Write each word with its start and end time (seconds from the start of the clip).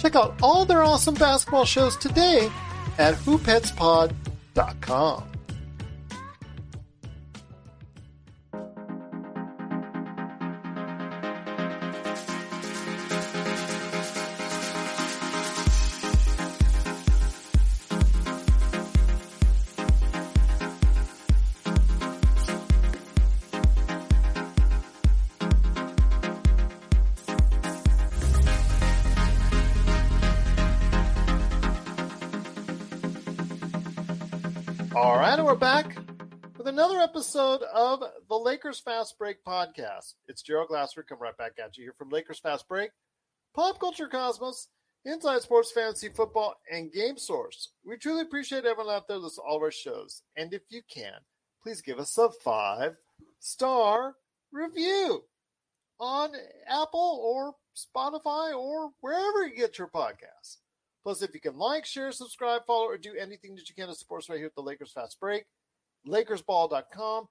Check 0.00 0.16
out 0.16 0.34
all 0.42 0.64
their 0.64 0.82
awesome 0.82 1.14
basketball 1.14 1.66
shows 1.66 1.96
today 1.96 2.50
at 2.98 3.14
hoopheadspod.com. 3.14 5.29
All 35.00 35.16
right, 35.16 35.38
and 35.38 35.46
we're 35.46 35.54
back 35.54 35.96
with 36.58 36.68
another 36.68 36.98
episode 36.98 37.62
of 37.72 38.02
the 38.28 38.34
Lakers 38.34 38.80
Fast 38.80 39.16
Break 39.18 39.42
podcast. 39.42 40.12
It's 40.28 40.42
Gerald 40.42 40.68
Glassford 40.68 41.06
coming 41.08 41.22
right 41.22 41.36
back 41.38 41.52
at 41.58 41.78
you 41.78 41.84
here 41.84 41.94
from 41.96 42.10
Lakers 42.10 42.38
Fast 42.38 42.68
Break, 42.68 42.90
Pop 43.56 43.80
Culture 43.80 44.08
Cosmos, 44.08 44.68
Inside 45.06 45.40
Sports 45.40 45.72
Fantasy 45.72 46.10
Football, 46.10 46.54
and 46.70 46.92
Game 46.92 47.16
Source. 47.16 47.72
We 47.82 47.96
truly 47.96 48.20
appreciate 48.20 48.66
everyone 48.66 48.94
out 48.94 49.08
there 49.08 49.18
that's 49.18 49.38
all 49.38 49.56
of 49.56 49.62
our 49.62 49.70
shows. 49.70 50.20
And 50.36 50.52
if 50.52 50.60
you 50.68 50.82
can, 50.94 51.14
please 51.62 51.80
give 51.80 51.98
us 51.98 52.18
a 52.18 52.28
five 52.44 52.96
star 53.38 54.16
review 54.52 55.24
on 55.98 56.32
Apple 56.68 57.22
or 57.24 57.54
Spotify 57.74 58.54
or 58.54 58.90
wherever 59.00 59.46
you 59.46 59.56
get 59.56 59.78
your 59.78 59.88
podcasts. 59.88 60.58
Plus, 61.02 61.22
if 61.22 61.34
you 61.34 61.40
can 61.40 61.56
like, 61.56 61.86
share, 61.86 62.12
subscribe, 62.12 62.62
follow, 62.66 62.84
or 62.84 62.98
do 62.98 63.14
anything 63.18 63.54
that 63.54 63.68
you 63.68 63.74
can 63.74 63.88
to 63.88 63.94
support 63.94 64.22
us 64.22 64.28
right 64.28 64.38
here 64.38 64.46
at 64.46 64.54
the 64.54 64.62
Lakers 64.62 64.92
Fast 64.92 65.18
Break, 65.18 65.44
LakersBall.com, 66.06 67.26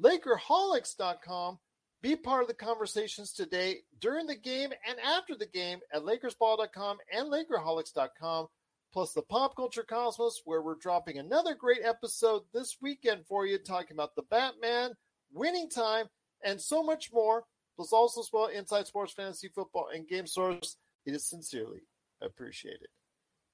Lakerholics.com. 0.00 1.58
Be 2.00 2.14
part 2.14 2.42
of 2.42 2.48
the 2.48 2.54
conversations 2.54 3.32
today 3.32 3.78
during 4.00 4.26
the 4.26 4.36
game 4.36 4.70
and 4.88 5.00
after 5.00 5.34
the 5.34 5.46
game 5.46 5.80
at 5.92 6.02
LakersBall.com 6.02 6.98
and 7.12 7.32
Lakerholics.com. 7.32 8.46
Plus, 8.92 9.12
the 9.12 9.22
Pop 9.22 9.56
Culture 9.56 9.82
Cosmos, 9.82 10.42
where 10.44 10.62
we're 10.62 10.76
dropping 10.76 11.18
another 11.18 11.54
great 11.54 11.80
episode 11.84 12.42
this 12.54 12.76
weekend 12.80 13.26
for 13.26 13.46
you, 13.46 13.58
talking 13.58 13.96
about 13.96 14.14
the 14.14 14.22
Batman, 14.30 14.92
winning 15.32 15.68
time, 15.68 16.06
and 16.44 16.60
so 16.60 16.82
much 16.82 17.10
more. 17.12 17.44
Plus, 17.76 17.92
also 17.92 18.20
as 18.20 18.30
well, 18.32 18.46
Inside 18.46 18.86
Sports 18.86 19.12
Fantasy 19.12 19.48
Football 19.48 19.88
and 19.92 20.08
Game 20.08 20.26
Source. 20.26 20.76
It 21.04 21.14
is 21.14 21.28
sincerely 21.28 21.82
appreciated. 22.22 22.88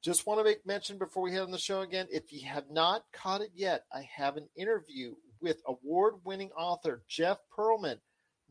Just 0.05 0.27
want 0.27 0.39
to 0.39 0.45
make 0.45 0.67
mention 0.67 0.99
before 0.99 1.23
we 1.23 1.33
head 1.33 1.45
on 1.45 1.51
the 1.51 1.57
show 1.57 1.81
again 1.81 2.07
if 2.11 2.31
you 2.31 2.47
have 2.47 2.71
not 2.71 3.05
caught 3.11 3.41
it 3.41 3.53
yet, 3.55 3.85
I 3.91 4.07
have 4.15 4.37
an 4.37 4.47
interview 4.55 5.15
with 5.41 5.63
award 5.67 6.17
winning 6.25 6.51
author 6.51 7.03
Jeff 7.09 7.39
Pearlman. 7.57 7.97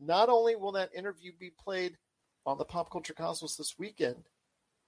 Not 0.00 0.28
only 0.28 0.56
will 0.56 0.72
that 0.72 0.90
interview 0.96 1.30
be 1.38 1.52
played 1.56 1.96
on 2.44 2.58
the 2.58 2.64
Pop 2.64 2.90
Culture 2.90 3.14
Cosmos 3.14 3.54
this 3.54 3.76
weekend, 3.78 4.24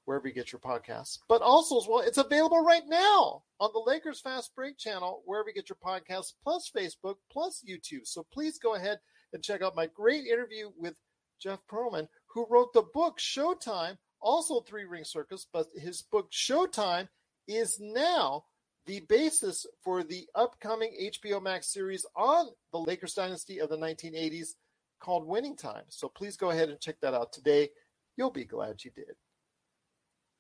wherever 0.06 0.26
you 0.26 0.34
get 0.34 0.50
your 0.50 0.58
podcasts, 0.58 1.20
but 1.28 1.40
also 1.40 1.78
as 1.78 1.86
well, 1.86 2.00
it's 2.00 2.18
available 2.18 2.64
right 2.64 2.88
now 2.88 3.44
on 3.60 3.70
the 3.72 3.78
Lakers 3.86 4.20
Fast 4.20 4.52
Break 4.56 4.76
channel, 4.76 5.22
wherever 5.24 5.48
you 5.48 5.54
get 5.54 5.68
your 5.68 5.76
podcasts, 5.76 6.32
plus 6.42 6.68
Facebook, 6.76 7.14
plus 7.30 7.62
YouTube. 7.64 8.08
So 8.08 8.26
please 8.32 8.58
go 8.58 8.74
ahead 8.74 8.98
and 9.32 9.40
check 9.40 9.62
out 9.62 9.76
my 9.76 9.86
great 9.94 10.26
interview 10.26 10.70
with 10.76 10.96
Jeff 11.40 11.60
Pearlman, 11.70 12.08
who 12.26 12.44
wrote 12.50 12.72
the 12.72 12.82
book 12.92 13.20
Showtime 13.20 13.98
also 14.26 14.58
Three 14.60 14.84
Ring 14.84 15.04
Circus, 15.04 15.46
but 15.52 15.68
his 15.76 16.02
book 16.02 16.32
Showtime 16.32 17.06
is 17.46 17.78
now 17.80 18.44
the 18.84 18.98
basis 19.08 19.66
for 19.84 20.02
the 20.02 20.26
upcoming 20.34 20.92
HBO 21.00 21.40
Max 21.40 21.72
series 21.72 22.04
on 22.16 22.48
the 22.72 22.78
Lakers 22.78 23.14
dynasty 23.14 23.60
of 23.60 23.68
the 23.68 23.78
1980s 23.78 24.54
called 24.98 25.28
Winning 25.28 25.56
Time. 25.56 25.84
So 25.90 26.08
please 26.08 26.36
go 26.36 26.50
ahead 26.50 26.70
and 26.70 26.80
check 26.80 26.96
that 27.02 27.14
out 27.14 27.32
today. 27.32 27.68
You'll 28.16 28.32
be 28.32 28.44
glad 28.44 28.84
you 28.84 28.90
did. 28.90 29.14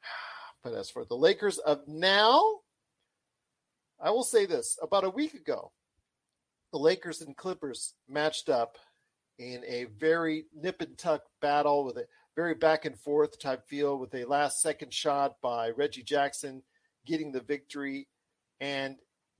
But 0.64 0.74
as 0.74 0.90
for 0.90 1.04
the 1.04 1.14
Lakers 1.14 1.58
of 1.58 1.86
now, 1.86 2.42
I 4.02 4.10
will 4.10 4.24
say 4.24 4.46
this 4.46 4.76
about 4.82 5.04
a 5.04 5.10
week 5.10 5.34
ago, 5.34 5.70
the 6.72 6.78
Lakers 6.80 7.22
and 7.22 7.36
Clippers 7.36 7.94
matched 8.08 8.48
up 8.48 8.78
in 9.38 9.62
a 9.64 9.84
very 9.84 10.46
nip 10.52 10.80
and 10.80 10.98
tuck 10.98 11.22
battle 11.40 11.84
with 11.84 11.98
a 11.98 12.06
very 12.36 12.54
back 12.54 12.84
and 12.84 12.98
forth 13.00 13.38
type 13.38 13.66
feel 13.66 13.98
with 13.98 14.14
a 14.14 14.24
last 14.26 14.60
second 14.60 14.92
shot 14.92 15.36
by 15.42 15.70
Reggie 15.70 16.02
Jackson 16.02 16.62
getting 17.06 17.32
the 17.32 17.40
victory. 17.40 18.06
And 18.60 18.96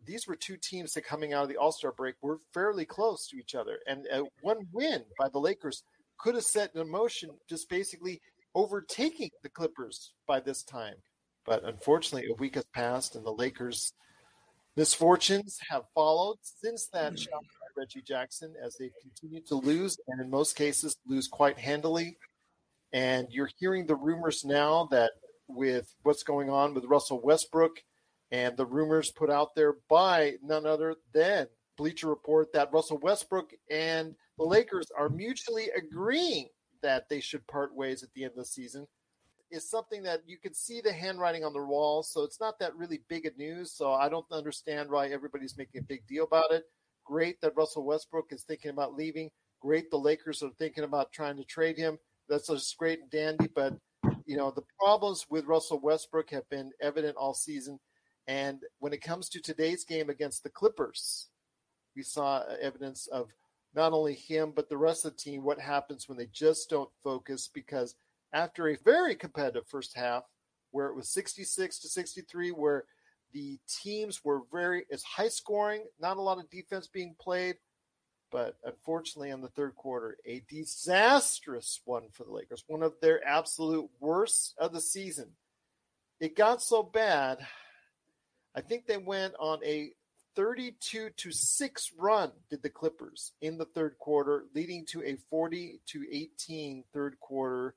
these 0.06 0.26
were 0.26 0.34
two 0.34 0.56
teams 0.56 0.94
that 0.94 1.04
coming 1.04 1.34
out 1.34 1.42
of 1.42 1.50
the 1.50 1.58
All 1.58 1.72
Star 1.72 1.92
break 1.92 2.14
were 2.22 2.40
fairly 2.54 2.86
close 2.86 3.28
to 3.28 3.36
each 3.36 3.54
other. 3.54 3.78
And 3.86 4.06
uh, 4.12 4.22
one 4.40 4.66
win 4.72 5.04
by 5.18 5.28
the 5.28 5.38
Lakers 5.38 5.82
could 6.18 6.34
have 6.34 6.44
set 6.44 6.74
in 6.74 6.90
motion 6.90 7.30
just 7.48 7.68
basically 7.68 8.20
overtaking 8.54 9.30
the 9.42 9.50
Clippers 9.50 10.14
by 10.26 10.40
this 10.40 10.62
time. 10.62 10.94
But 11.44 11.64
unfortunately, 11.64 12.30
a 12.30 12.34
week 12.34 12.54
has 12.54 12.64
passed 12.74 13.14
and 13.14 13.24
the 13.24 13.30
Lakers' 13.30 13.92
misfortunes 14.74 15.58
have 15.68 15.84
followed 15.94 16.38
since 16.42 16.88
that 16.88 17.18
shot 17.18 17.42
by 17.42 17.80
Reggie 17.82 18.02
Jackson 18.02 18.54
as 18.64 18.76
they've 18.76 18.90
continued 19.02 19.46
to 19.48 19.56
lose 19.56 19.98
and 20.08 20.20
in 20.20 20.30
most 20.30 20.56
cases 20.56 20.96
lose 21.06 21.28
quite 21.28 21.58
handily. 21.58 22.16
And 22.96 23.30
you're 23.30 23.50
hearing 23.58 23.86
the 23.86 23.94
rumors 23.94 24.42
now 24.42 24.88
that 24.90 25.10
with 25.48 25.94
what's 26.02 26.22
going 26.22 26.48
on 26.48 26.72
with 26.72 26.86
Russell 26.86 27.20
Westbrook 27.20 27.76
and 28.30 28.56
the 28.56 28.64
rumors 28.64 29.10
put 29.10 29.28
out 29.28 29.54
there 29.54 29.74
by 29.90 30.36
none 30.42 30.64
other 30.64 30.96
than 31.12 31.46
Bleacher 31.76 32.08
Report 32.08 32.50
that 32.54 32.72
Russell 32.72 32.96
Westbrook 32.96 33.52
and 33.70 34.14
the 34.38 34.44
Lakers 34.44 34.86
are 34.96 35.10
mutually 35.10 35.66
agreeing 35.76 36.48
that 36.80 37.06
they 37.10 37.20
should 37.20 37.46
part 37.46 37.76
ways 37.76 38.02
at 38.02 38.08
the 38.14 38.24
end 38.24 38.30
of 38.30 38.38
the 38.38 38.46
season 38.46 38.86
is 39.50 39.68
something 39.68 40.02
that 40.04 40.22
you 40.26 40.38
can 40.38 40.54
see 40.54 40.80
the 40.80 40.90
handwriting 40.90 41.44
on 41.44 41.52
the 41.52 41.62
wall. 41.62 42.02
So 42.02 42.22
it's 42.22 42.40
not 42.40 42.58
that 42.60 42.74
really 42.76 43.02
big 43.10 43.26
of 43.26 43.36
news. 43.36 43.72
So 43.72 43.92
I 43.92 44.08
don't 44.08 44.24
understand 44.32 44.90
why 44.90 45.08
everybody's 45.08 45.58
making 45.58 45.82
a 45.82 45.84
big 45.84 46.06
deal 46.06 46.24
about 46.24 46.50
it. 46.50 46.64
Great 47.04 47.42
that 47.42 47.56
Russell 47.56 47.84
Westbrook 47.84 48.32
is 48.32 48.44
thinking 48.44 48.70
about 48.70 48.94
leaving. 48.94 49.30
Great 49.60 49.90
the 49.90 49.98
Lakers 49.98 50.42
are 50.42 50.50
thinking 50.58 50.84
about 50.84 51.12
trying 51.12 51.36
to 51.36 51.44
trade 51.44 51.76
him. 51.76 51.98
That's 52.28 52.48
just 52.48 52.76
great 52.76 53.00
and 53.00 53.10
dandy. 53.10 53.48
But, 53.54 53.76
you 54.24 54.36
know, 54.36 54.50
the 54.50 54.64
problems 54.78 55.26
with 55.30 55.46
Russell 55.46 55.80
Westbrook 55.80 56.30
have 56.30 56.48
been 56.48 56.70
evident 56.80 57.16
all 57.16 57.34
season. 57.34 57.78
And 58.26 58.60
when 58.80 58.92
it 58.92 59.02
comes 59.02 59.28
to 59.30 59.40
today's 59.40 59.84
game 59.84 60.10
against 60.10 60.42
the 60.42 60.50
Clippers, 60.50 61.28
we 61.94 62.02
saw 62.02 62.42
evidence 62.60 63.06
of 63.06 63.28
not 63.74 63.92
only 63.92 64.14
him, 64.14 64.52
but 64.54 64.68
the 64.68 64.76
rest 64.76 65.04
of 65.04 65.12
the 65.12 65.18
team, 65.18 65.44
what 65.44 65.60
happens 65.60 66.08
when 66.08 66.18
they 66.18 66.28
just 66.32 66.68
don't 66.70 66.90
focus 67.02 67.48
because 67.52 67.94
after 68.32 68.68
a 68.68 68.78
very 68.84 69.14
competitive 69.14 69.66
first 69.68 69.96
half 69.96 70.24
where 70.70 70.86
it 70.88 70.96
was 70.96 71.08
66 71.10 71.78
to 71.80 71.88
63, 71.88 72.50
where 72.50 72.84
the 73.32 73.58
teams 73.82 74.24
were 74.24 74.42
very, 74.50 74.86
it's 74.90 75.02
high 75.02 75.28
scoring, 75.28 75.84
not 76.00 76.16
a 76.16 76.20
lot 76.20 76.38
of 76.38 76.50
defense 76.50 76.86
being 76.86 77.14
played. 77.20 77.56
But 78.30 78.56
unfortunately, 78.64 79.30
in 79.30 79.40
the 79.40 79.48
third 79.48 79.76
quarter, 79.76 80.16
a 80.26 80.42
disastrous 80.48 81.80
one 81.84 82.08
for 82.12 82.24
the 82.24 82.32
Lakers, 82.32 82.64
one 82.66 82.82
of 82.82 82.94
their 83.00 83.26
absolute 83.26 83.88
worst 84.00 84.54
of 84.58 84.72
the 84.72 84.80
season. 84.80 85.30
It 86.18 86.36
got 86.36 86.62
so 86.62 86.82
bad, 86.82 87.38
I 88.54 88.62
think 88.62 88.86
they 88.86 88.96
went 88.96 89.34
on 89.38 89.62
a 89.64 89.92
32 90.34 91.10
to 91.10 91.32
6 91.32 91.92
run 91.98 92.30
did 92.50 92.62
the 92.62 92.68
Clippers 92.68 93.32
in 93.40 93.56
the 93.56 93.64
third 93.64 93.96
quarter 93.98 94.44
leading 94.54 94.84
to 94.86 95.02
a 95.02 95.16
40 95.30 95.80
to 95.86 96.06
18 96.10 96.84
third 96.92 97.18
quarter 97.20 97.74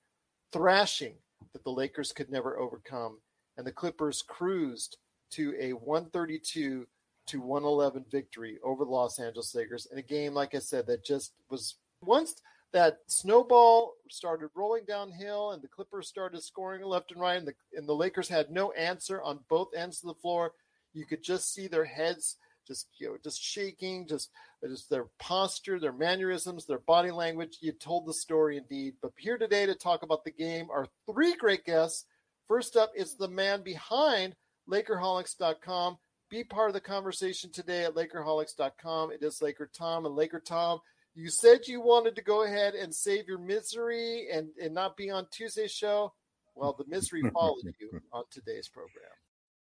thrashing 0.51 1.15
that 1.53 1.63
the 1.63 1.71
Lakers 1.71 2.11
could 2.11 2.29
never 2.29 2.59
overcome 2.59 3.19
and 3.57 3.65
the 3.65 3.71
Clippers 3.71 4.21
cruised 4.21 4.97
to 5.31 5.55
a 5.59 5.73
132 5.73 6.85
to 7.29 7.41
111 7.41 8.05
victory 8.11 8.57
over 8.63 8.85
the 8.85 8.91
Los 8.91 9.19
Angeles 9.19 9.53
Lakers 9.53 9.87
in 9.91 9.97
a 9.97 10.03
game, 10.03 10.33
like 10.33 10.55
I 10.55 10.59
said, 10.59 10.87
that 10.87 11.03
just 11.03 11.33
was 11.49 11.75
once 12.01 12.35
that 12.71 12.99
snowball 13.07 13.95
started 14.09 14.49
rolling 14.55 14.85
downhill 14.85 15.51
and 15.51 15.61
the 15.61 15.67
Clippers 15.67 16.07
started 16.07 16.41
scoring 16.43 16.83
left 16.83 17.11
and 17.11 17.21
right, 17.21 17.37
and 17.37 17.47
the, 17.47 17.53
and 17.75 17.87
the 17.87 17.95
Lakers 17.95 18.29
had 18.29 18.51
no 18.51 18.71
answer 18.71 19.21
on 19.21 19.39
both 19.49 19.69
ends 19.75 20.03
of 20.03 20.07
the 20.07 20.21
floor. 20.21 20.53
You 20.93 21.05
could 21.05 21.23
just 21.23 21.53
see 21.53 21.67
their 21.67 21.85
heads 21.85 22.37
just 22.67 22.87
you 22.99 23.07
know 23.07 23.17
just 23.23 23.41
shaking, 23.41 24.07
just 24.07 24.29
just 24.67 24.89
their 24.89 25.05
posture, 25.19 25.79
their 25.79 25.93
mannerisms, 25.93 26.65
their 26.65 26.79
body 26.79 27.11
language. 27.11 27.57
You 27.61 27.71
told 27.71 28.05
the 28.05 28.13
story 28.13 28.57
indeed. 28.57 28.93
But 29.01 29.11
here 29.17 29.37
today 29.37 29.65
to 29.65 29.75
talk 29.75 30.03
about 30.03 30.23
the 30.23 30.31
game 30.31 30.67
are 30.71 30.87
three 31.11 31.35
great 31.35 31.65
guests. 31.65 32.05
First 32.47 32.75
up 32.75 32.91
is 32.95 33.15
the 33.15 33.27
man 33.27 33.63
behind 33.63 34.35
Lakerholics.com. 34.69 35.97
Be 36.29 36.43
part 36.43 36.69
of 36.69 36.75
the 36.75 36.81
conversation 36.81 37.51
today 37.51 37.85
at 37.85 37.95
Lakerholics.com. 37.95 39.11
It 39.11 39.23
is 39.23 39.41
Laker 39.41 39.69
Tom 39.73 40.05
and 40.05 40.15
Laker 40.15 40.39
Tom. 40.39 40.79
You 41.15 41.29
said 41.29 41.67
you 41.67 41.81
wanted 41.81 42.15
to 42.17 42.21
go 42.21 42.43
ahead 42.43 42.75
and 42.75 42.93
save 42.93 43.27
your 43.27 43.39
misery 43.39 44.27
and, 44.31 44.49
and 44.61 44.75
not 44.75 44.95
be 44.95 45.09
on 45.09 45.25
Tuesday's 45.31 45.71
show. 45.71 46.13
Well, 46.53 46.75
the 46.77 46.85
misery 46.87 47.23
followed 47.33 47.73
you 47.79 47.99
on 48.13 48.25
today's 48.29 48.67
program. 48.67 49.09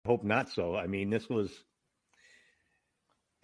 Hope 0.06 0.24
not 0.24 0.50
so. 0.50 0.76
I 0.76 0.86
mean, 0.86 1.10
this 1.10 1.28
was, 1.28 1.50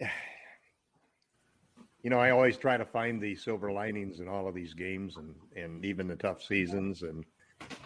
you 2.02 2.10
know, 2.10 2.20
I 2.20 2.30
always 2.30 2.56
try 2.56 2.76
to 2.76 2.84
find 2.84 3.20
the 3.20 3.34
silver 3.34 3.72
linings 3.72 4.20
in 4.20 4.28
all 4.28 4.46
of 4.46 4.54
these 4.54 4.72
games 4.72 5.16
and, 5.16 5.34
and 5.56 5.84
even 5.84 6.06
the 6.06 6.14
tough 6.14 6.44
seasons. 6.44 7.02
And 7.02 7.24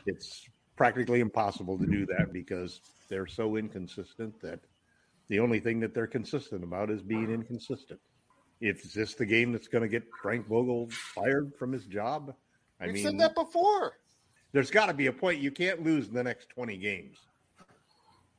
it's 0.04 0.44
practically 0.76 1.20
impossible 1.20 1.78
to 1.78 1.86
do 1.86 2.04
that 2.06 2.30
because 2.30 2.80
they're 3.08 3.26
so 3.26 3.56
inconsistent 3.56 4.38
that 4.42 4.60
the 5.28 5.40
only 5.40 5.60
thing 5.60 5.80
that 5.80 5.94
they're 5.94 6.06
consistent 6.06 6.62
about 6.64 6.90
is 6.90 7.02
being 7.02 7.30
inconsistent. 7.30 8.00
If 8.60 8.84
is 8.84 8.94
this 8.94 9.14
the 9.14 9.26
game 9.26 9.52
that's 9.52 9.68
going 9.68 9.82
to 9.82 9.88
get 9.88 10.04
Frank 10.22 10.46
Vogel 10.46 10.88
fired 10.90 11.52
from 11.58 11.72
his 11.72 11.84
job? 11.86 12.34
I 12.80 12.86
We've 12.86 12.94
mean, 12.94 13.02
said 13.04 13.18
that 13.20 13.34
before. 13.34 13.94
there's 14.52 14.70
got 14.70 14.86
to 14.86 14.94
be 14.94 15.06
a 15.06 15.12
point 15.12 15.40
you 15.40 15.50
can't 15.50 15.82
lose 15.82 16.08
the 16.08 16.22
next 16.22 16.48
20 16.50 16.76
games 16.76 17.18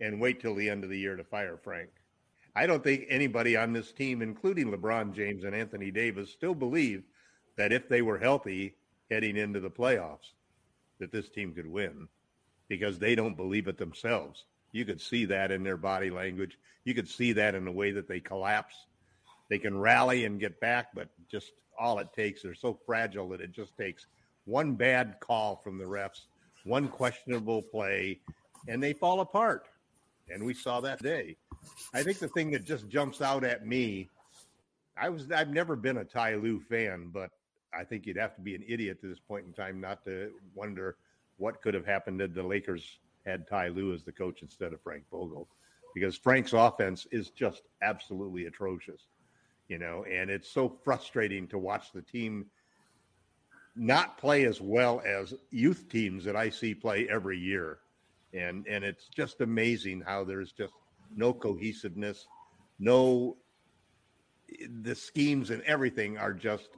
and 0.01 0.19
wait 0.19 0.39
till 0.41 0.55
the 0.55 0.69
end 0.69 0.83
of 0.83 0.89
the 0.89 0.97
year 0.99 1.15
to 1.15 1.23
fire 1.23 1.57
Frank. 1.57 1.89
I 2.55 2.65
don't 2.67 2.83
think 2.83 3.05
anybody 3.09 3.57
on 3.57 3.73
this 3.73 3.91
team, 3.91 4.21
including 4.21 4.71
LeBron 4.71 5.13
James 5.13 5.43
and 5.43 5.53
Anthony 5.55 5.91
Davis, 5.91 6.31
still 6.31 6.55
believe 6.55 7.03
that 7.57 7.73
if 7.73 7.89
they 7.89 8.01
were 8.01 8.17
healthy 8.17 8.75
heading 9.11 9.37
into 9.37 9.59
the 9.59 9.69
playoffs, 9.69 10.31
that 10.99 11.11
this 11.11 11.29
team 11.29 11.53
could 11.53 11.67
win 11.67 12.07
because 12.69 12.97
they 12.97 13.13
don't 13.15 13.35
believe 13.37 13.67
it 13.67 13.77
themselves. 13.77 14.45
You 14.75 14.83
could 14.83 14.99
see 14.99 15.23
that 15.25 15.51
in 15.51 15.63
their 15.63 15.77
body 15.77 16.09
language. 16.09 16.59
You 16.83 16.93
could 16.93 17.07
see 17.07 17.31
that 17.31 17.55
in 17.55 17.63
the 17.63 17.71
way 17.71 17.91
that 17.91 18.09
they 18.09 18.19
collapse. 18.19 18.75
They 19.49 19.57
can 19.57 19.77
rally 19.77 20.25
and 20.25 20.37
get 20.37 20.59
back, 20.59 20.87
but 20.93 21.07
just 21.31 21.53
all 21.79 21.97
it 21.99 22.09
takes, 22.13 22.41
they're 22.41 22.53
so 22.53 22.77
fragile 22.85 23.29
that 23.29 23.39
it 23.39 23.53
just 23.53 23.77
takes 23.77 24.07
one 24.43 24.73
bad 24.75 25.15
call 25.21 25.61
from 25.63 25.77
the 25.77 25.85
refs, 25.85 26.25
one 26.65 26.89
questionable 26.89 27.61
play, 27.61 28.19
and 28.67 28.83
they 28.83 28.91
fall 28.91 29.21
apart. 29.21 29.69
And 30.29 30.43
we 30.43 30.53
saw 30.53 30.81
that 30.81 31.01
day. 31.01 31.37
I 31.93 32.03
think 32.03 32.19
the 32.19 32.27
thing 32.27 32.51
that 32.51 32.65
just 32.65 32.89
jumps 32.89 33.21
out 33.21 33.45
at 33.45 33.65
me, 33.65 34.09
I 34.97 35.07
was 35.07 35.31
I've 35.31 35.51
never 35.51 35.77
been 35.77 35.99
a 35.99 36.03
Ty 36.03 36.35
Lue 36.35 36.59
fan, 36.59 37.11
but 37.13 37.29
I 37.73 37.85
think 37.85 38.05
you'd 38.05 38.17
have 38.17 38.35
to 38.35 38.41
be 38.41 38.55
an 38.55 38.63
idiot 38.67 38.99
to 39.01 39.07
this 39.07 39.19
point 39.19 39.45
in 39.45 39.53
time 39.53 39.79
not 39.79 40.03
to 40.03 40.33
wonder 40.53 40.97
what 41.37 41.61
could 41.61 41.73
have 41.73 41.85
happened 41.85 42.19
to 42.19 42.27
the 42.27 42.43
Lakers 42.43 42.99
had 43.25 43.47
Ty 43.47 43.69
Lue 43.69 43.93
as 43.93 44.03
the 44.03 44.11
coach 44.11 44.41
instead 44.41 44.73
of 44.73 44.81
Frank 44.81 45.03
Vogel. 45.11 45.47
Because 45.93 46.17
Frank's 46.17 46.53
offense 46.53 47.07
is 47.11 47.29
just 47.29 47.63
absolutely 47.81 48.45
atrocious, 48.45 49.07
you 49.69 49.79
know, 49.79 50.03
and 50.11 50.29
it's 50.29 50.49
so 50.49 50.77
frustrating 50.83 51.47
to 51.47 51.57
watch 51.57 51.93
the 51.93 52.01
team 52.01 52.45
not 53.75 54.17
play 54.17 54.45
as 54.45 54.61
well 54.61 55.01
as 55.05 55.33
youth 55.51 55.87
teams 55.89 56.23
that 56.23 56.35
I 56.35 56.49
see 56.49 56.73
play 56.73 57.07
every 57.09 57.37
year. 57.37 57.79
And 58.33 58.65
and 58.67 58.83
it's 58.83 59.07
just 59.07 59.41
amazing 59.41 60.01
how 60.05 60.23
there's 60.23 60.51
just 60.51 60.73
no 61.15 61.33
cohesiveness, 61.33 62.27
no 62.79 63.37
the 64.83 64.95
schemes 64.95 65.49
and 65.49 65.61
everything 65.63 66.17
are 66.17 66.33
just 66.33 66.69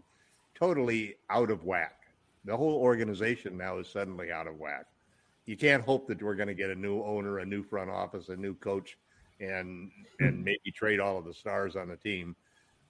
totally 0.55 1.15
out 1.29 1.51
of 1.51 1.63
whack. 1.63 2.07
The 2.45 2.55
whole 2.55 2.75
organization 2.75 3.57
now 3.57 3.77
is 3.79 3.89
suddenly 3.89 4.31
out 4.31 4.47
of 4.47 4.57
whack. 4.57 4.85
You 5.47 5.55
can't 5.55 5.83
hope 5.83 6.07
that 6.07 6.21
we're 6.21 6.35
going 6.35 6.49
to 6.49 6.53
get 6.53 6.69
a 6.69 6.75
new 6.75 7.01
owner, 7.03 7.39
a 7.39 7.45
new 7.45 7.63
front 7.63 7.89
office, 7.89 8.27
a 8.27 8.35
new 8.35 8.53
coach, 8.53 8.97
and 9.39 9.89
and 10.19 10.43
maybe 10.43 10.71
trade 10.75 10.99
all 10.99 11.17
of 11.17 11.25
the 11.25 11.33
stars 11.33 11.75
on 11.75 11.87
the 11.87 11.95
team. 11.95 12.35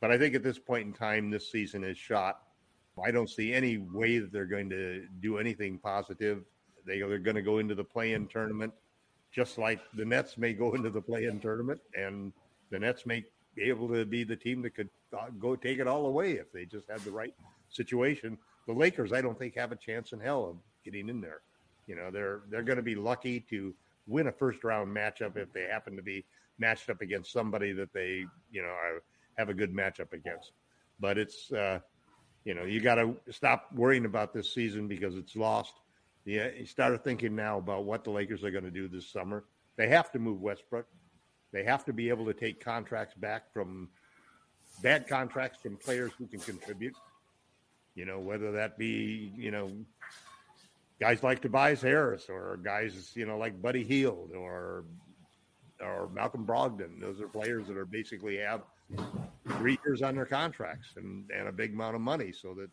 But 0.01 0.12
I 0.12 0.18
think 0.18 0.36
at 0.36 0.44
this 0.44 0.59
point 0.59 0.88
in 0.88 0.94
time, 0.94 1.30
this 1.30 1.51
season 1.51 1.83
is 1.83 1.98
shot. 1.98 2.39
I 3.04 3.12
don't 3.12 3.30
see 3.30 3.54
any 3.54 3.77
way 3.77 4.18
that 4.18 4.31
they're 4.31 4.45
going 4.45 4.69
to 4.71 5.06
do 5.21 5.38
anything 5.38 5.77
positive. 5.77 6.44
They 6.86 7.01
are 7.01 7.19
going 7.19 7.36
to 7.36 7.44
go 7.44 7.59
into 7.59 7.75
the 7.75 7.83
play-in 7.83 8.27
tournament, 8.27 8.74
just 9.31 9.59
like 9.59 9.80
the 9.94 10.06
Nets 10.06 10.38
may 10.38 10.54
go 10.54 10.74
into 10.74 10.89
the 10.89 11.01
play-in 11.01 11.39
tournament, 11.39 11.80
and 11.95 12.33
the 12.71 12.80
Nets 12.80 13.06
may 13.06 13.24
be 13.56 13.63
able 13.63 13.88
to 13.89 14.04
be 14.04 14.24
the 14.24 14.36
team 14.36 14.63
that 14.63 14.71
could 14.71 14.89
uh, 15.13 15.27
go 15.39 15.56
take 15.56 15.77
it 15.77 15.88
all 15.88 16.07
away 16.07 16.33
if 16.33 16.51
they 16.51 16.65
just 16.65 16.89
had 16.89 17.01
the 17.01 17.12
right 17.12 17.36
situation. 17.69 18.38
The 18.65 18.74
Lakers, 18.74 19.13
I 19.13 19.21
don't 19.21 19.38
think, 19.38 19.56
have 19.56 19.71
a 19.71 19.75
chance 19.75 20.12
in 20.12 20.19
hell 20.19 20.45
of 20.45 20.57
getting 20.83 21.09
in 21.09 21.21
there. 21.21 21.42
You 21.88 21.95
know, 21.95 22.12
they're 22.12 22.42
they're 22.50 22.63
going 22.63 22.78
to 22.78 22.84
be 22.84 22.95
lucky 22.95 23.39
to 23.50 23.74
win 24.06 24.28
a 24.28 24.31
first 24.31 24.63
round 24.63 24.95
matchup 24.95 25.38
if 25.38 25.51
they 25.54 25.63
happen 25.63 25.95
to 25.95 26.01
be 26.04 26.25
matched 26.60 26.89
up 26.89 27.01
against 27.01 27.31
somebody 27.31 27.72
that 27.74 27.94
they 27.94 28.25
you 28.51 28.62
know 28.62 28.68
are, 28.68 29.04
have 29.38 29.50
a 29.50 29.54
good 29.54 29.74
matchup 29.74 30.13
against. 30.13 30.51
But 31.00 31.18
it's 31.18 31.51
uh, 31.51 31.80
you 32.44 32.54
know 32.54 32.63
you 32.63 32.81
got 32.81 32.95
to 32.95 33.16
stop 33.31 33.69
worrying 33.74 34.06
about 34.06 34.34
this 34.34 34.54
season 34.54 34.88
because 34.88 35.16
it's 35.16 35.36
lost. 35.36 35.74
Yeah, 36.25 36.50
you 36.57 36.66
started 36.66 37.04
thinking 37.04 37.36
now 37.36 37.57
about 37.57 37.86
what 37.86 38.04
the 38.04 38.12
Lakers 38.12 38.44
are 38.44 38.51
going 38.51 38.66
to 38.66 38.72
do 38.72 38.90
this 38.90 39.10
summer. 39.10 39.45
They 39.78 39.88
have 39.88 40.12
to 40.12 40.19
move 40.19 40.42
Westbrook. 40.42 40.88
They 41.54 41.63
have 41.63 41.86
to 41.86 41.94
be 41.94 42.10
able 42.10 42.25
to 42.25 42.33
take 42.33 42.60
contracts 42.60 43.16
back 43.16 43.54
from 43.54 43.88
bad 44.81 45.07
contracts 45.07 45.60
from 45.62 45.78
players 45.78 46.12
who 46.18 46.28
can 46.28 46.40
contribute. 46.40 46.95
You 47.95 48.06
know, 48.06 48.19
whether 48.19 48.51
that 48.51 48.78
be, 48.78 49.31
you 49.36 49.51
know, 49.51 49.72
guys 51.00 51.24
like 51.24 51.42
Tobias 51.42 51.82
Harris 51.82 52.28
or 52.30 52.60
guys, 52.64 53.12
you 53.16 53.26
know, 53.26 53.38
like 53.38 53.62
Buddy 53.62 53.84
Hield 53.84 54.32
or 54.36 54.86
or 55.82 56.10
Malcolm 56.14 56.46
Brogdon. 56.46 57.00
Those 57.00 57.22
are 57.22 57.28
players 57.28 57.68
that 57.68 57.78
are 57.78 57.86
basically 57.86 58.38
have 58.38 58.62
three 59.58 59.78
years 59.86 60.02
on 60.02 60.16
their 60.16 60.26
contracts 60.26 60.90
and, 60.96 61.30
and 61.32 61.48
a 61.48 61.52
big 61.52 61.74
amount 61.74 61.95
of 61.95 62.02
money 62.02 62.31
so 62.31 62.54
that 62.56 62.69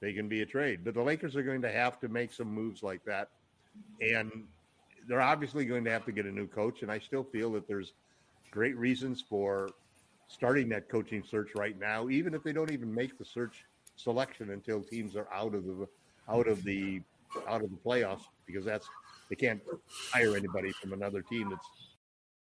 they 0.00 0.12
can 0.12 0.28
be 0.28 0.42
a 0.42 0.46
trade. 0.46 0.80
But 0.84 0.94
the 0.94 1.02
Lakers 1.02 1.36
are 1.36 1.42
going 1.42 1.62
to 1.62 1.70
have 1.70 2.00
to 2.00 2.08
make 2.08 2.32
some 2.32 2.48
moves 2.48 2.82
like 2.82 3.04
that. 3.04 3.28
And 4.00 4.44
they're 5.06 5.20
obviously 5.20 5.64
going 5.64 5.84
to 5.84 5.90
have 5.90 6.04
to 6.06 6.12
get 6.12 6.26
a 6.26 6.32
new 6.32 6.46
coach. 6.46 6.82
And 6.82 6.90
I 6.90 6.98
still 6.98 7.24
feel 7.24 7.52
that 7.52 7.68
there's 7.68 7.92
great 8.50 8.76
reasons 8.76 9.22
for 9.28 9.70
starting 10.26 10.68
that 10.68 10.88
coaching 10.88 11.22
search 11.28 11.50
right 11.54 11.78
now, 11.78 12.08
even 12.08 12.34
if 12.34 12.42
they 12.42 12.52
don't 12.52 12.70
even 12.70 12.92
make 12.92 13.18
the 13.18 13.24
search 13.24 13.64
selection 13.96 14.50
until 14.50 14.82
teams 14.82 15.16
are 15.16 15.28
out 15.32 15.54
of 15.54 15.64
the 15.64 15.88
out 16.28 16.46
of 16.46 16.62
the 16.62 17.00
out 17.48 17.62
of 17.62 17.70
the 17.70 17.76
playoffs 17.76 18.22
because 18.46 18.64
that's 18.64 18.86
they 19.28 19.36
can't 19.36 19.60
hire 20.12 20.36
anybody 20.36 20.72
from 20.72 20.92
another 20.92 21.22
team 21.22 21.50
that's 21.50 21.66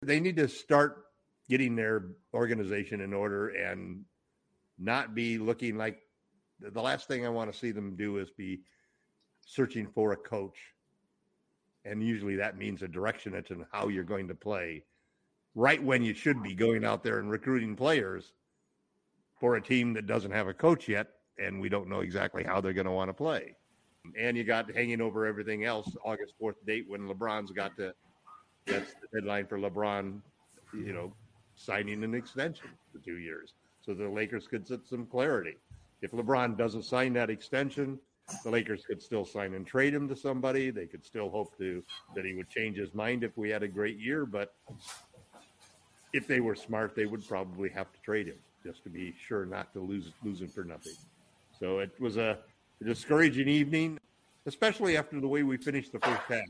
they 0.01 0.19
need 0.19 0.38
to 0.38 0.48
start 0.48 1.05
getting 1.50 1.75
their 1.75 2.05
organization 2.33 3.01
in 3.01 3.13
order 3.13 3.50
and 3.50 4.05
not 4.77 5.13
be 5.13 5.38
looking 5.38 5.77
like 5.77 6.00
the 6.59 6.81
last 6.81 7.07
thing 7.07 7.25
I 7.25 7.29
want 7.29 7.51
to 7.51 7.57
see 7.57 7.71
them 7.71 7.95
do 7.95 8.17
is 8.17 8.29
be 8.29 8.62
searching 9.45 9.88
for 9.88 10.12
a 10.12 10.17
coach. 10.17 10.57
And 11.86 12.03
usually 12.03 12.36
that 12.36 12.57
means 12.57 12.81
a 12.81 12.88
direction 12.88 13.33
as 13.33 13.45
to 13.45 13.65
how 13.71 13.88
you're 13.88 14.03
going 14.03 14.27
to 14.27 14.36
play 14.36 14.83
right 15.55 15.81
when 15.81 16.03
you 16.03 16.13
should 16.13 16.43
be 16.43 16.53
going 16.53 16.86
out 16.86 17.03
there 17.03 17.19
and 17.19 17.31
recruiting 17.31 17.75
players 17.75 18.33
for 19.39 19.55
a 19.55 19.62
team 19.62 19.93
that 19.93 20.05
doesn't 20.05 20.31
have 20.31 20.48
a 20.48 20.53
coach 20.53 20.88
yet 20.88 21.07
and 21.39 21.59
we 21.59 21.69
don't 21.69 21.88
know 21.88 22.01
exactly 22.01 22.43
how 22.43 22.59
they're 22.59 22.74
going 22.74 22.86
to 22.86 22.91
want 22.91 23.09
to 23.09 23.13
play. 23.13 23.55
And 24.18 24.38
you 24.38 24.44
got 24.44 24.72
hanging 24.72 25.01
over 25.01 25.25
everything 25.25 25.65
else 25.65 25.96
August 26.03 26.34
4th 26.41 26.56
date 26.65 26.86
when 26.88 27.01
LeBron's 27.01 27.51
got 27.51 27.75
to 27.77 27.94
that's 28.65 28.94
the 28.96 29.20
deadline 29.20 29.48
for 29.48 29.58
LeBron, 29.58 30.22
you 30.74 30.94
know, 30.94 31.12
signing 31.56 32.03
an 32.03 32.13
extension 32.13 32.70
for 32.91 33.00
2 33.00 33.18
years 33.18 33.53
so 33.82 33.94
the 33.94 34.08
Lakers 34.08 34.48
could 34.48 34.68
get 34.68 34.88
some 34.88 35.06
clarity. 35.06 35.58
If 36.01 36.12
LeBron 36.12 36.58
doesn't 36.58 36.84
sign 36.84 37.13
that 37.13 37.29
extension, 37.29 38.00
the 38.44 38.51
Lakers 38.51 38.86
could 38.86 39.01
still 39.01 39.25
sign 39.25 39.53
and 39.56 39.65
trade 39.65 39.94
him 39.94 40.08
to 40.08 40.15
somebody. 40.15 40.70
They 40.70 40.86
could 40.86 41.03
still 41.03 41.29
hope 41.29 41.58
to 41.58 41.84
that 42.15 42.25
he 42.25 42.34
would 42.36 42.50
change 42.50 42.77
his 42.77 42.94
mind 42.94 43.24
if 43.24 43.38
we 43.38 43.50
had 43.50 43.63
a 43.63 43.68
great 43.68 43.98
year, 43.98 44.25
but 44.25 44.53
if 46.13 46.27
they 46.27 46.39
were 46.39 46.56
smart, 46.56 46.96
they 46.96 47.06
would 47.06 47.27
probably 47.27 47.70
have 47.70 47.91
to 47.91 48.00
trade 48.01 48.27
him 48.27 48.38
just 48.63 48.84
to 48.84 48.89
be 48.89 49.13
sure 49.27 49.46
not 49.46 49.74
to 49.74 49.79
lose 49.79 50.12
lose 50.24 50.41
him 50.41 50.48
for 50.48 50.63
nothing. 50.63 50.96
So 51.60 51.79
it 51.79 51.91
was 52.00 52.18
a, 52.18 52.38
a 52.81 52.83
discouraging 52.83 53.48
evening, 53.48 54.00
especially 54.45 54.98
after 54.98 55.19
the 55.19 55.27
way 55.27 55.43
we 55.43 55.57
finished 55.57 55.91
the 55.91 56.00
first 56.00 56.21
half, 56.27 56.45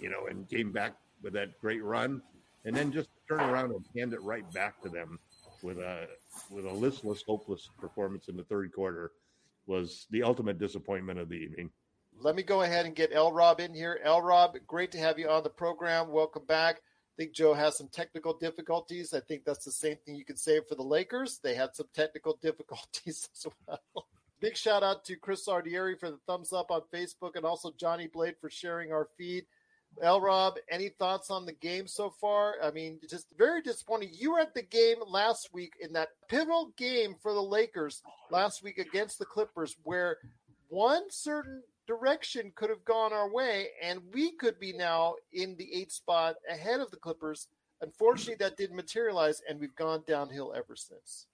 you 0.00 0.10
know, 0.10 0.26
and 0.28 0.48
came 0.48 0.72
back 0.72 0.94
with 1.22 1.32
that 1.34 1.58
great 1.60 1.82
run. 1.84 2.22
and 2.64 2.76
then 2.76 2.92
just 2.92 3.08
turn 3.28 3.40
around 3.40 3.72
and 3.72 3.84
hand 3.96 4.12
it 4.12 4.22
right 4.22 4.50
back 4.52 4.80
to 4.80 4.88
them 4.88 5.18
with 5.62 5.78
a 5.78 6.06
with 6.50 6.64
a 6.64 6.72
listless, 6.72 7.22
hopeless 7.22 7.68
performance 7.80 8.28
in 8.28 8.36
the 8.36 8.44
third 8.44 8.72
quarter 8.72 9.12
was 9.66 10.06
the 10.10 10.22
ultimate 10.22 10.58
disappointment 10.58 11.18
of 11.18 11.28
the 11.28 11.34
evening. 11.36 11.70
Let 12.20 12.36
me 12.36 12.42
go 12.42 12.62
ahead 12.62 12.86
and 12.86 12.94
get 12.94 13.10
L 13.12 13.32
Rob 13.32 13.60
in 13.60 13.74
here. 13.74 14.00
L 14.04 14.22
Rob, 14.22 14.56
great 14.66 14.92
to 14.92 14.98
have 14.98 15.18
you 15.18 15.28
on 15.28 15.42
the 15.42 15.50
program. 15.50 16.10
Welcome 16.10 16.44
back. 16.46 16.76
I 16.76 17.14
think 17.16 17.32
Joe 17.32 17.52
has 17.52 17.76
some 17.76 17.88
technical 17.88 18.38
difficulties. 18.38 19.12
I 19.12 19.20
think 19.20 19.44
that's 19.44 19.64
the 19.64 19.72
same 19.72 19.96
thing 20.04 20.14
you 20.14 20.24
can 20.24 20.36
say 20.36 20.60
for 20.68 20.74
the 20.76 20.82
Lakers. 20.82 21.40
They 21.42 21.54
had 21.54 21.74
some 21.74 21.86
technical 21.94 22.38
difficulties 22.42 23.28
as 23.34 23.46
well. 23.66 24.06
Big 24.42 24.56
shout 24.56 24.82
out 24.82 25.04
to 25.04 25.14
Chris 25.14 25.46
Sardieri 25.46 25.96
for 25.96 26.10
the 26.10 26.18
thumbs 26.26 26.52
up 26.52 26.72
on 26.72 26.82
Facebook 26.92 27.36
and 27.36 27.44
also 27.44 27.72
Johnny 27.78 28.08
Blade 28.08 28.34
for 28.40 28.50
sharing 28.50 28.90
our 28.92 29.06
feed. 29.16 29.46
L 30.02 30.20
Rob, 30.20 30.54
any 30.68 30.88
thoughts 30.88 31.30
on 31.30 31.46
the 31.46 31.52
game 31.52 31.86
so 31.86 32.10
far? 32.10 32.56
I 32.60 32.72
mean, 32.72 32.98
just 33.08 33.26
very 33.38 33.62
disappointing. 33.62 34.10
You 34.12 34.32
were 34.32 34.40
at 34.40 34.52
the 34.52 34.62
game 34.62 34.96
last 35.06 35.54
week 35.54 35.74
in 35.80 35.92
that 35.92 36.08
pivotal 36.28 36.72
game 36.76 37.14
for 37.22 37.32
the 37.32 37.42
Lakers 37.42 38.02
last 38.32 38.64
week 38.64 38.78
against 38.78 39.20
the 39.20 39.24
Clippers, 39.24 39.76
where 39.84 40.18
one 40.70 41.04
certain 41.08 41.62
direction 41.86 42.50
could 42.56 42.70
have 42.70 42.84
gone 42.84 43.12
our 43.12 43.30
way, 43.30 43.68
and 43.80 44.00
we 44.12 44.32
could 44.32 44.58
be 44.58 44.72
now 44.72 45.14
in 45.32 45.54
the 45.56 45.72
eighth 45.72 45.92
spot 45.92 46.34
ahead 46.50 46.80
of 46.80 46.90
the 46.90 46.96
Clippers. 46.96 47.46
Unfortunately, 47.80 48.34
that 48.40 48.56
didn't 48.56 48.74
materialize, 48.74 49.40
and 49.48 49.60
we've 49.60 49.76
gone 49.76 50.02
downhill 50.04 50.52
ever 50.56 50.74
since. 50.74 51.26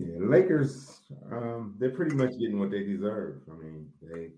Yeah, 0.00 0.16
Lakers, 0.18 1.00
um, 1.30 1.74
they're 1.78 1.90
pretty 1.90 2.16
much 2.16 2.30
getting 2.38 2.58
what 2.58 2.70
they 2.70 2.84
deserve. 2.84 3.42
I 3.50 3.54
mean, 3.62 3.90
they 4.00 4.30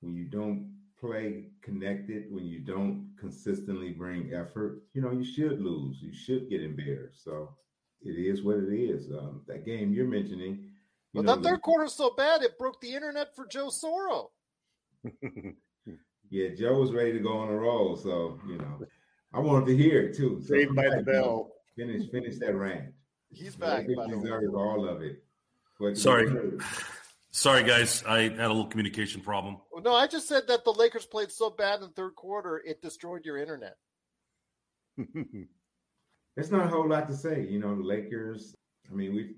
when 0.00 0.14
you 0.14 0.24
don't 0.24 0.72
play 0.98 1.50
connected, 1.60 2.32
when 2.32 2.46
you 2.46 2.60
don't 2.60 3.14
consistently 3.20 3.90
bring 3.90 4.32
effort, 4.32 4.82
you 4.94 5.02
know, 5.02 5.10
you 5.10 5.24
should 5.24 5.60
lose. 5.60 6.00
You 6.00 6.14
should 6.14 6.48
get 6.48 6.62
embarrassed. 6.62 7.22
So 7.22 7.54
it 8.00 8.12
is 8.12 8.42
what 8.42 8.56
it 8.56 8.72
is. 8.72 9.10
Um, 9.10 9.42
that 9.46 9.66
game 9.66 9.92
you're 9.92 10.08
mentioning. 10.08 10.70
You 11.12 11.22
But 11.22 11.26
know, 11.26 11.36
that 11.36 11.44
third 11.48 11.62
quarter 11.62 11.84
was 11.84 11.94
so 11.94 12.14
bad, 12.16 12.42
it 12.42 12.58
broke 12.58 12.80
the 12.80 12.94
internet 12.94 13.36
for 13.36 13.46
Joe 13.46 13.68
Soro. 13.68 14.30
Yeah, 16.30 16.48
Joe 16.56 16.80
was 16.80 16.92
ready 16.92 17.12
to 17.12 17.18
go 17.20 17.36
on 17.36 17.48
a 17.48 17.54
roll. 17.54 17.96
So, 17.96 18.40
you 18.48 18.56
know, 18.56 18.80
I 19.32 19.38
wanted 19.38 19.66
to 19.66 19.76
hear 19.76 20.00
it 20.00 20.16
too. 20.16 20.40
So 20.40 20.54
Saved 20.54 20.74
by 20.74 20.88
the 20.88 21.02
bell. 21.02 21.50
Finish, 21.76 22.10
finish 22.10 22.38
that 22.38 22.56
rant. 22.56 22.92
He's 23.34 23.56
back, 23.56 23.80
Lakers 23.80 23.96
by 23.96 24.06
the 24.10 24.16
way. 24.16 24.22
deserve 24.22 24.54
all 24.54 24.88
of 24.88 25.02
it. 25.02 25.22
What 25.78 25.94
they 25.94 26.00
Sorry. 26.00 26.32
Sorry, 27.30 27.64
guys. 27.64 28.04
I 28.06 28.20
had 28.22 28.38
a 28.38 28.48
little 28.48 28.66
communication 28.66 29.20
problem. 29.20 29.56
Well, 29.72 29.82
No, 29.82 29.92
I 29.94 30.06
just 30.06 30.28
said 30.28 30.46
that 30.48 30.64
the 30.64 30.72
Lakers 30.72 31.04
played 31.04 31.32
so 31.32 31.50
bad 31.50 31.76
in 31.76 31.80
the 31.82 31.88
third 31.88 32.14
quarter, 32.14 32.62
it 32.64 32.80
destroyed 32.80 33.24
your 33.24 33.38
internet. 33.38 33.76
It's 36.36 36.50
not 36.50 36.66
a 36.66 36.68
whole 36.68 36.88
lot 36.88 37.06
to 37.08 37.14
say. 37.14 37.46
You 37.48 37.60
know, 37.60 37.76
the 37.76 37.84
Lakers. 37.84 38.56
I 38.90 38.94
mean, 38.94 39.14
we 39.14 39.34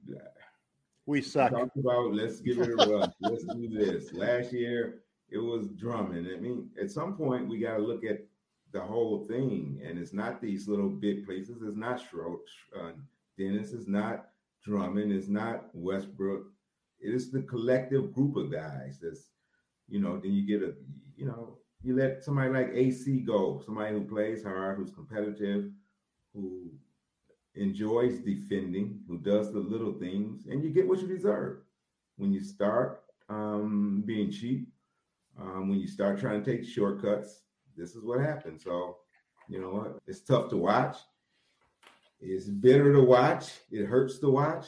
we 1.05 1.21
suck. 1.21 1.51
talked 1.51 1.77
about 1.77 2.15
let's 2.15 2.41
give 2.41 2.59
it 2.59 2.71
a 2.71 2.75
run. 2.75 3.13
let's 3.21 3.45
do 3.45 3.69
this. 3.69 4.15
Last 4.15 4.51
year 4.53 5.03
it 5.29 5.37
was 5.37 5.69
drumming. 5.77 6.27
I 6.35 6.41
mean, 6.41 6.71
at 6.81 6.91
some 6.91 7.15
point 7.15 7.49
we 7.49 7.59
got 7.59 7.77
to 7.77 7.83
look 7.83 8.03
at 8.05 8.25
the 8.73 8.81
whole 8.81 9.19
thing, 9.27 9.79
and 9.85 9.99
it's 9.99 10.15
not 10.15 10.41
these 10.41 10.69
little 10.69 10.89
big 10.89 11.27
places. 11.27 11.59
It's 11.63 11.77
not 11.77 12.01
Schro- 12.01 12.39
uh, 12.75 12.93
Dennis. 13.39 13.73
It's 13.73 13.89
not 13.89 14.27
Drummond. 14.65 15.13
It's 15.13 15.29
not 15.29 15.67
Westbrook. 15.75 16.47
It 17.01 17.15
is 17.15 17.31
the 17.31 17.43
collective 17.43 18.13
group 18.13 18.37
of 18.37 18.51
guys. 18.53 18.99
That's 19.01 19.31
you 19.89 20.01
know. 20.01 20.19
Then 20.19 20.33
you 20.33 20.47
get 20.47 20.67
a 20.67 20.75
you 21.17 21.27
know 21.27 21.59
you 21.83 21.95
let 21.95 22.25
somebody 22.25 22.51
like 22.51 22.71
AC 22.73 23.21
go, 23.21 23.63
somebody 23.65 23.93
who 23.93 24.05
plays 24.05 24.43
hard, 24.43 24.77
who's 24.77 24.91
competitive, 24.91 25.71
who 26.35 26.71
enjoys 27.55 28.19
defending, 28.19 29.01
who 29.09 29.19
does 29.19 29.53
the 29.53 29.59
little 29.59 29.93
things, 29.93 30.47
and 30.47 30.63
you 30.63 30.71
get 30.71 30.87
what 30.87 31.01
you 31.01 31.07
deserve. 31.07 31.59
When 32.17 32.33
you 32.33 32.41
start 32.41 33.03
um, 33.29 34.03
being 34.07 34.31
cheap, 34.31 34.69
um, 35.39 35.69
when 35.69 35.79
you 35.79 35.87
start 35.87 36.19
trying 36.19 36.43
to 36.43 36.51
take 36.51 36.65
shortcuts, 36.65 37.43
this 37.77 37.95
is 37.95 38.05
what 38.05 38.21
happens. 38.21 38.65
So, 38.65 38.97
you 39.49 39.61
know 39.61 39.71
what? 39.71 39.99
It's 40.07 40.21
tough 40.21 40.49
to 40.51 40.57
watch. 40.57 40.97
It's 42.21 42.47
bitter 42.47 42.93
to 42.93 43.03
watch. 43.03 43.53
It 43.71 43.87
hurts 43.87 44.19
to 44.21 44.31
watch. 44.31 44.67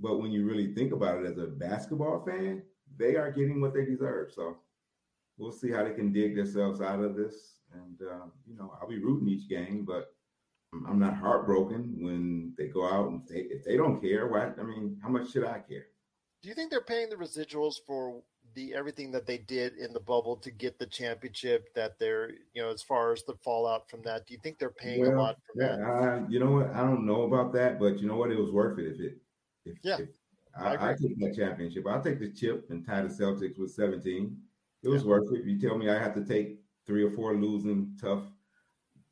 But 0.00 0.18
when 0.18 0.30
you 0.30 0.46
really 0.46 0.74
think 0.74 0.92
about 0.92 1.18
it 1.18 1.26
as 1.26 1.38
a 1.38 1.46
basketball 1.46 2.24
fan, 2.24 2.62
they 2.96 3.16
are 3.16 3.32
getting 3.32 3.60
what 3.60 3.74
they 3.74 3.84
deserve. 3.84 4.32
So 4.32 4.58
we'll 5.36 5.52
see 5.52 5.70
how 5.70 5.84
they 5.84 5.92
can 5.92 6.12
dig 6.12 6.36
themselves 6.36 6.80
out 6.80 7.00
of 7.00 7.16
this. 7.16 7.58
And, 7.72 7.98
uh, 8.00 8.26
you 8.46 8.56
know, 8.56 8.72
I'll 8.80 8.88
be 8.88 9.02
rooting 9.02 9.28
each 9.28 9.48
game, 9.48 9.84
but 9.84 10.14
I'm 10.86 10.98
not 10.98 11.16
heartbroken 11.16 11.96
when 12.00 12.54
they 12.56 12.68
go 12.68 12.86
out 12.86 13.08
and 13.08 13.22
they, 13.28 13.40
if 13.50 13.64
they 13.64 13.76
don't 13.76 14.00
care, 14.00 14.28
why? 14.28 14.52
I 14.58 14.62
mean, 14.62 14.98
how 15.02 15.08
much 15.08 15.32
should 15.32 15.44
I 15.44 15.60
care? 15.60 15.86
Do 16.42 16.48
you 16.48 16.54
think 16.54 16.70
they're 16.70 16.80
paying 16.80 17.08
the 17.10 17.16
residuals 17.16 17.76
for 17.86 18.22
the 18.58 18.74
everything 18.74 19.12
that 19.12 19.24
they 19.24 19.38
did 19.38 19.76
in 19.76 19.92
the 19.92 20.00
bubble 20.00 20.36
to 20.36 20.50
get 20.50 20.78
the 20.78 20.86
championship? 20.86 21.72
That 21.74 21.98
they're, 21.98 22.30
you 22.54 22.62
know, 22.62 22.70
as 22.70 22.82
far 22.82 23.12
as 23.12 23.22
the 23.22 23.34
fallout 23.44 23.88
from 23.88 24.02
that, 24.02 24.26
do 24.26 24.34
you 24.34 24.40
think 24.42 24.58
they're 24.58 24.70
paying 24.70 25.06
a 25.06 25.10
lot 25.10 25.36
for 25.46 25.62
yeah, 25.62 25.76
that? 25.76 25.84
I, 25.84 26.28
you 26.28 26.40
know 26.40 26.50
what? 26.50 26.74
I 26.74 26.80
don't 26.80 27.06
know 27.06 27.22
about 27.22 27.52
that, 27.52 27.78
but 27.78 28.00
you 28.00 28.08
know 28.08 28.16
what? 28.16 28.32
It 28.32 28.38
was 28.38 28.50
worth 28.50 28.78
it 28.78 28.86
if 28.86 29.00
it. 29.00 29.18
If, 29.64 29.76
Yeah, 29.82 29.98
if, 29.98 30.08
I 30.58 30.90
I, 30.90 30.94
take 30.94 31.18
that 31.20 31.36
championship. 31.36 31.84
I'll 31.86 32.02
take 32.02 32.18
the 32.18 32.30
chip 32.30 32.66
and 32.70 32.84
tie 32.84 33.02
the 33.02 33.08
Celtics 33.08 33.58
with 33.58 33.70
17. 33.70 34.36
It 34.82 34.88
was 34.88 35.04
worth 35.04 35.32
it. 35.32 35.40
If 35.40 35.46
you 35.46 35.60
tell 35.60 35.78
me 35.78 35.88
I 35.88 35.98
have 35.98 36.14
to 36.14 36.24
take 36.24 36.58
three 36.84 37.04
or 37.04 37.10
four 37.10 37.36
losing, 37.36 37.96
tough, 38.00 38.24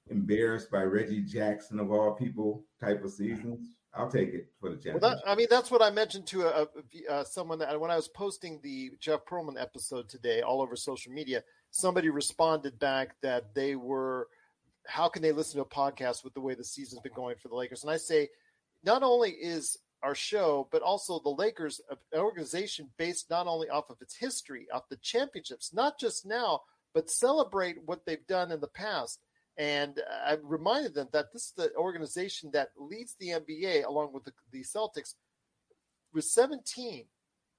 embarrassed 0.09 0.71
by 0.71 0.83
Reggie 0.83 1.23
Jackson 1.23 1.79
of 1.79 1.93
all 1.93 2.15
people 2.15 2.65
type 2.81 3.05
of 3.05 3.11
seasons, 3.11 3.76
I'll 3.97 4.11
take 4.11 4.35
it 4.35 4.49
for 4.61 4.71
the 4.71 4.91
Well, 4.93 5.01
that, 5.01 5.23
I 5.27 5.35
mean, 5.35 5.47
that's 5.49 5.71
what 5.71 5.83
I 5.83 5.91
mentioned 5.91 6.27
to 6.29 6.47
uh, 6.47 6.51
uh, 6.51 6.65
a, 6.77 7.13
a, 7.13 7.17
uh, 7.17 7.25
someone 7.25 7.59
that 7.61 7.81
when 7.81 7.91
I 7.91 7.97
was 7.97 8.09
posting 8.09 8.61
the 8.63 8.93
Jeff 9.01 9.25
Pearlman 9.25 9.61
episode 9.61 10.09
today 10.09 10.43
all 10.43 10.61
over 10.61 10.77
social 10.77 11.13
media. 11.13 11.43
Somebody 11.71 12.11
responded 12.11 12.79
back 12.79 13.17
that 13.23 13.55
they 13.55 13.75
were, 13.75 14.29
how 14.87 15.09
can 15.09 15.23
they 15.23 15.33
listen 15.33 15.59
to 15.59 15.63
a 15.63 15.69
podcast 15.69 16.25
with 16.25 16.35
the 16.35 16.41
way 16.41 16.55
the 16.55 16.65
season's 16.65 17.01
been 17.01 17.13
going 17.15 17.37
for 17.41 17.49
the 17.49 17.55
Lakers? 17.55 17.83
And 17.83 17.91
I 17.91 17.97
say, 17.97 18.29
not 18.85 19.03
only 19.03 19.31
is 19.31 19.79
our 20.03 20.15
show, 20.15 20.69
but 20.71 20.83
also 20.83 21.19
the 21.19 21.31
Lakers, 21.31 21.81
an 21.91 22.21
organization 22.21 22.89
based 22.97 23.31
not 23.31 23.47
only 23.47 23.69
off 23.69 23.91
of 23.91 23.97
its 24.01 24.15
history, 24.15 24.67
off 24.73 24.89
the 24.89 24.97
championships, 24.97 25.73
not 25.75 25.99
just 25.99 26.27
now, 26.27 26.61
but 26.95 27.11
celebrate 27.11 27.77
what 27.85 28.07
they've 28.07 28.27
done 28.27 28.53
in 28.53 28.61
the 28.61 28.69
past. 28.69 29.21
And 29.59 30.01
I 30.27 30.37
reminded 30.43 30.95
them 30.95 31.09
that 31.13 31.33
this 31.33 31.47
is 31.47 31.53
the 31.57 31.75
organization 31.77 32.51
that 32.53 32.71
leads 32.79 33.15
the 33.15 33.29
NBA 33.29 33.87
along 33.87 34.13
with 34.13 34.25
the, 34.25 34.33
the 34.53 34.63
Celtics 34.63 35.15
with 36.13 36.25
17 36.25 37.07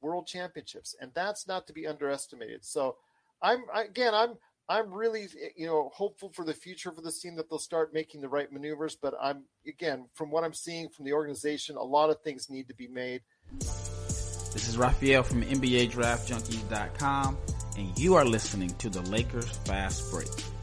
world 0.01 0.27
championships, 0.27 0.95
and 1.01 1.11
that's 1.15 1.47
not 1.47 1.65
to 1.67 1.73
be 1.73 1.87
underestimated. 1.87 2.63
So, 2.63 2.97
I'm 3.41 3.63
again, 3.73 4.13
I'm 4.13 4.35
I'm 4.69 4.93
really 4.93 5.27
you 5.55 5.65
know 5.67 5.89
hopeful 5.93 6.29
for 6.33 6.43
the 6.43 6.53
future 6.53 6.91
for 6.91 7.01
this 7.01 7.19
team 7.21 7.35
that 7.37 7.49
they'll 7.49 7.59
start 7.59 7.93
making 7.93 8.21
the 8.21 8.29
right 8.29 8.51
maneuvers. 8.51 8.95
But 8.95 9.13
I'm 9.21 9.43
again 9.65 10.07
from 10.13 10.29
what 10.31 10.43
I'm 10.43 10.53
seeing 10.53 10.89
from 10.89 11.05
the 11.05 11.13
organization, 11.13 11.77
a 11.77 11.83
lot 11.83 12.09
of 12.09 12.21
things 12.21 12.49
need 12.49 12.67
to 12.67 12.75
be 12.75 12.87
made. 12.87 13.21
This 13.59 14.67
is 14.67 14.77
Raphael 14.77 15.23
from 15.23 15.43
NBADraftJunkies.com, 15.43 17.37
and 17.77 17.99
you 17.99 18.15
are 18.15 18.25
listening 18.25 18.73
to 18.75 18.89
the 18.89 19.01
Lakers 19.01 19.49
Fast 19.65 20.11
Break. 20.11 20.56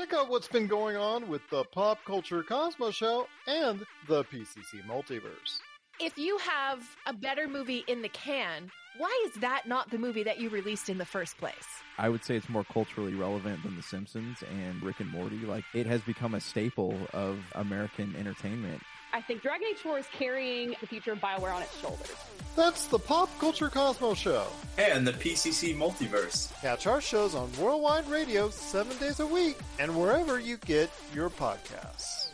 Check 0.00 0.14
out 0.14 0.30
what's 0.30 0.48
been 0.48 0.66
going 0.66 0.96
on 0.96 1.28
with 1.28 1.42
the 1.50 1.62
Pop 1.62 1.98
Culture 2.06 2.42
Cosmos 2.42 2.94
Show 2.94 3.26
and 3.46 3.84
the 4.08 4.24
PCC 4.24 4.82
Multiverse. 4.88 5.60
If 6.00 6.16
you 6.16 6.38
have 6.38 6.82
a 7.04 7.12
better 7.12 7.46
movie 7.46 7.84
in 7.86 8.00
the 8.00 8.08
can, 8.08 8.70
why 8.96 9.26
is 9.26 9.38
that 9.42 9.68
not 9.68 9.90
the 9.90 9.98
movie 9.98 10.22
that 10.22 10.40
you 10.40 10.48
released 10.48 10.88
in 10.88 10.96
the 10.96 11.04
first 11.04 11.36
place? 11.36 11.66
I 11.98 12.08
would 12.08 12.24
say 12.24 12.34
it's 12.34 12.48
more 12.48 12.64
culturally 12.64 13.12
relevant 13.12 13.62
than 13.62 13.76
The 13.76 13.82
Simpsons 13.82 14.42
and 14.62 14.82
Rick 14.82 15.00
and 15.00 15.10
Morty. 15.10 15.40
Like 15.40 15.64
it 15.74 15.84
has 15.84 16.00
become 16.00 16.34
a 16.34 16.40
staple 16.40 16.96
of 17.12 17.38
American 17.54 18.16
entertainment. 18.16 18.80
I 19.12 19.20
think 19.20 19.42
Dragon 19.42 19.66
Age 19.70 19.78
4 19.78 19.98
is 19.98 20.06
carrying 20.12 20.74
the 20.80 20.86
future 20.86 21.12
of 21.12 21.18
BioWare 21.18 21.54
on 21.54 21.62
its 21.62 21.76
shoulders. 21.80 22.14
That's 22.54 22.86
the 22.86 22.98
Pop 22.98 23.28
Culture 23.38 23.68
Cosmos 23.68 24.18
Show. 24.18 24.46
And 24.78 25.06
the 25.06 25.12
PCC 25.12 25.76
Multiverse. 25.76 26.52
Catch 26.60 26.86
our 26.86 27.00
shows 27.00 27.34
on 27.34 27.50
Worldwide 27.58 28.08
Radio 28.08 28.50
seven 28.50 28.96
days 28.98 29.20
a 29.20 29.26
week 29.26 29.58
and 29.78 29.96
wherever 29.96 30.38
you 30.38 30.58
get 30.58 30.90
your 31.12 31.28
podcasts. 31.28 32.30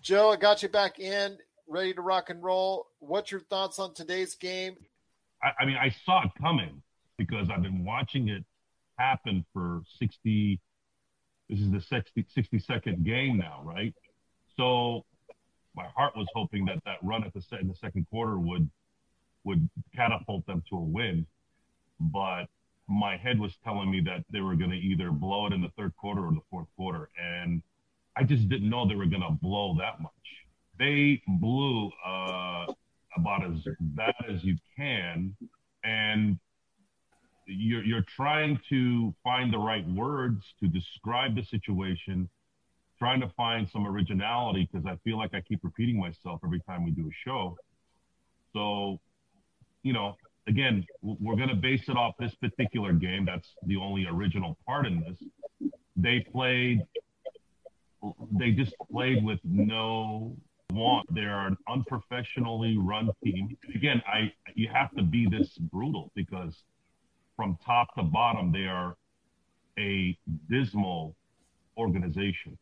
Joe, 0.00 0.30
I 0.30 0.36
got 0.36 0.62
you 0.62 0.68
back 0.70 0.98
in, 0.98 1.36
ready 1.68 1.92
to 1.92 2.00
rock 2.00 2.30
and 2.30 2.42
roll. 2.42 2.86
What's 3.00 3.30
your 3.30 3.40
thoughts 3.40 3.78
on 3.78 3.92
today's 3.92 4.34
game? 4.34 4.76
I, 5.42 5.50
I 5.60 5.66
mean, 5.66 5.76
I 5.76 5.94
saw 6.04 6.22
it 6.24 6.30
coming 6.40 6.82
because 7.18 7.48
I've 7.50 7.62
been 7.62 7.84
watching 7.84 8.28
it 8.28 8.44
happen 8.96 9.44
for 9.52 9.82
60. 9.98 10.58
This 11.50 11.60
is 11.60 11.70
the 11.70 11.80
60, 11.80 12.26
62nd 12.36 13.04
game 13.04 13.36
now, 13.36 13.60
right? 13.64 13.94
So 14.56 15.04
my 15.74 15.86
heart 15.96 16.16
was 16.16 16.26
hoping 16.34 16.64
that 16.66 16.82
that 16.84 16.96
run 17.02 17.24
at 17.24 17.32
the 17.32 17.42
in 17.58 17.68
the 17.68 17.74
second 17.74 18.06
quarter 18.10 18.38
would 18.38 18.68
would 19.44 19.68
catapult 19.94 20.46
them 20.46 20.62
to 20.68 20.76
a 20.76 20.80
win, 20.80 21.26
but 21.98 22.46
my 22.88 23.16
head 23.16 23.38
was 23.38 23.56
telling 23.64 23.90
me 23.90 24.00
that 24.00 24.24
they 24.30 24.40
were 24.40 24.56
going 24.56 24.70
to 24.70 24.76
either 24.76 25.10
blow 25.10 25.46
it 25.46 25.52
in 25.52 25.62
the 25.62 25.70
third 25.78 25.94
quarter 25.96 26.26
or 26.26 26.32
the 26.32 26.40
fourth 26.50 26.66
quarter, 26.76 27.08
and 27.20 27.62
I 28.16 28.24
just 28.24 28.48
didn't 28.48 28.68
know 28.68 28.86
they 28.86 28.96
were 28.96 29.06
going 29.06 29.22
to 29.22 29.36
blow 29.40 29.76
that 29.78 30.00
much. 30.00 30.12
They 30.78 31.22
blew 31.26 31.90
uh, 32.04 32.66
about 33.16 33.44
as 33.44 33.64
bad 33.80 34.14
as 34.28 34.42
you 34.42 34.56
can, 34.76 35.36
and 35.84 36.38
you're 37.46 37.84
you're 37.84 38.04
trying 38.16 38.60
to 38.68 39.14
find 39.22 39.52
the 39.52 39.58
right 39.58 39.86
words 39.88 40.42
to 40.60 40.68
describe 40.68 41.34
the 41.34 41.44
situation, 41.44 42.28
trying 43.00 43.20
to 43.20 43.28
find 43.36 43.68
some 43.68 43.86
originality 43.86 44.68
because 44.70 44.86
I 44.86 44.96
feel 45.02 45.16
like 45.16 45.34
I 45.34 45.40
keep 45.40 45.60
repeating 45.64 45.98
myself 45.98 46.40
every 46.44 46.60
time 46.60 46.84
we 46.84 46.90
do 46.90 47.08
a 47.08 47.14
show. 47.24 47.56
So, 48.52 49.00
you 49.82 49.94
know, 49.94 50.16
again, 50.46 50.84
we're 51.02 51.36
going 51.36 51.48
to 51.48 51.54
base 51.54 51.88
it 51.88 51.96
off 51.96 52.14
this 52.18 52.34
particular 52.34 52.92
game. 52.92 53.24
That's 53.24 53.48
the 53.66 53.76
only 53.76 54.06
original 54.06 54.58
part 54.66 54.86
in 54.86 55.00
this. 55.00 55.72
They 55.96 56.20
played, 56.20 56.82
they 58.32 58.50
just 58.52 58.74
played 58.92 59.24
with 59.24 59.40
no 59.44 60.36
want. 60.70 61.12
They're 61.14 61.46
an 61.46 61.56
unprofessionally 61.68 62.76
run 62.76 63.10
team. 63.24 63.56
Again, 63.74 64.02
I 64.06 64.32
you 64.54 64.68
have 64.72 64.90
to 64.96 65.02
be 65.02 65.26
this 65.26 65.56
brutal 65.56 66.10
because 66.14 66.62
from 67.36 67.58
top 67.64 67.94
to 67.96 68.02
bottom, 68.02 68.52
they 68.52 68.66
are 68.66 68.96
a 69.78 70.16
dismal 70.50 71.16
organization. 71.78 72.58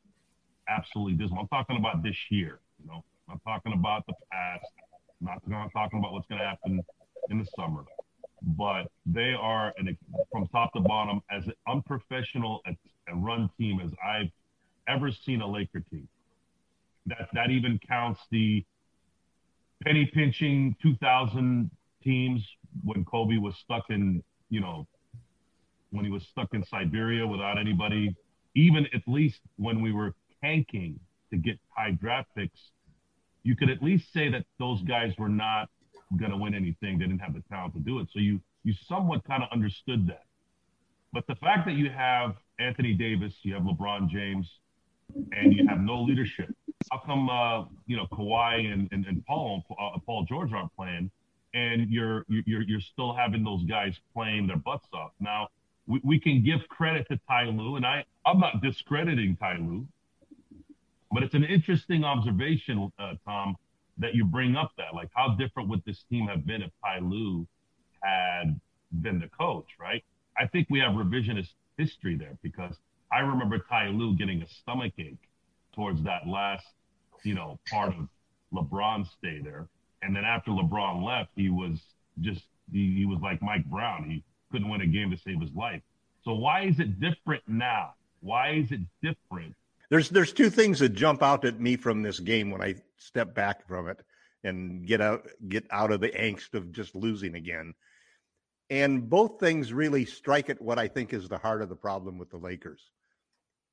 Absolutely 0.69 1.15
dismal. 1.15 1.41
I'm 1.43 1.49
talking 1.49 1.77
about 1.77 2.03
this 2.03 2.17
year. 2.31 2.61
You 2.81 2.89
know, 2.89 3.05
I'm 3.31 3.41
talking 3.41 3.73
about 3.73 4.05
the 4.07 4.15
past. 4.33 4.67
Not 5.21 5.43
talking 5.73 5.99
about 5.99 6.13
what's 6.13 6.27
going 6.29 6.41
to 6.41 6.47
happen 6.47 6.81
in 7.31 7.39
the 7.39 7.47
summer, 7.57 7.85
but 8.43 8.85
they 9.07 9.35
are 9.35 9.73
from 10.31 10.47
top 10.49 10.73
to 10.75 10.81
bottom 10.81 11.21
as 11.31 11.45
unprofessional 11.67 12.61
a, 12.67 12.77
a 13.11 13.17
run 13.17 13.51
team 13.59 13.81
as 13.81 13.93
I've 14.07 14.31
ever 14.89 15.11
seen 15.11 15.41
a 15.41 15.47
Laker 15.47 15.81
team. 15.91 16.09
That 17.07 17.29
that 17.33 17.51
even 17.51 17.81
counts 17.89 18.21
the 18.31 18.65
penny 19.85 20.07
pinching 20.13 20.77
2000 20.83 21.71
teams 22.03 22.47
when 22.85 23.05
Kobe 23.05 23.39
was 23.39 23.57
stuck 23.57 23.85
in 23.91 24.23
you 24.51 24.61
know 24.61 24.87
when 25.91 26.05
he 26.05 26.11
was 26.11 26.25
stuck 26.29 26.55
in 26.55 26.65
Siberia 26.65 27.27
without 27.27 27.59
anybody. 27.59 28.15
Even 28.55 28.87
at 28.95 29.03
least 29.07 29.41
when 29.57 29.81
we 29.83 29.93
were 29.93 30.15
tanking 30.43 30.99
to 31.31 31.37
get 31.37 31.59
high 31.69 31.93
draft 31.93 32.29
picks, 32.37 32.71
you 33.43 33.57
could 33.57 33.71
at 33.71 33.83
least 33.83 34.13
say 34.13 34.31
that 34.31 34.45
those 34.59 34.83
guys 34.83 35.13
were 35.19 35.29
not 35.29 35.69
going 36.17 36.31
to 36.31 36.37
win 36.37 36.55
anything. 36.55 36.99
They 36.99 37.07
didn't 37.07 37.21
have 37.21 37.35
the 37.35 37.43
talent 37.51 37.75
to 37.75 37.81
do 37.81 37.99
it. 38.01 38.09
So 38.13 38.19
you 38.19 38.41
you 38.65 38.75
somewhat 38.87 39.25
kind 39.25 39.43
of 39.43 39.49
understood 39.53 40.07
that. 40.09 40.25
But 41.13 41.27
the 41.27 41.37
fact 41.37 41.67
that 41.67 41.75
you 41.75 41.91
have 41.91 42.37
Anthony 42.59 42.95
Davis, 42.95 43.35
you 43.43 43.55
have 43.55 43.63
LeBron 43.63 44.09
James, 44.11 44.59
and 45.33 45.55
you 45.55 45.67
have 45.67 45.81
no 45.81 46.03
leadership, 46.03 46.55
how 46.91 46.99
come 46.99 47.29
uh, 47.31 47.65
you 47.87 47.97
know 47.97 48.07
Kawhi 48.07 48.73
and 48.73 48.89
and, 48.93 49.07
and 49.07 49.25
Paul 49.27 49.65
uh, 49.71 49.99
Paul 50.05 50.25
George 50.29 50.53
aren't 50.53 50.75
playing, 50.77 51.11
and 51.55 51.91
you're 51.91 52.25
you're 52.29 52.63
you're 52.63 52.81
still 52.81 53.15
having 53.15 53.45
those 53.45 53.65
guys 53.65 53.99
playing 54.13 54.47
their 54.47 54.57
butts 54.57 54.89
off? 54.93 55.13
Now 55.21 55.49
we, 55.87 56.21
can 56.21 56.45
give 56.45 56.69
credit 56.69 57.07
to 57.09 57.19
Ty 57.29 57.45
Lue, 57.45 57.77
and 57.77 57.87
I 57.87 58.05
I'm 58.27 58.39
not 58.39 58.63
discrediting 58.63 59.37
Ty 59.37 59.57
Lue, 59.57 59.87
but 61.13 61.23
it's 61.23 61.35
an 61.35 61.45
interesting 61.45 62.05
observation, 62.05 62.93
uh, 62.99 63.15
Tom, 63.25 63.57
that 63.99 64.15
you 64.15 64.25
bring 64.25 64.57
up 64.57 64.73
that. 64.77 64.95
Like, 64.95 65.09
how 65.15 65.35
different 65.37 65.69
would 65.69 65.83
this 65.85 66.05
team 66.11 66.27
have 66.29 66.47
been 66.47 66.63
if 66.63 66.71
Ty 66.85 67.01
Lue 67.01 67.47
had 68.03 68.61
been 69.01 69.19
the 69.19 69.29
coach, 69.29 69.67
right? 69.81 70.05
I 70.39 70.47
think 70.47 70.69
we 70.71 70.79
have 70.81 70.93
revisionist 70.93 71.53
history 71.77 72.17
there 72.17 72.39
because 72.43 72.77
I 73.13 73.21
remember 73.21 73.59
Ty 73.59 73.89
Lue 73.89 74.17
getting 74.17 74.43
a 74.43 74.49
stomach 74.49 74.93
ache 74.99 75.29
towards 75.75 76.03
that 76.05 76.27
last, 76.27 76.67
you 77.25 77.35
know, 77.35 77.59
part 77.71 77.95
of 77.95 78.09
LeBron's 78.53 79.11
stay 79.19 79.41
there. 79.43 79.69
And 80.03 80.15
then 80.15 80.25
after 80.25 80.51
LeBron 80.51 81.05
left, 81.05 81.31
he 81.35 81.49
was 81.49 81.81
just, 82.21 82.43
he, 82.73 82.95
he 82.99 83.05
was 83.05 83.19
like 83.21 83.43
Mike 83.43 83.65
Brown. 83.65 84.09
He 84.09 84.23
couldn't 84.53 84.69
win 84.69 84.83
a 84.83 84.87
game 84.87 85.11
to 85.11 85.19
save 85.19 85.41
his 85.41 85.53
life. 85.55 85.83
So 86.25 86.35
why 86.35 86.65
is 86.65 86.79
it 86.79 87.01
different 87.01 87.43
now? 87.49 87.95
Why 88.21 88.53
is 88.53 88.71
it 88.71 88.81
different 89.03 89.55
there's 89.91 90.11
there's 90.11 90.33
two 90.33 90.51
things 90.51 90.79
that 90.81 90.91
jump 90.91 91.23
out 91.23 91.45
at 91.45 91.61
me 91.61 91.77
from 91.77 92.03
this 92.03 92.21
game 92.21 92.51
when 92.51 92.63
I 92.63 92.77
step 92.99 93.35
back 93.35 93.67
from 93.67 93.89
it 93.89 94.01
and 94.45 94.87
get 94.87 95.01
out 95.01 95.27
get 95.49 95.67
out 95.71 95.93
of 95.93 96.01
the 96.01 96.11
angst 96.11 96.55
of 96.55 96.73
just 96.73 96.95
losing 96.95 97.35
again. 97.35 97.75
And 98.71 99.09
both 99.09 99.41
things 99.41 99.73
really 99.73 100.05
strike 100.05 100.51
at 100.51 100.61
what 100.61 100.79
I 100.79 100.89
think 100.89 101.15
is 101.15 101.29
the 101.29 101.39
heart 101.39 101.63
of 101.63 101.71
the 101.71 101.77
problem 101.77 102.19
with 102.19 102.31
the 102.31 102.37
Lakers. 102.37 102.91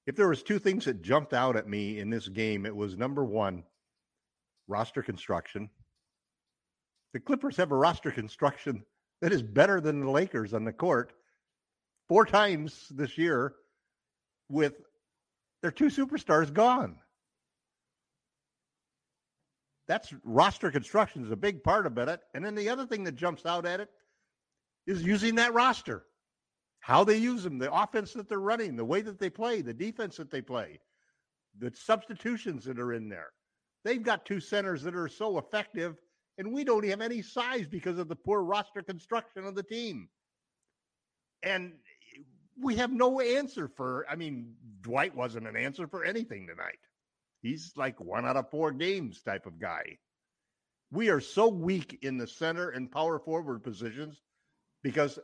If 0.08 0.16
there 0.16 0.30
was 0.30 0.44
two 0.44 0.60
things 0.60 0.86
that 0.86 1.02
jumped 1.02 1.34
out 1.34 1.58
at 1.58 1.68
me 1.68 2.00
in 2.00 2.10
this 2.10 2.28
game, 2.30 2.66
it 2.66 2.76
was 2.76 2.96
number 2.96 3.26
1, 3.26 3.64
roster 4.68 5.02
construction. 5.02 5.70
The 7.14 7.20
Clippers 7.20 7.58
have 7.58 7.72
a 7.72 7.76
roster 7.76 8.12
construction 8.12 8.86
that 9.22 9.34
is 9.34 9.42
better 9.42 9.82
than 9.82 10.00
the 10.00 10.10
Lakers 10.10 10.54
on 10.54 10.64
the 10.64 10.72
court 10.72 11.12
four 12.08 12.26
times 12.26 12.88
this 12.92 13.18
year 13.18 13.56
with 14.50 14.76
their 15.66 15.72
two 15.72 15.86
superstars 15.88 16.54
gone. 16.54 16.96
That's 19.88 20.14
roster 20.24 20.70
construction 20.70 21.26
is 21.26 21.32
a 21.32 21.36
big 21.36 21.64
part 21.64 21.88
of 21.88 21.98
it. 21.98 22.20
And 22.36 22.46
then 22.46 22.54
the 22.54 22.70
other 22.70 22.86
thing 22.86 23.04
that 23.06 23.16
jumps 23.16 23.48
out 23.48 23.66
at 23.66 23.80
it 23.80 23.90
is 24.86 25.02
using 25.02 25.34
that 25.36 25.56
roster. 25.56 26.06
How 26.82 27.04
they 27.04 27.18
use 27.18 27.42
them, 27.42 27.58
the 27.58 27.74
offense 27.74 28.14
that 28.14 28.30
they're 28.30 28.38
running, 28.38 28.76
the 28.76 28.86
way 28.86 29.02
that 29.02 29.18
they 29.18 29.32
play, 29.32 29.64
the 29.64 29.74
defense 29.74 30.18
that 30.18 30.30
they 30.30 30.40
play, 30.40 30.80
the 31.58 31.72
substitutions 31.74 32.64
that 32.66 32.78
are 32.78 32.94
in 32.94 33.10
there. 33.10 33.30
They've 33.84 34.04
got 34.04 34.24
two 34.24 34.40
centers 34.40 34.84
that 34.84 34.96
are 34.96 35.08
so 35.08 35.40
effective, 35.40 35.96
and 36.38 36.54
we 36.54 36.64
don't 36.64 36.86
have 36.86 37.02
any 37.02 37.24
size 37.24 37.66
because 37.66 37.98
of 37.98 38.08
the 38.08 38.16
poor 38.16 38.44
roster 38.44 38.84
construction 38.84 39.46
of 39.46 39.56
the 39.56 39.64
team. 39.64 40.10
And 41.42 41.74
we 42.60 42.76
have 42.76 42.92
no 42.92 43.20
answer 43.20 43.68
for. 43.68 44.06
I 44.10 44.16
mean, 44.16 44.54
Dwight 44.82 45.16
wasn't 45.16 45.48
an 45.48 45.56
answer 45.56 45.88
for 45.88 46.04
anything 46.04 46.48
tonight. 46.48 46.80
He's 47.42 47.74
like 47.76 48.00
one 48.00 48.26
out 48.26 48.38
of 48.38 48.50
four 48.50 48.72
games 48.72 49.22
type 49.22 49.46
of 49.46 49.60
guy. 49.60 49.98
We 50.92 51.10
are 51.10 51.20
so 51.20 51.48
weak 51.48 52.00
in 52.02 52.18
the 52.18 52.28
center 52.28 52.70
and 52.70 52.92
power 52.92 53.20
forward 53.20 53.64
positions 53.64 54.22
because 54.84 55.20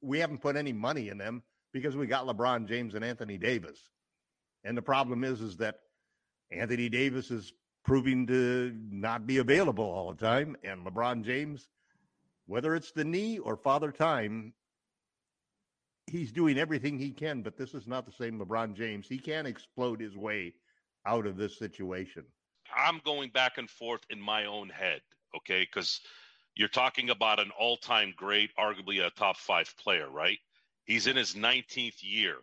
we 0.00 0.18
haven't 0.18 0.42
put 0.42 0.56
any 0.56 0.72
money 0.72 1.08
in 1.08 1.18
them 1.18 1.42
because 1.72 1.96
we 1.96 2.06
got 2.06 2.26
LeBron 2.26 2.68
James 2.68 2.94
and 2.94 3.04
Anthony 3.04 3.38
Davis. 3.38 3.78
And 4.64 4.76
the 4.76 4.82
problem 4.82 5.24
is, 5.24 5.40
is 5.40 5.56
that 5.58 5.76
Anthony 6.50 6.88
Davis 6.88 7.30
is 7.30 7.52
proving 7.84 8.26
to 8.26 8.74
not 8.90 9.26
be 9.26 9.38
available 9.38 9.84
all 9.84 10.12
the 10.12 10.24
time, 10.24 10.56
and 10.62 10.84
LeBron 10.84 11.24
James, 11.24 11.68
whether 12.46 12.74
it's 12.74 12.92
the 12.92 13.04
knee 13.04 13.38
or 13.38 13.56
father 13.56 13.90
time, 13.92 14.52
he's 16.08 16.32
doing 16.32 16.58
everything 16.58 16.98
he 16.98 17.10
can, 17.10 17.42
but 17.42 17.56
this 17.56 17.74
is 17.74 17.86
not 17.86 18.06
the 18.06 18.12
same 18.12 18.38
LeBron 18.38 18.74
James. 18.74 19.06
He 19.08 19.18
can't 19.18 19.46
explode 19.46 20.00
his 20.00 20.16
way 20.16 20.54
out 21.06 21.26
of 21.26 21.36
this 21.36 21.58
situation. 21.58 22.24
I'm 22.76 23.00
going 23.04 23.30
back 23.30 23.58
and 23.58 23.68
forth 23.68 24.02
in 24.10 24.20
my 24.20 24.44
own 24.46 24.68
head, 24.68 25.00
okay? 25.36 25.60
Because 25.60 26.00
you're 26.54 26.68
talking 26.68 27.10
about 27.10 27.40
an 27.40 27.50
all 27.58 27.76
time 27.76 28.12
great, 28.16 28.50
arguably 28.58 29.06
a 29.06 29.10
top 29.10 29.36
five 29.36 29.72
player, 29.78 30.10
right? 30.10 30.38
He's 30.84 31.06
in 31.06 31.16
his 31.16 31.34
19th 31.34 32.02
year. 32.02 32.36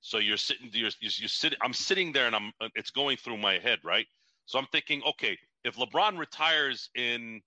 So 0.00 0.18
you're 0.18 0.36
sitting, 0.36 0.68
you're, 0.72 0.90
you're, 1.00 1.12
you're 1.16 1.28
sitting, 1.28 1.58
I'm 1.62 1.72
sitting 1.72 2.12
there 2.12 2.26
and 2.26 2.34
I'm, 2.34 2.52
it's 2.74 2.90
going 2.90 3.16
through 3.16 3.38
my 3.38 3.58
head, 3.58 3.78
right? 3.84 4.06
So 4.46 4.58
I'm 4.58 4.66
thinking, 4.72 5.02
okay, 5.08 5.38
if 5.64 5.76
LeBron 5.76 6.18
retires 6.18 6.90
in, 6.96 7.40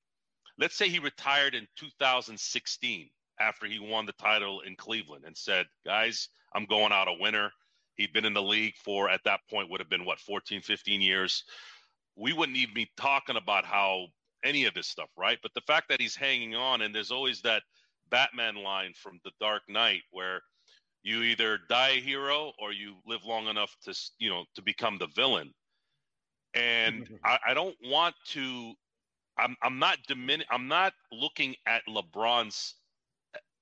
let's 0.57 0.75
say 0.75 0.87
he 0.87 0.99
retired 0.99 1.53
in 1.53 1.67
2016, 1.77 3.09
after 3.39 3.65
he 3.65 3.79
won 3.79 4.05
the 4.05 4.13
title 4.13 4.61
in 4.61 4.75
Cleveland 4.75 5.23
and 5.25 5.35
said, 5.35 5.65
guys, 5.85 6.29
I'm 6.53 6.65
going 6.65 6.91
out 6.91 7.07
a 7.07 7.15
winner. 7.19 7.51
He'd 7.95 8.13
been 8.13 8.25
in 8.25 8.33
the 8.33 8.41
league 8.41 8.75
for, 8.83 9.09
at 9.09 9.21
that 9.25 9.41
point, 9.49 9.69
would 9.69 9.79
have 9.79 9.89
been 9.89 10.05
what, 10.05 10.19
14, 10.19 10.61
15 10.61 11.01
years. 11.01 11.43
We 12.15 12.33
wouldn't 12.33 12.57
even 12.57 12.73
be 12.73 12.89
talking 12.97 13.37
about 13.37 13.65
how 13.65 14.07
any 14.43 14.65
of 14.65 14.73
this 14.73 14.87
stuff, 14.87 15.09
right? 15.17 15.37
But 15.41 15.53
the 15.53 15.61
fact 15.61 15.89
that 15.89 16.01
he's 16.01 16.15
hanging 16.15 16.55
on, 16.55 16.81
and 16.81 16.93
there's 16.93 17.11
always 17.11 17.41
that 17.41 17.63
Batman 18.09 18.55
line 18.55 18.93
from 18.95 19.19
The 19.23 19.31
Dark 19.39 19.63
Knight 19.67 20.01
where 20.11 20.41
you 21.03 21.23
either 21.23 21.59
die 21.69 21.89
a 21.97 22.01
hero 22.01 22.51
or 22.59 22.71
you 22.71 22.95
live 23.05 23.25
long 23.25 23.47
enough 23.47 23.75
to, 23.83 23.93
you 24.19 24.29
know, 24.29 24.45
to 24.55 24.61
become 24.61 24.97
the 24.97 25.07
villain. 25.15 25.53
And 26.53 27.07
I, 27.23 27.39
I 27.49 27.53
don't 27.53 27.75
want 27.83 28.15
to 28.29 28.73
I'm 29.37 29.55
I'm 29.61 29.79
not 29.79 29.97
dimin- 30.07 30.45
I'm 30.49 30.67
not 30.67 30.93
looking 31.11 31.55
at 31.67 31.83
LeBron's 31.87 32.75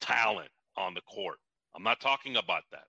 talent 0.04 0.50
on 0.78 0.94
the 0.94 1.02
court. 1.02 1.38
I'm 1.76 1.84
not 1.84 2.00
talking 2.00 2.36
about 2.36 2.63
that. 2.72 2.86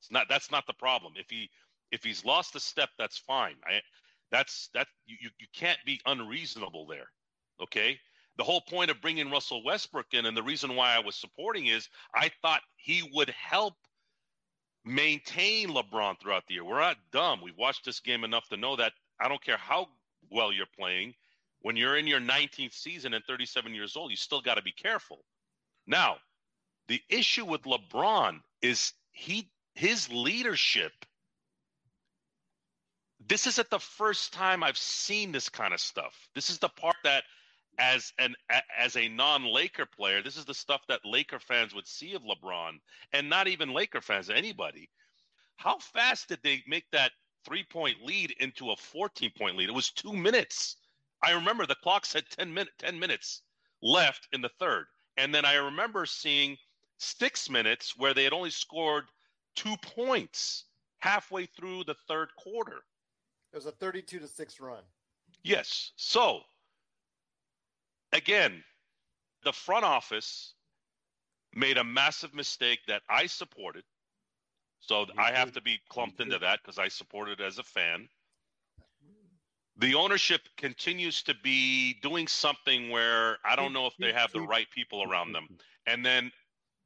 It's 0.00 0.10
not 0.10 0.26
that's 0.28 0.50
not 0.50 0.66
the 0.66 0.74
problem. 0.74 1.14
If 1.16 1.30
he 1.30 1.50
if 1.90 2.02
he's 2.02 2.24
lost 2.24 2.56
a 2.56 2.60
step, 2.60 2.90
that's 2.98 3.18
fine. 3.18 3.56
I 3.66 3.80
that's 4.30 4.70
that 4.74 4.88
you 5.06 5.30
you 5.38 5.46
can't 5.54 5.78
be 5.86 6.00
unreasonable 6.06 6.86
there. 6.86 7.10
Okay? 7.62 7.98
the 8.36 8.44
whole 8.44 8.60
point 8.60 8.90
of 8.90 9.00
bringing 9.00 9.30
Russell 9.30 9.62
Westbrook 9.62 10.12
in, 10.12 10.26
and 10.26 10.36
the 10.36 10.42
reason 10.42 10.74
why 10.74 10.94
I 10.94 10.98
was 10.98 11.14
supporting 11.14 11.66
is 11.66 11.88
I 12.14 12.30
thought 12.42 12.62
he 12.76 13.08
would 13.12 13.30
help 13.30 13.74
maintain 14.84 15.68
LeBron 15.68 16.20
throughout 16.20 16.44
the 16.46 16.54
year. 16.54 16.64
We're 16.64 16.80
not 16.80 16.96
dumb. 17.12 17.40
We've 17.42 17.56
watched 17.56 17.84
this 17.84 18.00
game 18.00 18.24
enough 18.24 18.48
to 18.48 18.56
know 18.56 18.76
that 18.76 18.92
I 19.20 19.28
don't 19.28 19.42
care 19.42 19.56
how 19.56 19.88
well 20.30 20.52
you're 20.52 20.66
playing. 20.78 21.14
When 21.60 21.76
you're 21.76 21.96
in 21.96 22.06
your 22.06 22.20
19th 22.20 22.74
season 22.74 23.14
and 23.14 23.24
37 23.24 23.72
years 23.72 23.96
old, 23.96 24.10
you 24.10 24.16
still 24.16 24.42
got 24.42 24.56
to 24.56 24.62
be 24.62 24.72
careful. 24.72 25.24
Now, 25.86 26.16
the 26.88 27.00
issue 27.08 27.44
with 27.44 27.62
LeBron 27.62 28.40
is 28.62 28.92
he 29.12 29.48
his 29.74 30.10
leadership. 30.10 30.92
This 33.26 33.46
isn't 33.46 33.70
the 33.70 33.78
first 33.78 34.32
time 34.32 34.62
I've 34.62 34.78
seen 34.78 35.32
this 35.32 35.48
kind 35.48 35.72
of 35.72 35.80
stuff. 35.80 36.14
This 36.34 36.50
is 36.50 36.58
the 36.58 36.68
part 36.68 36.96
that 37.04 37.24
as 37.78 38.12
an 38.18 38.34
as 38.76 38.96
a 38.96 39.08
non-Laker 39.08 39.86
player, 39.86 40.22
this 40.22 40.36
is 40.36 40.44
the 40.44 40.54
stuff 40.54 40.82
that 40.88 41.04
Laker 41.04 41.40
fans 41.40 41.74
would 41.74 41.86
see 41.86 42.14
of 42.14 42.22
LeBron, 42.22 42.78
and 43.12 43.28
not 43.28 43.48
even 43.48 43.72
Laker 43.72 44.00
fans, 44.00 44.30
anybody. 44.30 44.90
How 45.56 45.78
fast 45.78 46.28
did 46.28 46.40
they 46.42 46.62
make 46.66 46.84
that 46.92 47.12
three-point 47.44 48.02
lead 48.02 48.32
into 48.40 48.70
a 48.70 48.76
14-point 48.76 49.56
lead? 49.56 49.68
It 49.68 49.74
was 49.74 49.90
two 49.90 50.12
minutes. 50.12 50.76
I 51.22 51.32
remember 51.32 51.66
the 51.66 51.76
clock 51.76 52.04
said 52.04 52.24
10 52.30 52.52
minutes 52.52 52.74
10 52.78 52.98
minutes 52.98 53.42
left 53.82 54.28
in 54.32 54.40
the 54.40 54.50
third. 54.60 54.86
And 55.16 55.34
then 55.34 55.44
I 55.44 55.54
remember 55.54 56.06
seeing 56.06 56.56
six 57.04 57.50
minutes 57.50 57.96
where 57.96 58.14
they 58.14 58.24
had 58.24 58.32
only 58.32 58.50
scored 58.50 59.04
two 59.54 59.76
points 59.82 60.64
halfway 60.98 61.46
through 61.46 61.84
the 61.84 61.94
third 62.08 62.30
quarter. 62.36 62.82
It 63.52 63.56
was 63.56 63.66
a 63.66 63.72
32 63.72 64.18
to 64.18 64.26
6 64.26 64.60
run. 64.60 64.82
Yes. 65.42 65.92
So, 65.96 66.40
again, 68.12 68.64
the 69.44 69.52
front 69.52 69.84
office 69.84 70.54
made 71.54 71.78
a 71.78 71.84
massive 71.84 72.34
mistake 72.34 72.80
that 72.88 73.02
I 73.08 73.26
supported. 73.26 73.84
So 74.80 75.06
I 75.16 75.32
have 75.32 75.52
to 75.52 75.62
be 75.62 75.78
clumped 75.88 76.20
into 76.20 76.38
that 76.38 76.60
because 76.62 76.78
I 76.78 76.88
supported 76.88 77.40
it 77.40 77.44
as 77.44 77.58
a 77.58 77.62
fan. 77.62 78.08
The 79.76 79.94
ownership 79.94 80.42
continues 80.56 81.22
to 81.24 81.34
be 81.42 81.94
doing 82.02 82.28
something 82.28 82.90
where 82.90 83.38
I 83.44 83.56
don't 83.56 83.72
know 83.72 83.86
if 83.86 83.94
they 83.98 84.12
have 84.12 84.30
the 84.32 84.40
right 84.40 84.70
people 84.70 85.02
around 85.02 85.32
them. 85.32 85.48
And 85.86 86.02
then 86.02 86.32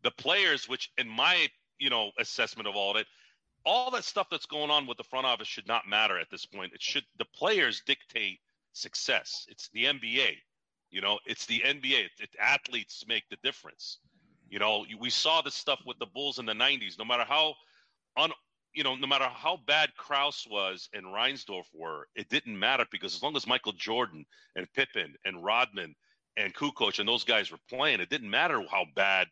the 0.03 0.11
players, 0.13 0.69
which 0.69 0.91
in 0.99 1.09
my 1.09 1.49
you 1.79 1.91
know 1.91 2.11
assessment 2.19 2.69
of 2.69 2.77
all 2.77 2.97
it, 2.97 3.07
all 3.65 3.91
that 3.91 4.05
stuff 4.05 4.29
that's 4.31 4.47
going 4.47 4.71
on 4.71 4.87
with 4.87 4.97
the 4.97 5.05
front 5.05 5.27
office 5.27 5.49
should 5.49 5.67
not 5.67 5.89
matter 5.89 6.19
at 6.19 6.31
this 6.31 6.47
point. 6.47 6.73
It 6.73 6.83
should 6.83 7.05
the 7.19 7.27
players 7.27 7.83
dictate 7.87 8.41
success. 8.73 9.47
It's 9.49 9.69
the 9.73 9.85
NBA. 9.85 10.37
You 10.91 11.01
know, 11.03 11.19
it's 11.27 11.47
the 11.47 11.61
NBA. 11.61 12.07
It, 12.07 12.11
it, 12.21 12.31
athletes 12.41 13.05
make 13.07 13.29
the 13.29 13.37
difference. 13.43 13.99
You 14.49 14.59
know, 14.59 14.87
we 14.99 15.11
saw 15.11 15.43
this 15.43 15.55
stuff 15.55 15.81
with 15.85 15.99
the 15.99 16.07
Bulls 16.07 16.39
in 16.39 16.47
the 16.47 16.55
'90s. 16.55 16.99
No 16.99 17.05
matter 17.05 17.25
how 17.25 17.55
un, 18.17 18.33
you 18.73 18.83
know, 18.83 18.95
no 18.95 19.07
matter 19.07 19.29
how 19.29 19.59
bad 19.67 19.95
Krause 19.97 20.47
was 20.51 20.89
and 20.95 21.05
Reinsdorf 21.07 21.67
were, 21.75 22.09
it 22.15 22.29
didn't 22.29 22.59
matter 22.59 22.87
because 22.91 23.15
as 23.15 23.23
long 23.23 23.37
as 23.37 23.47
Michael 23.47 23.73
Jordan 23.73 24.25
and 24.57 24.73
Pippen 24.73 25.15
and 25.25 25.45
Rodman 25.45 25.95
and 26.37 26.55
Kukoc 26.55 26.99
and 26.99 27.09
those 27.09 27.25
guys 27.25 27.51
were 27.51 27.59
playing, 27.69 28.01
it 28.01 28.09
didn't 28.09 28.31
matter 28.31 28.63
how 28.71 28.85
bad 28.95 29.27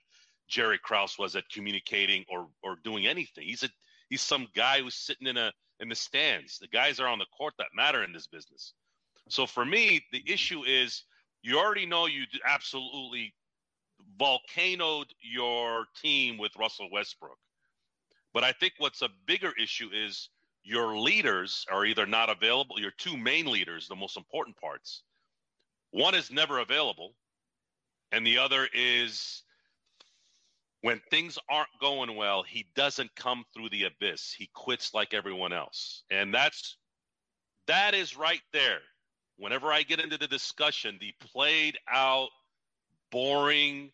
Jerry 0.48 0.78
Krause 0.78 1.18
was 1.18 1.36
at 1.36 1.48
communicating 1.48 2.24
or 2.28 2.48
or 2.62 2.76
doing 2.84 3.06
anything. 3.06 3.46
He's 3.46 3.62
a 3.62 3.68
he's 4.08 4.22
some 4.22 4.48
guy 4.54 4.80
who's 4.80 4.94
sitting 4.94 5.26
in 5.26 5.36
a 5.36 5.52
in 5.80 5.88
the 5.88 5.94
stands. 5.94 6.58
The 6.58 6.68
guys 6.68 7.00
are 7.00 7.08
on 7.08 7.18
the 7.18 7.26
court 7.36 7.54
that 7.58 7.68
matter 7.74 8.04
in 8.04 8.12
this 8.12 8.26
business. 8.26 8.72
So 9.28 9.46
for 9.46 9.64
me, 9.64 10.04
the 10.12 10.22
issue 10.26 10.62
is 10.64 11.04
you 11.42 11.58
already 11.58 11.86
know 11.86 12.06
you 12.06 12.24
absolutely 12.46 13.34
volcanoed 14.18 15.08
your 15.20 15.86
team 16.00 16.38
with 16.38 16.56
Russell 16.56 16.88
Westbrook. 16.90 17.38
But 18.32 18.44
I 18.44 18.52
think 18.52 18.74
what's 18.78 19.02
a 19.02 19.08
bigger 19.26 19.52
issue 19.60 19.90
is 19.92 20.28
your 20.62 20.98
leaders 20.98 21.64
are 21.70 21.84
either 21.84 22.06
not 22.06 22.28
available, 22.28 22.78
your 22.80 22.90
two 22.90 23.16
main 23.16 23.46
leaders, 23.46 23.88
the 23.88 23.96
most 23.96 24.16
important 24.16 24.56
parts. 24.56 25.02
One 25.90 26.14
is 26.14 26.30
never 26.30 26.58
available, 26.58 27.14
and 28.12 28.26
the 28.26 28.38
other 28.38 28.68
is 28.74 29.42
when 30.82 31.00
things 31.10 31.38
aren't 31.48 31.68
going 31.80 32.16
well, 32.16 32.42
he 32.42 32.66
doesn't 32.74 33.14
come 33.16 33.44
through 33.52 33.70
the 33.70 33.84
abyss. 33.84 34.32
He 34.32 34.48
quits 34.54 34.94
like 34.94 35.14
everyone 35.14 35.52
else. 35.52 36.04
And 36.10 36.32
that's 36.32 36.76
that 37.66 37.94
is 37.94 38.16
right 38.16 38.42
there. 38.52 38.80
Whenever 39.38 39.72
I 39.72 39.82
get 39.82 40.00
into 40.00 40.18
the 40.18 40.28
discussion, 40.28 40.98
the 41.00 41.12
played 41.20 41.76
out, 41.90 42.28
boring, 43.10 43.90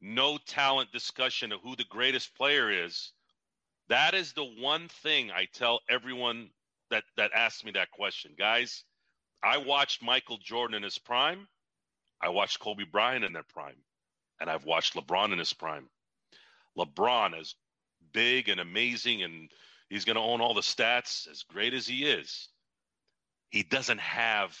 no 0.00 0.38
talent 0.46 0.90
discussion 0.92 1.52
of 1.52 1.60
who 1.62 1.76
the 1.76 1.84
greatest 1.84 2.34
player 2.34 2.70
is, 2.84 3.12
that 3.88 4.14
is 4.14 4.32
the 4.32 4.44
one 4.44 4.88
thing 4.88 5.30
I 5.30 5.46
tell 5.52 5.80
everyone 5.88 6.50
that 6.90 7.04
that 7.16 7.32
asks 7.34 7.64
me 7.64 7.72
that 7.72 7.90
question. 7.90 8.32
Guys, 8.38 8.84
I 9.42 9.58
watched 9.58 10.02
Michael 10.02 10.38
Jordan 10.38 10.76
in 10.76 10.82
his 10.82 10.98
prime. 10.98 11.48
I 12.22 12.28
watched 12.28 12.60
Kobe 12.60 12.84
Bryant 12.84 13.24
in 13.24 13.32
their 13.32 13.42
prime. 13.42 13.76
And 14.40 14.50
I've 14.50 14.64
watched 14.64 14.94
LeBron 14.94 15.32
in 15.32 15.38
his 15.38 15.52
prime. 15.52 15.88
LeBron 16.78 17.38
is 17.38 17.54
big 18.12 18.48
and 18.48 18.60
amazing 18.60 19.22
and 19.22 19.50
he's 19.88 20.04
going 20.04 20.16
to 20.16 20.22
own 20.22 20.40
all 20.40 20.54
the 20.54 20.60
stats 20.60 21.28
as 21.30 21.42
great 21.42 21.74
as 21.74 21.86
he 21.86 22.04
is. 22.06 22.48
He 23.50 23.62
doesn't 23.62 24.00
have 24.00 24.56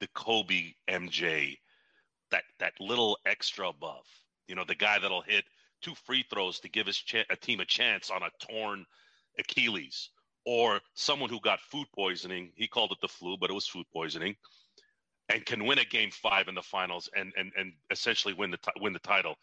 the 0.00 0.08
Kobe 0.08 0.74
MJ 0.88 1.56
that 2.30 2.44
that 2.58 2.74
little 2.80 3.18
extra 3.26 3.68
above. 3.68 4.04
You 4.48 4.54
know, 4.54 4.64
the 4.64 4.74
guy 4.74 4.98
that'll 4.98 5.22
hit 5.22 5.44
two 5.82 5.94
free 5.94 6.24
throws 6.30 6.60
to 6.60 6.68
give 6.68 6.86
his 6.86 7.02
a 7.30 7.36
team 7.36 7.60
a 7.60 7.64
chance 7.64 8.10
on 8.10 8.22
a 8.22 8.30
torn 8.46 8.84
Achilles 9.38 10.10
or 10.44 10.80
someone 10.94 11.30
who 11.30 11.40
got 11.40 11.60
food 11.60 11.86
poisoning. 11.94 12.52
He 12.56 12.66
called 12.66 12.92
it 12.92 12.98
the 13.00 13.08
flu, 13.08 13.36
but 13.38 13.50
it 13.50 13.54
was 13.54 13.66
food 13.66 13.86
poisoning 13.92 14.36
and 15.30 15.44
can 15.46 15.64
win 15.64 15.78
a 15.78 15.84
game 15.84 16.10
5 16.10 16.48
in 16.48 16.54
the 16.54 16.62
finals 16.62 17.08
and 17.16 17.32
and 17.36 17.52
and 17.56 17.72
essentially 17.90 18.34
win 18.34 18.50
the 18.50 18.56
t- 18.58 18.80
win 18.80 18.92
the 18.92 18.98
title 18.98 19.36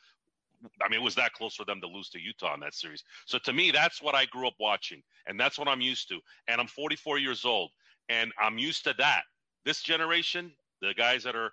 I 0.81 0.89
mean, 0.89 0.99
it 0.99 1.03
was 1.03 1.15
that 1.15 1.33
close 1.33 1.55
for 1.55 1.65
them 1.65 1.81
to 1.81 1.87
lose 1.87 2.09
to 2.09 2.19
Utah 2.19 2.53
in 2.53 2.59
that 2.61 2.73
series. 2.73 3.03
So 3.25 3.37
to 3.39 3.53
me, 3.53 3.71
that's 3.71 4.01
what 4.01 4.15
I 4.15 4.25
grew 4.25 4.47
up 4.47 4.55
watching, 4.59 5.01
and 5.27 5.39
that's 5.39 5.59
what 5.59 5.67
I'm 5.67 5.81
used 5.81 6.09
to. 6.09 6.19
And 6.47 6.59
I'm 6.59 6.67
44 6.67 7.19
years 7.19 7.45
old, 7.45 7.71
and 8.09 8.31
I'm 8.41 8.57
used 8.57 8.83
to 8.85 8.95
that. 8.97 9.23
This 9.65 9.81
generation, 9.81 10.51
the 10.81 10.93
guys 10.93 11.23
that 11.23 11.35
are 11.35 11.51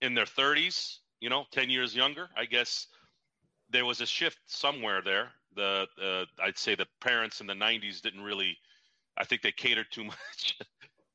in 0.00 0.14
their 0.14 0.24
30s, 0.24 0.98
you 1.20 1.28
know, 1.28 1.44
10 1.52 1.70
years 1.70 1.94
younger, 1.94 2.28
I 2.36 2.44
guess 2.44 2.86
there 3.70 3.84
was 3.84 4.00
a 4.00 4.06
shift 4.06 4.38
somewhere 4.46 5.02
there. 5.02 5.30
The 5.54 5.86
uh, 6.02 6.24
I'd 6.42 6.58
say 6.58 6.74
the 6.74 6.86
parents 7.00 7.40
in 7.40 7.46
the 7.46 7.54
90s 7.54 8.00
didn't 8.00 8.22
really. 8.22 8.56
I 9.18 9.24
think 9.24 9.42
they 9.42 9.52
catered 9.52 9.86
too 9.92 10.04
much 10.04 10.58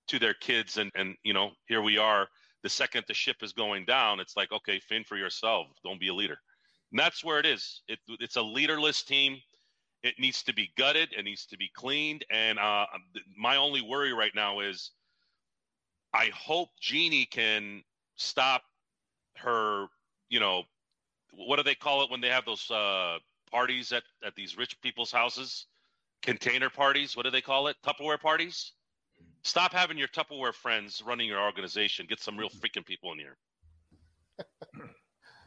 to 0.07 0.19
their 0.19 0.33
kids, 0.35 0.77
and 0.77 0.91
and 0.95 1.15
you 1.23 1.33
know, 1.33 1.51
here 1.67 1.81
we 1.81 1.97
are. 1.97 2.27
The 2.63 2.69
second 2.69 3.05
the 3.07 3.13
ship 3.13 3.37
is 3.43 3.53
going 3.53 3.85
down, 3.85 4.19
it's 4.19 4.35
like, 4.35 4.51
okay, 4.51 4.79
fend 4.79 5.05
for 5.05 5.15
yourself. 5.15 5.67
Don't 5.83 5.99
be 5.99 6.09
a 6.09 6.13
leader. 6.13 6.37
And 6.91 6.99
that's 6.99 7.23
where 7.23 7.39
it 7.39 7.45
is. 7.45 7.81
It, 7.87 7.99
it's 8.19 8.37
a 8.37 8.41
leaderless 8.41 9.03
team. 9.03 9.37
It 10.03 10.15
needs 10.19 10.43
to 10.43 10.53
be 10.53 10.71
gutted. 10.77 11.09
It 11.17 11.23
needs 11.23 11.45
to 11.47 11.57
be 11.57 11.69
cleaned. 11.73 12.25
And 12.29 12.59
uh, 12.59 12.85
my 13.37 13.57
only 13.57 13.81
worry 13.81 14.13
right 14.13 14.33
now 14.35 14.59
is 14.61 14.91
I 16.13 16.29
hope 16.33 16.69
Jeanie 16.79 17.25
can 17.25 17.83
stop 18.15 18.63
her, 19.37 19.87
you 20.29 20.39
know, 20.39 20.63
what 21.31 21.57
do 21.57 21.63
they 21.63 21.75
call 21.75 22.03
it 22.03 22.09
when 22.09 22.21
they 22.21 22.29
have 22.29 22.45
those 22.45 22.69
uh, 22.71 23.17
parties 23.51 23.91
at, 23.91 24.03
at 24.25 24.35
these 24.35 24.57
rich 24.57 24.79
people's 24.81 25.11
houses? 25.11 25.65
Container 26.21 26.69
parties. 26.69 27.15
What 27.15 27.23
do 27.23 27.31
they 27.31 27.41
call 27.41 27.67
it? 27.67 27.75
Tupperware 27.85 28.19
parties? 28.19 28.73
Stop 29.43 29.73
having 29.73 29.97
your 29.97 30.07
Tupperware 30.07 30.53
friends 30.53 31.03
running 31.05 31.27
your 31.27 31.41
organization. 31.41 32.05
Get 32.07 32.19
some 32.19 32.37
real 32.37 32.49
freaking 32.61 32.85
people 32.85 33.11
in 33.11 33.19
here. 33.19 33.37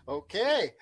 okay. 0.08 0.72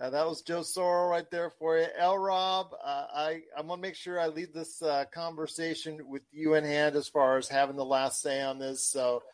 Uh, 0.00 0.10
that 0.10 0.26
was 0.26 0.42
Joe 0.42 0.60
Soro 0.60 1.10
right 1.10 1.28
there 1.28 1.50
for 1.50 1.76
you. 1.76 1.86
L 1.98 2.16
Rob, 2.16 2.68
uh, 2.72 3.06
I, 3.12 3.40
I'm 3.56 3.66
going 3.66 3.78
to 3.80 3.82
make 3.82 3.96
sure 3.96 4.20
I 4.20 4.28
leave 4.28 4.52
this 4.52 4.80
uh, 4.80 5.04
conversation 5.12 6.08
with 6.08 6.22
you 6.30 6.54
in 6.54 6.62
hand 6.62 6.94
as 6.94 7.08
far 7.08 7.36
as 7.36 7.48
having 7.48 7.74
the 7.74 7.84
last 7.84 8.22
say 8.22 8.40
on 8.40 8.60
this. 8.60 8.84
So 8.84 9.24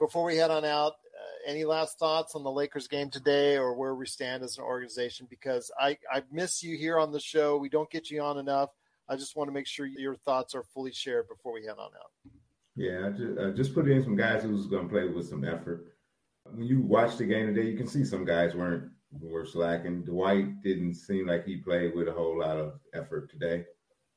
before 0.00 0.24
we 0.24 0.36
head 0.36 0.50
on 0.50 0.64
out, 0.64 0.94
uh, 0.94 1.50
any 1.50 1.64
last 1.64 1.96
thoughts 1.96 2.34
on 2.34 2.42
the 2.42 2.50
Lakers 2.50 2.88
game 2.88 3.08
today 3.08 3.56
or 3.56 3.74
where 3.74 3.94
we 3.94 4.06
stand 4.06 4.42
as 4.42 4.58
an 4.58 4.64
organization? 4.64 5.28
Because 5.30 5.70
I, 5.78 5.98
I 6.12 6.24
miss 6.32 6.60
you 6.64 6.76
here 6.76 6.98
on 6.98 7.12
the 7.12 7.20
show. 7.20 7.56
We 7.56 7.68
don't 7.68 7.90
get 7.90 8.10
you 8.10 8.20
on 8.20 8.38
enough. 8.38 8.70
I 9.08 9.14
just 9.14 9.36
want 9.36 9.46
to 9.46 9.54
make 9.54 9.68
sure 9.68 9.86
your 9.86 10.16
thoughts 10.16 10.56
are 10.56 10.64
fully 10.74 10.92
shared 10.92 11.28
before 11.28 11.52
we 11.52 11.62
head 11.62 11.76
on 11.78 11.90
out. 11.94 12.32
Yeah, 12.74 13.06
I 13.06 13.10
just, 13.10 13.38
I 13.38 13.50
just 13.50 13.74
put 13.74 13.88
in 13.88 14.02
some 14.02 14.16
guys 14.16 14.42
who's 14.42 14.66
going 14.66 14.88
to 14.88 14.92
play 14.92 15.06
with 15.06 15.28
some 15.28 15.44
effort. 15.44 15.94
When 16.44 16.66
you 16.66 16.80
watch 16.80 17.16
the 17.16 17.26
game 17.26 17.46
today, 17.46 17.68
you 17.70 17.76
can 17.76 17.86
see 17.86 18.04
some 18.04 18.24
guys 18.24 18.54
weren't 18.56 18.90
were 19.12 19.46
slacking. 19.46 20.02
Dwight 20.04 20.62
didn't 20.62 20.94
seem 20.94 21.26
like 21.26 21.44
he 21.44 21.56
played 21.56 21.94
with 21.94 22.08
a 22.08 22.12
whole 22.12 22.38
lot 22.40 22.58
of 22.58 22.80
effort 22.94 23.30
today. 23.30 23.64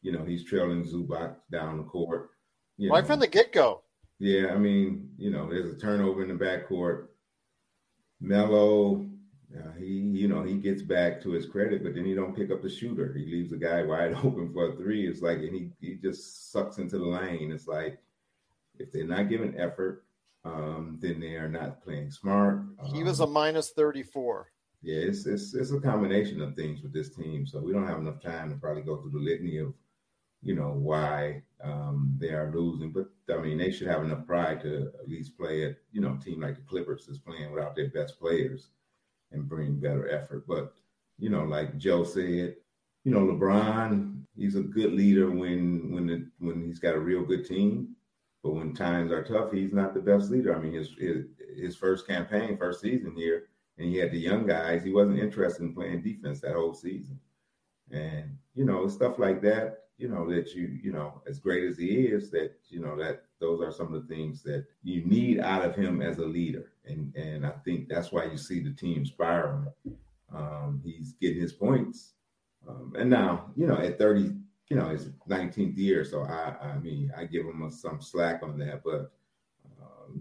You 0.01 0.11
know, 0.11 0.23
he's 0.23 0.43
trailing 0.45 0.83
Zubac 0.83 1.35
down 1.51 1.77
the 1.77 1.83
court. 1.83 2.31
You 2.77 2.91
right 2.91 3.01
know. 3.03 3.07
from 3.07 3.19
the 3.19 3.27
get 3.27 3.53
go. 3.53 3.83
Yeah, 4.19 4.53
I 4.53 4.57
mean, 4.57 5.09
you 5.17 5.31
know, 5.31 5.49
there's 5.49 5.73
a 5.73 5.77
turnover 5.77 6.23
in 6.23 6.29
the 6.37 6.43
backcourt. 6.43 7.07
Melo, 8.19 9.07
uh, 9.57 9.71
he 9.77 9.85
you 9.85 10.27
know 10.27 10.43
he 10.43 10.55
gets 10.55 10.81
back 10.81 11.21
to 11.23 11.31
his 11.31 11.45
credit, 11.47 11.83
but 11.83 11.95
then 11.95 12.05
he 12.05 12.13
don't 12.13 12.35
pick 12.35 12.51
up 12.51 12.61
the 12.61 12.69
shooter. 12.69 13.13
He 13.13 13.25
leaves 13.25 13.49
the 13.51 13.57
guy 13.57 13.83
wide 13.83 14.13
open 14.23 14.51
for 14.53 14.71
a 14.71 14.75
three. 14.75 15.07
It's 15.07 15.21
like 15.21 15.39
and 15.39 15.53
he 15.53 15.69
he 15.79 15.95
just 15.95 16.51
sucks 16.51 16.77
into 16.77 16.97
the 16.97 17.05
lane. 17.05 17.51
It's 17.51 17.67
like 17.67 17.99
if 18.77 18.91
they're 18.91 19.05
not 19.07 19.29
giving 19.29 19.59
effort, 19.59 20.03
um, 20.45 20.97
then 21.01 21.19
they 21.19 21.35
are 21.35 21.49
not 21.49 21.83
playing 21.83 22.11
smart. 22.11 22.61
He 22.93 23.03
was 23.03 23.19
a 23.19 23.23
Um, 23.23 23.33
minus 23.33 23.71
34. 23.71 24.51
Yeah, 24.81 24.97
it's, 24.97 25.25
it's 25.27 25.53
it's 25.53 25.71
a 25.71 25.79
combination 25.79 26.41
of 26.41 26.55
things 26.55 26.81
with 26.81 26.93
this 26.93 27.15
team. 27.15 27.45
So 27.45 27.59
we 27.59 27.71
don't 27.71 27.87
have 27.87 27.99
enough 27.99 28.21
time 28.21 28.49
to 28.49 28.55
probably 28.55 28.81
go 28.81 28.97
through 28.97 29.11
the 29.11 29.19
litany 29.19 29.57
of, 29.57 29.73
you 30.41 30.55
know, 30.55 30.71
why 30.71 31.43
um, 31.63 32.15
they 32.19 32.29
are 32.29 32.51
losing. 32.53 32.91
But 32.91 33.09
I 33.33 33.39
mean, 33.39 33.59
they 33.59 33.71
should 33.71 33.87
have 33.87 34.03
enough 34.03 34.25
pride 34.25 34.61
to 34.61 34.91
at 34.99 35.07
least 35.07 35.37
play 35.37 35.65
at, 35.65 35.75
you 35.91 36.01
know, 36.01 36.17
team 36.17 36.41
like 36.41 36.55
the 36.55 36.63
Clippers 36.63 37.07
is 37.07 37.19
playing 37.19 37.51
without 37.51 37.75
their 37.75 37.89
best 37.89 38.19
players 38.19 38.69
and 39.31 39.47
bring 39.47 39.79
better 39.79 40.09
effort. 40.09 40.47
But 40.47 40.73
you 41.19 41.29
know, 41.29 41.43
like 41.43 41.77
Joe 41.77 42.03
said, 42.03 42.55
you 43.03 43.11
know, 43.11 43.19
LeBron, 43.19 44.23
he's 44.35 44.55
a 44.55 44.61
good 44.61 44.93
leader 44.93 45.29
when 45.29 45.91
when 45.91 46.07
the, 46.07 46.27
when 46.39 46.65
he's 46.65 46.79
got 46.79 46.95
a 46.95 46.99
real 46.99 47.23
good 47.23 47.45
team. 47.45 47.95
But 48.43 48.55
when 48.55 48.73
times 48.73 49.11
are 49.11 49.23
tough, 49.23 49.51
he's 49.51 49.73
not 49.73 49.93
the 49.93 49.99
best 49.99 50.31
leader. 50.31 50.55
I 50.55 50.59
mean, 50.59 50.73
his 50.73 50.95
his, 50.97 51.25
his 51.55 51.75
first 51.75 52.07
campaign, 52.07 52.57
first 52.57 52.81
season 52.81 53.13
here, 53.15 53.49
and 53.81 53.89
he 53.91 53.97
had 53.97 54.11
the 54.11 54.19
young 54.19 54.45
guys. 54.45 54.83
He 54.83 54.91
wasn't 54.91 55.19
interested 55.19 55.63
in 55.63 55.73
playing 55.73 56.03
defense 56.03 56.39
that 56.41 56.53
whole 56.53 56.75
season. 56.75 57.19
And 57.89 58.37
you 58.53 58.63
know, 58.63 58.87
stuff 58.87 59.17
like 59.17 59.41
that. 59.41 59.79
You 59.97 60.07
know 60.07 60.29
that 60.31 60.53
you 60.55 60.79
you 60.81 60.91
know 60.91 61.21
as 61.27 61.39
great 61.39 61.63
as 61.63 61.77
he 61.77 61.87
is, 61.87 62.31
that 62.31 62.53
you 62.69 62.79
know 62.79 62.95
that 62.97 63.23
those 63.39 63.61
are 63.61 63.71
some 63.71 63.93
of 63.93 64.07
the 64.07 64.15
things 64.15 64.43
that 64.43 64.65
you 64.83 65.03
need 65.05 65.39
out 65.39 65.65
of 65.65 65.75
him 65.75 66.01
as 66.01 66.19
a 66.19 66.25
leader. 66.25 66.73
And 66.85 67.13
and 67.15 67.45
I 67.45 67.51
think 67.65 67.89
that's 67.89 68.11
why 68.11 68.25
you 68.25 68.37
see 68.37 68.61
the 68.61 68.71
team 68.71 69.05
spiraling. 69.05 69.67
Um, 70.33 70.81
he's 70.83 71.13
getting 71.19 71.41
his 71.41 71.53
points. 71.53 72.13
Um, 72.67 72.93
and 72.97 73.09
now, 73.09 73.51
you 73.55 73.65
know, 73.65 73.77
at 73.77 73.97
30, 73.97 74.35
you 74.69 74.77
know, 74.77 74.87
his 74.89 75.09
19th 75.27 75.75
year. 75.75 76.05
So 76.05 76.21
I, 76.21 76.55
I 76.61 76.77
mean, 76.77 77.11
I 77.17 77.25
give 77.25 77.45
him 77.45 77.69
some 77.71 77.99
slack 78.01 78.41
on 78.43 78.57
that, 78.59 78.83
but 78.83 79.11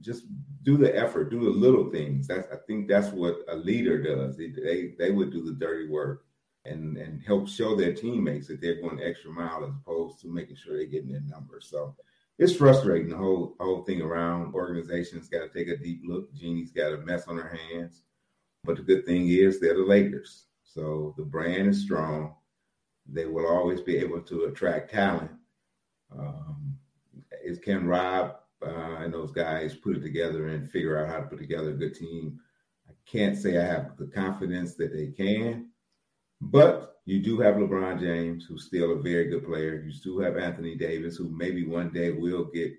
just 0.01 0.25
do 0.63 0.77
the 0.77 0.97
effort, 0.97 1.31
do 1.31 1.45
the 1.45 1.51
little 1.51 1.91
things. 1.91 2.27
That's, 2.27 2.49
I 2.53 2.57
think 2.67 2.89
that's 2.89 3.09
what 3.09 3.39
a 3.49 3.57
leader 3.57 4.03
does. 4.03 4.37
They, 4.37 4.51
they, 4.51 4.95
they 4.99 5.11
would 5.11 5.33
do 5.33 5.45
the 5.45 5.53
dirty 5.53 5.89
work 5.89 6.25
and, 6.65 6.97
and 6.97 7.23
help 7.23 7.49
show 7.49 7.75
their 7.75 7.95
teammates 7.95 8.49
that 8.49 8.61
they're 8.61 8.81
going 8.81 8.97
the 8.97 9.07
extra 9.07 9.31
mile 9.31 9.65
as 9.65 9.71
opposed 9.71 10.21
to 10.21 10.29
making 10.29 10.57
sure 10.57 10.77
they're 10.77 10.87
getting 10.87 11.13
their 11.13 11.23
numbers. 11.23 11.69
So 11.71 11.97
it's 12.39 12.55
frustrating. 12.55 13.09
The 13.09 13.17
whole, 13.17 13.57
whole 13.59 13.83
thing 13.83 14.03
around 14.03 14.55
organizations 14.55 15.29
got 15.29 15.41
to 15.41 15.49
take 15.49 15.69
a 15.69 15.77
deep 15.77 16.03
look. 16.05 16.33
Jeanie's 16.35 16.73
got 16.73 16.93
a 16.93 16.99
mess 16.99 17.29
on 17.29 17.37
her 17.37 17.59
hands. 17.71 18.03
But 18.65 18.77
the 18.77 18.83
good 18.83 19.07
thing 19.07 19.29
is 19.29 19.59
they're 19.59 19.75
the 19.75 19.81
Lakers. 19.81 20.47
So 20.63 21.15
the 21.17 21.25
brand 21.25 21.69
is 21.69 21.83
strong. 21.83 22.35
They 23.07 23.27
will 23.27 23.47
always 23.47 23.81
be 23.81 23.97
able 23.97 24.21
to 24.23 24.45
attract 24.45 24.93
talent. 24.93 25.31
Um, 26.17 26.79
is 27.43 27.59
can 27.59 27.87
Rob 27.87 28.37
uh, 28.63 28.97
and 28.99 29.13
those 29.13 29.33
guys 29.33 29.75
put 29.75 29.97
it 29.97 30.03
together 30.03 30.49
and 30.49 30.71
figure 30.71 30.99
out 30.99 31.09
how 31.09 31.21
to 31.21 31.27
put 31.27 31.39
together 31.39 31.71
a 31.71 31.75
good 31.75 31.95
team? 31.95 32.39
I 32.89 32.93
can't 33.07 33.37
say 33.37 33.59
I 33.59 33.65
have 33.65 33.97
the 33.97 34.07
confidence 34.07 34.75
that 34.75 34.93
they 34.93 35.09
can, 35.09 35.69
but 36.41 37.01
you 37.07 37.21
do 37.21 37.39
have 37.41 37.57
LeBron 37.57 38.01
James, 38.01 38.45
who's 38.45 38.67
still 38.67 38.93
a 38.93 39.03
very 39.03 39.29
good 39.29 39.45
player. 39.45 39.83
You 39.85 39.93
still 39.93 40.21
have 40.21 40.37
Anthony 40.37 40.77
Davis, 40.77 41.17
who 41.17 41.29
maybe 41.29 41.67
one 41.67 41.91
day 41.91 42.11
will 42.11 42.45
get 42.45 42.73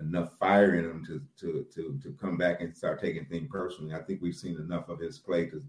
enough 0.00 0.36
fire 0.38 0.74
in 0.74 0.84
him 0.84 1.04
to 1.06 1.20
to 1.40 1.66
to 1.74 1.98
to 2.02 2.12
come 2.20 2.36
back 2.36 2.60
and 2.60 2.76
start 2.76 3.00
taking 3.00 3.24
things 3.26 3.48
personally. 3.50 3.94
I 3.94 4.02
think 4.02 4.20
we've 4.20 4.34
seen 4.34 4.56
enough 4.56 4.88
of 4.88 5.00
his 5.00 5.18
play 5.18 5.46
to 5.46 5.62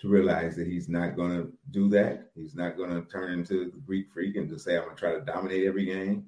to 0.00 0.08
realize 0.08 0.56
that 0.56 0.66
he's 0.66 0.88
not 0.88 1.14
going 1.14 1.30
to 1.30 1.52
do 1.70 1.88
that. 1.90 2.30
He's 2.34 2.54
not 2.54 2.76
going 2.76 2.90
to 2.90 3.08
turn 3.10 3.32
into 3.32 3.70
the 3.70 3.78
Greek 3.78 4.10
freak 4.12 4.36
and 4.36 4.48
just 4.48 4.64
say 4.64 4.76
I'm 4.76 4.84
going 4.84 4.96
to 4.96 5.00
try 5.00 5.12
to 5.12 5.20
dominate 5.20 5.66
every 5.66 5.84
game. 5.84 6.24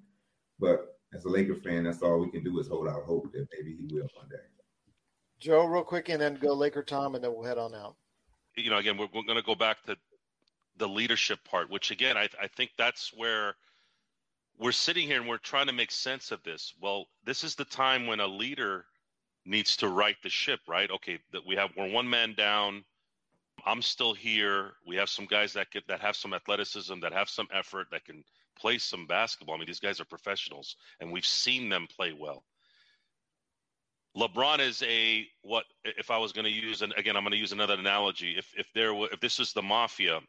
But 0.59 0.92
as 1.13 1.25
a 1.25 1.29
Laker 1.29 1.55
fan, 1.55 1.85
that's 1.85 2.03
all 2.03 2.19
we 2.19 2.31
can 2.31 2.43
do 2.43 2.59
is 2.59 2.69
hold 2.69 2.89
out 2.89 3.05
hope 3.05 3.33
that 3.33 3.47
maybe 3.57 3.77
he 3.77 3.95
will 3.95 4.09
one 4.15 4.29
day. 4.31 4.37
Joe, 5.39 5.65
real 5.65 5.83
quick, 5.83 6.09
and 6.09 6.21
then 6.21 6.35
go 6.37 6.55
Laker 6.55 6.83
Tom, 6.83 7.15
and 7.15 7.23
then 7.23 7.33
we'll 7.33 7.45
head 7.45 7.59
on 7.59 7.75
out. 7.75 7.97
you 8.57 8.71
know, 8.71 8.79
again, 8.79 8.97
we're, 8.97 9.09
we're 9.13 9.25
going 9.25 9.39
to 9.39 9.43
go 9.43 9.55
back 9.55 9.83
to 9.87 9.97
the 10.77 10.89
leadership 10.89 11.39
part, 11.45 11.71
which 11.71 11.91
again, 11.91 12.17
I, 12.17 12.29
I 12.41 12.47
think 12.47 12.71
that's 12.79 13.13
where 13.15 13.55
we're 14.59 14.73
sitting 14.73 15.07
here 15.07 15.19
and 15.19 15.29
we're 15.29 15.39
trying 15.39 15.67
to 15.67 15.73
make 15.73 15.91
sense 15.91 16.31
of 16.31 16.43
this. 16.45 16.75
Well, 16.81 17.07
this 17.25 17.45
is 17.45 17.55
the 17.55 17.65
time 17.65 18.07
when 18.07 18.21
a 18.21 18.27
leader 18.27 18.87
needs 19.45 19.77
to 19.79 19.89
right 19.89 20.17
the 20.23 20.31
ship, 20.31 20.61
right? 20.69 20.91
Okay, 20.91 21.19
that 21.33 21.45
we 21.47 21.57
have 21.57 21.71
we're 21.77 21.91
one 21.91 22.09
man 22.09 22.35
down. 22.35 22.85
I'm 23.67 23.83
still 23.83 24.15
here. 24.15 24.73
We 24.87 24.97
have 24.97 25.09
some 25.09 25.27
guys 25.27 25.53
that 25.55 25.71
get 25.71 25.87
that 25.89 26.01
have 26.01 26.17
some 26.17 26.33
athleticism, 26.33 27.01
that 27.01 27.13
have 27.13 27.29
some 27.29 27.49
effort, 27.53 27.89
that 27.91 28.05
can 28.05 28.25
play 28.63 28.79
some 28.79 29.07
basketball. 29.07 29.57
I 29.57 29.59
mean, 29.59 29.67
these 29.67 29.81
guys 29.81 30.01
are 30.01 30.05
professionals, 30.05 30.77
and 31.01 31.11
we've 31.11 31.27
seen 31.27 31.69
them 31.69 31.89
play 31.95 32.15
well. 32.17 32.45
LeBron 34.17 34.61
is 34.61 34.83
a 34.83 35.27
what 35.41 35.65
if 35.85 36.11
I 36.11 36.19
was 36.19 36.33
going 36.33 36.45
to 36.45 36.51
use 36.51 36.83
and 36.83 36.93
again 36.99 37.17
I'm 37.17 37.23
going 37.23 37.33
to 37.33 37.39
use 37.39 37.53
another 37.53 37.75
analogy. 37.75 38.35
If 38.37 38.53
if 38.57 38.71
there 38.75 38.93
were 38.95 39.09
if 39.11 39.21
this 39.21 39.41
is 39.41 39.53
the 39.53 39.63
mafia 39.63 40.21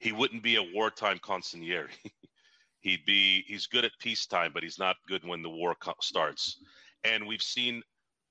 he 0.00 0.12
wouldn't 0.12 0.42
be 0.42 0.56
a 0.56 0.62
wartime 0.74 1.18
consigliere. 1.20 1.88
He'd 2.80 3.04
be 3.04 3.44
he's 3.46 3.68
good 3.68 3.84
at 3.84 3.92
peacetime 4.00 4.50
but 4.52 4.64
he's 4.64 4.80
not 4.80 4.96
good 5.06 5.24
when 5.24 5.42
the 5.42 5.48
war 5.48 5.76
co- 5.76 5.94
starts. 6.00 6.56
And 7.04 7.24
we've 7.24 7.42
seen 7.42 7.82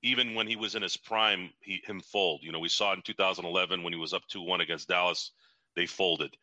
even 0.02 0.34
when 0.34 0.46
he 0.46 0.56
was 0.56 0.74
in 0.74 0.82
his 0.82 0.98
prime 0.98 1.48
he 1.60 1.80
him 1.86 2.00
fold. 2.00 2.40
You 2.42 2.52
know 2.52 2.60
we 2.60 2.68
saw 2.68 2.92
in 2.92 3.00
2011 3.00 3.82
when 3.82 3.94
he 3.94 3.98
was 3.98 4.12
up 4.12 4.22
2-1 4.30 4.60
against 4.60 4.88
Dallas. 4.88 5.32
They 5.76 5.86
folded. 5.86 6.36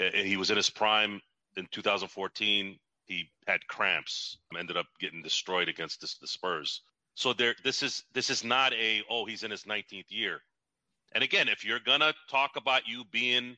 Uh, 0.00 0.12
he 0.14 0.38
was 0.38 0.50
in 0.50 0.56
his 0.56 0.70
prime 0.70 1.20
in 1.56 1.66
2014 1.70 2.78
he 3.06 3.28
had 3.46 3.66
cramps 3.66 4.38
ended 4.58 4.76
up 4.76 4.86
getting 5.00 5.22
destroyed 5.22 5.68
against 5.68 6.00
the 6.00 6.26
Spurs 6.26 6.82
so 7.14 7.34
there, 7.34 7.54
this 7.64 7.82
is 7.82 8.04
this 8.14 8.30
is 8.30 8.44
not 8.44 8.72
a 8.72 9.02
oh 9.10 9.24
he's 9.26 9.42
in 9.42 9.50
his 9.50 9.64
19th 9.64 10.10
year. 10.10 10.40
And 11.12 11.24
again, 11.24 11.48
if 11.48 11.64
you're 11.64 11.80
gonna 11.80 12.14
talk 12.30 12.52
about 12.56 12.88
you 12.88 13.04
being, 13.10 13.56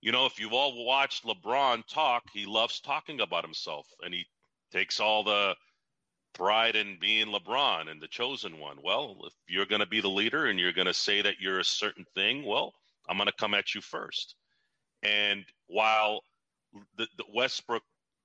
you 0.00 0.10
know, 0.10 0.26
if 0.26 0.40
you've 0.40 0.52
all 0.52 0.84
watched 0.84 1.24
LeBron 1.24 1.86
talk, 1.86 2.24
he 2.32 2.46
loves 2.46 2.80
talking 2.80 3.20
about 3.20 3.44
himself, 3.44 3.86
and 4.02 4.14
he 4.14 4.26
takes 4.72 5.00
all 5.00 5.22
the 5.22 5.54
pride 6.34 6.76
in 6.76 6.98
being 7.00 7.28
LeBron 7.28 7.88
and 7.88 8.00
the 8.00 8.08
chosen 8.08 8.58
one. 8.58 8.78
Well, 8.82 9.16
if 9.26 9.34
you're 9.46 9.66
gonna 9.66 9.86
be 9.86 10.00
the 10.00 10.08
leader 10.08 10.46
and 10.46 10.58
you're 10.58 10.72
gonna 10.72 10.94
say 10.94 11.22
that 11.22 11.40
you're 11.40 11.60
a 11.60 11.64
certain 11.64 12.06
thing, 12.14 12.44
well, 12.44 12.74
I'm 13.08 13.18
gonna 13.18 13.32
come 13.32 13.54
at 13.54 13.74
you 13.76 13.80
first. 13.80 14.34
And 15.04 15.44
while 15.68 16.24
the, 16.96 17.06
the 17.16 17.24
Westbrook, 17.34 17.82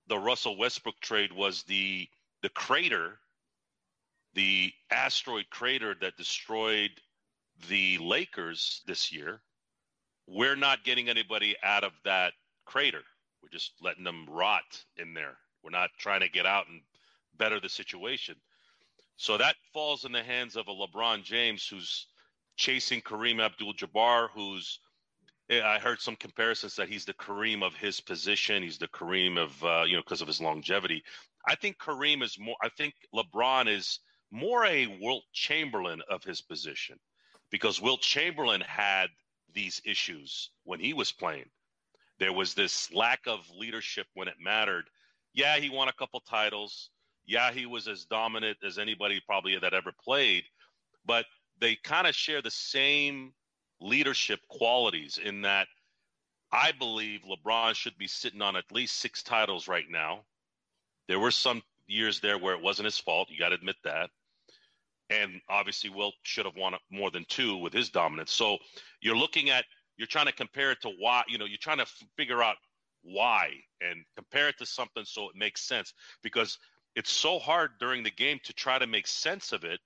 the 0.07 0.17
Russell 0.17 0.57
Westbrook 0.57 0.99
trade 1.01 1.31
was 1.31 1.63
the 1.63 2.07
the 2.41 2.49
crater 2.49 3.19
the 4.33 4.73
asteroid 4.91 5.45
crater 5.49 5.95
that 6.01 6.17
destroyed 6.17 6.91
the 7.69 7.97
Lakers 7.99 8.81
this 8.87 9.11
year, 9.11 9.41
we're 10.27 10.55
not 10.55 10.83
getting 10.83 11.09
anybody 11.09 11.55
out 11.63 11.83
of 11.83 11.91
that 12.03 12.33
crater. 12.65 13.01
We're 13.41 13.49
just 13.49 13.73
letting 13.81 14.03
them 14.03 14.25
rot 14.29 14.83
in 14.97 15.13
there. 15.13 15.37
We're 15.63 15.69
not 15.69 15.91
trying 15.99 16.21
to 16.21 16.29
get 16.29 16.45
out 16.45 16.67
and 16.67 16.81
better 17.37 17.59
the 17.59 17.69
situation. 17.69 18.35
So 19.17 19.37
that 19.37 19.55
falls 19.73 20.05
in 20.05 20.11
the 20.11 20.23
hands 20.23 20.55
of 20.55 20.67
a 20.67 20.71
LeBron 20.71 21.23
James 21.23 21.67
who's 21.67 22.07
chasing 22.55 23.01
Kareem 23.01 23.39
Abdul 23.39 23.73
Jabbar, 23.73 24.29
who's 24.33 24.79
I 25.51 25.77
heard 25.77 25.99
some 25.99 26.15
comparisons 26.15 26.75
that 26.77 26.89
he's 26.89 27.05
the 27.05 27.13
Kareem 27.13 27.63
of 27.63 27.75
his 27.75 27.99
position. 27.99 28.63
He's 28.63 28.77
the 28.77 28.87
Kareem 28.87 29.37
of 29.37 29.63
uh, 29.63 29.83
you 29.85 29.95
know 29.95 30.01
because 30.01 30.21
of 30.21 30.27
his 30.27 30.41
longevity. 30.41 31.03
I 31.47 31.55
think 31.55 31.77
Kareem 31.77 32.23
is 32.23 32.39
more. 32.39 32.55
I 32.61 32.69
think 32.69 32.93
LeBron 33.13 33.67
is 33.67 33.99
more 34.31 34.65
a 34.65 34.87
Wilt 35.01 35.23
Chamberlain 35.33 36.01
of 36.09 36.23
his 36.23 36.41
position 36.41 36.97
because 37.51 37.81
Wilt 37.81 38.01
Chamberlain 38.01 38.61
had 38.61 39.07
these 39.53 39.81
issues 39.85 40.49
when 40.63 40.79
he 40.79 40.93
was 40.93 41.11
playing. 41.11 41.49
There 42.19 42.33
was 42.33 42.53
this 42.53 42.91
lack 42.93 43.21
of 43.27 43.47
leadership 43.55 44.07
when 44.13 44.27
it 44.27 44.35
mattered. 44.39 44.85
Yeah, 45.33 45.57
he 45.57 45.69
won 45.69 45.89
a 45.89 45.93
couple 45.93 46.19
titles. 46.21 46.89
Yeah, 47.25 47.51
he 47.51 47.65
was 47.65 47.87
as 47.87 48.05
dominant 48.05 48.57
as 48.65 48.77
anybody 48.77 49.21
probably 49.25 49.57
that 49.57 49.73
ever 49.73 49.91
played, 50.03 50.43
but 51.05 51.25
they 51.59 51.75
kind 51.75 52.07
of 52.07 52.15
share 52.15 52.41
the 52.41 52.51
same 52.51 53.33
leadership 53.83 54.39
qualities 54.47 55.19
in 55.23 55.41
that 55.41 55.67
I 56.51 56.71
believe 56.71 57.21
LeBron 57.21 57.75
should 57.75 57.97
be 57.97 58.07
sitting 58.07 58.41
on 58.41 58.55
at 58.55 58.71
least 58.71 58.97
six 58.97 59.23
titles 59.23 59.67
right 59.67 59.89
now. 59.89 60.21
There 61.07 61.19
were 61.19 61.31
some 61.31 61.61
years 61.87 62.19
there 62.19 62.37
where 62.37 62.55
it 62.55 62.61
wasn't 62.61 62.85
his 62.85 62.97
fault. 62.97 63.29
You 63.29 63.39
got 63.39 63.49
to 63.49 63.55
admit 63.55 63.75
that 63.83 64.09
and 65.09 65.41
obviously 65.49 65.89
Wilt 65.89 66.15
should 66.23 66.45
have 66.45 66.55
won 66.55 66.73
more 66.89 67.11
than 67.11 67.25
two 67.27 67.57
with 67.57 67.73
his 67.73 67.89
dominance. 67.89 68.31
So 68.31 68.57
you're 69.01 69.15
looking 69.15 69.49
at 69.49 69.65
you're 69.97 70.07
trying 70.07 70.25
to 70.25 70.33
compare 70.33 70.71
it 70.71 70.81
to 70.81 70.89
why 70.99 71.23
you 71.27 71.37
know 71.37 71.45
you're 71.45 71.57
trying 71.57 71.77
to 71.77 71.85
figure 72.17 72.41
out 72.41 72.55
why 73.03 73.49
and 73.81 74.03
compare 74.15 74.49
it 74.49 74.57
to 74.57 74.65
something 74.65 75.03
so 75.05 75.29
it 75.29 75.35
makes 75.35 75.61
sense 75.61 75.93
because 76.23 76.57
it's 76.95 77.11
so 77.11 77.37
hard 77.37 77.71
during 77.79 78.03
the 78.03 78.11
game 78.11 78.39
to 78.43 78.53
try 78.53 78.79
to 78.79 78.87
make 78.87 79.07
sense 79.07 79.51
of 79.51 79.63
it 79.63 79.79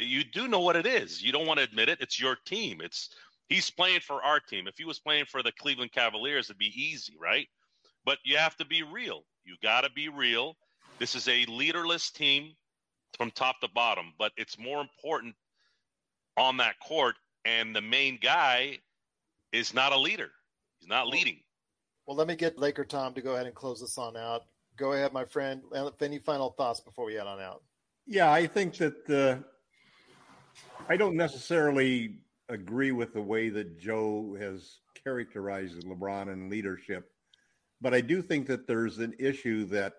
You 0.00 0.24
do 0.24 0.48
know 0.48 0.60
what 0.60 0.76
it 0.76 0.86
is. 0.86 1.22
You 1.22 1.32
don't 1.32 1.46
want 1.46 1.58
to 1.58 1.64
admit 1.64 1.88
it. 1.88 1.98
It's 2.00 2.20
your 2.20 2.36
team. 2.46 2.80
It's 2.82 3.10
he's 3.48 3.70
playing 3.70 4.00
for 4.00 4.22
our 4.22 4.40
team. 4.40 4.66
If 4.66 4.78
he 4.78 4.84
was 4.84 4.98
playing 4.98 5.26
for 5.26 5.42
the 5.42 5.52
Cleveland 5.52 5.92
Cavaliers, 5.92 6.46
it'd 6.46 6.58
be 6.58 6.72
easy, 6.74 7.14
right? 7.20 7.46
But 8.04 8.18
you 8.24 8.36
have 8.36 8.56
to 8.56 8.64
be 8.64 8.82
real. 8.82 9.24
You 9.44 9.56
got 9.62 9.82
to 9.82 9.90
be 9.90 10.08
real. 10.08 10.56
This 10.98 11.14
is 11.14 11.28
a 11.28 11.44
leaderless 11.46 12.10
team 12.10 12.54
from 13.16 13.30
top 13.30 13.60
to 13.60 13.68
bottom, 13.74 14.12
but 14.18 14.32
it's 14.36 14.58
more 14.58 14.80
important 14.80 15.34
on 16.36 16.56
that 16.58 16.78
court. 16.80 17.16
And 17.44 17.74
the 17.74 17.80
main 17.80 18.18
guy 18.22 18.78
is 19.52 19.74
not 19.74 19.92
a 19.92 19.98
leader. 19.98 20.30
He's 20.78 20.88
not 20.88 21.08
leading. 21.08 21.40
Well, 22.06 22.16
let 22.16 22.26
me 22.26 22.36
get 22.36 22.58
Laker 22.58 22.84
Tom 22.84 23.14
to 23.14 23.20
go 23.20 23.34
ahead 23.34 23.46
and 23.46 23.54
close 23.54 23.80
this 23.80 23.98
on 23.98 24.16
out. 24.16 24.44
Go 24.76 24.92
ahead, 24.92 25.12
my 25.12 25.24
friend. 25.24 25.62
Any 26.00 26.18
final 26.18 26.50
thoughts 26.50 26.80
before 26.80 27.04
we 27.04 27.14
head 27.14 27.26
on 27.26 27.40
out? 27.40 27.62
Yeah, 28.06 28.32
I 28.32 28.46
think 28.46 28.76
that 28.78 29.10
uh, 29.10 29.44
I 30.88 30.96
don't 30.96 31.16
necessarily 31.16 32.18
agree 32.48 32.92
with 32.92 33.14
the 33.14 33.22
way 33.22 33.48
that 33.50 33.78
Joe 33.78 34.36
has 34.40 34.78
characterized 35.02 35.84
LeBron 35.84 36.32
and 36.32 36.50
leadership, 36.50 37.10
but 37.80 37.94
I 37.94 38.00
do 38.00 38.22
think 38.22 38.46
that 38.48 38.66
there's 38.66 38.98
an 38.98 39.14
issue 39.18 39.64
that 39.66 39.94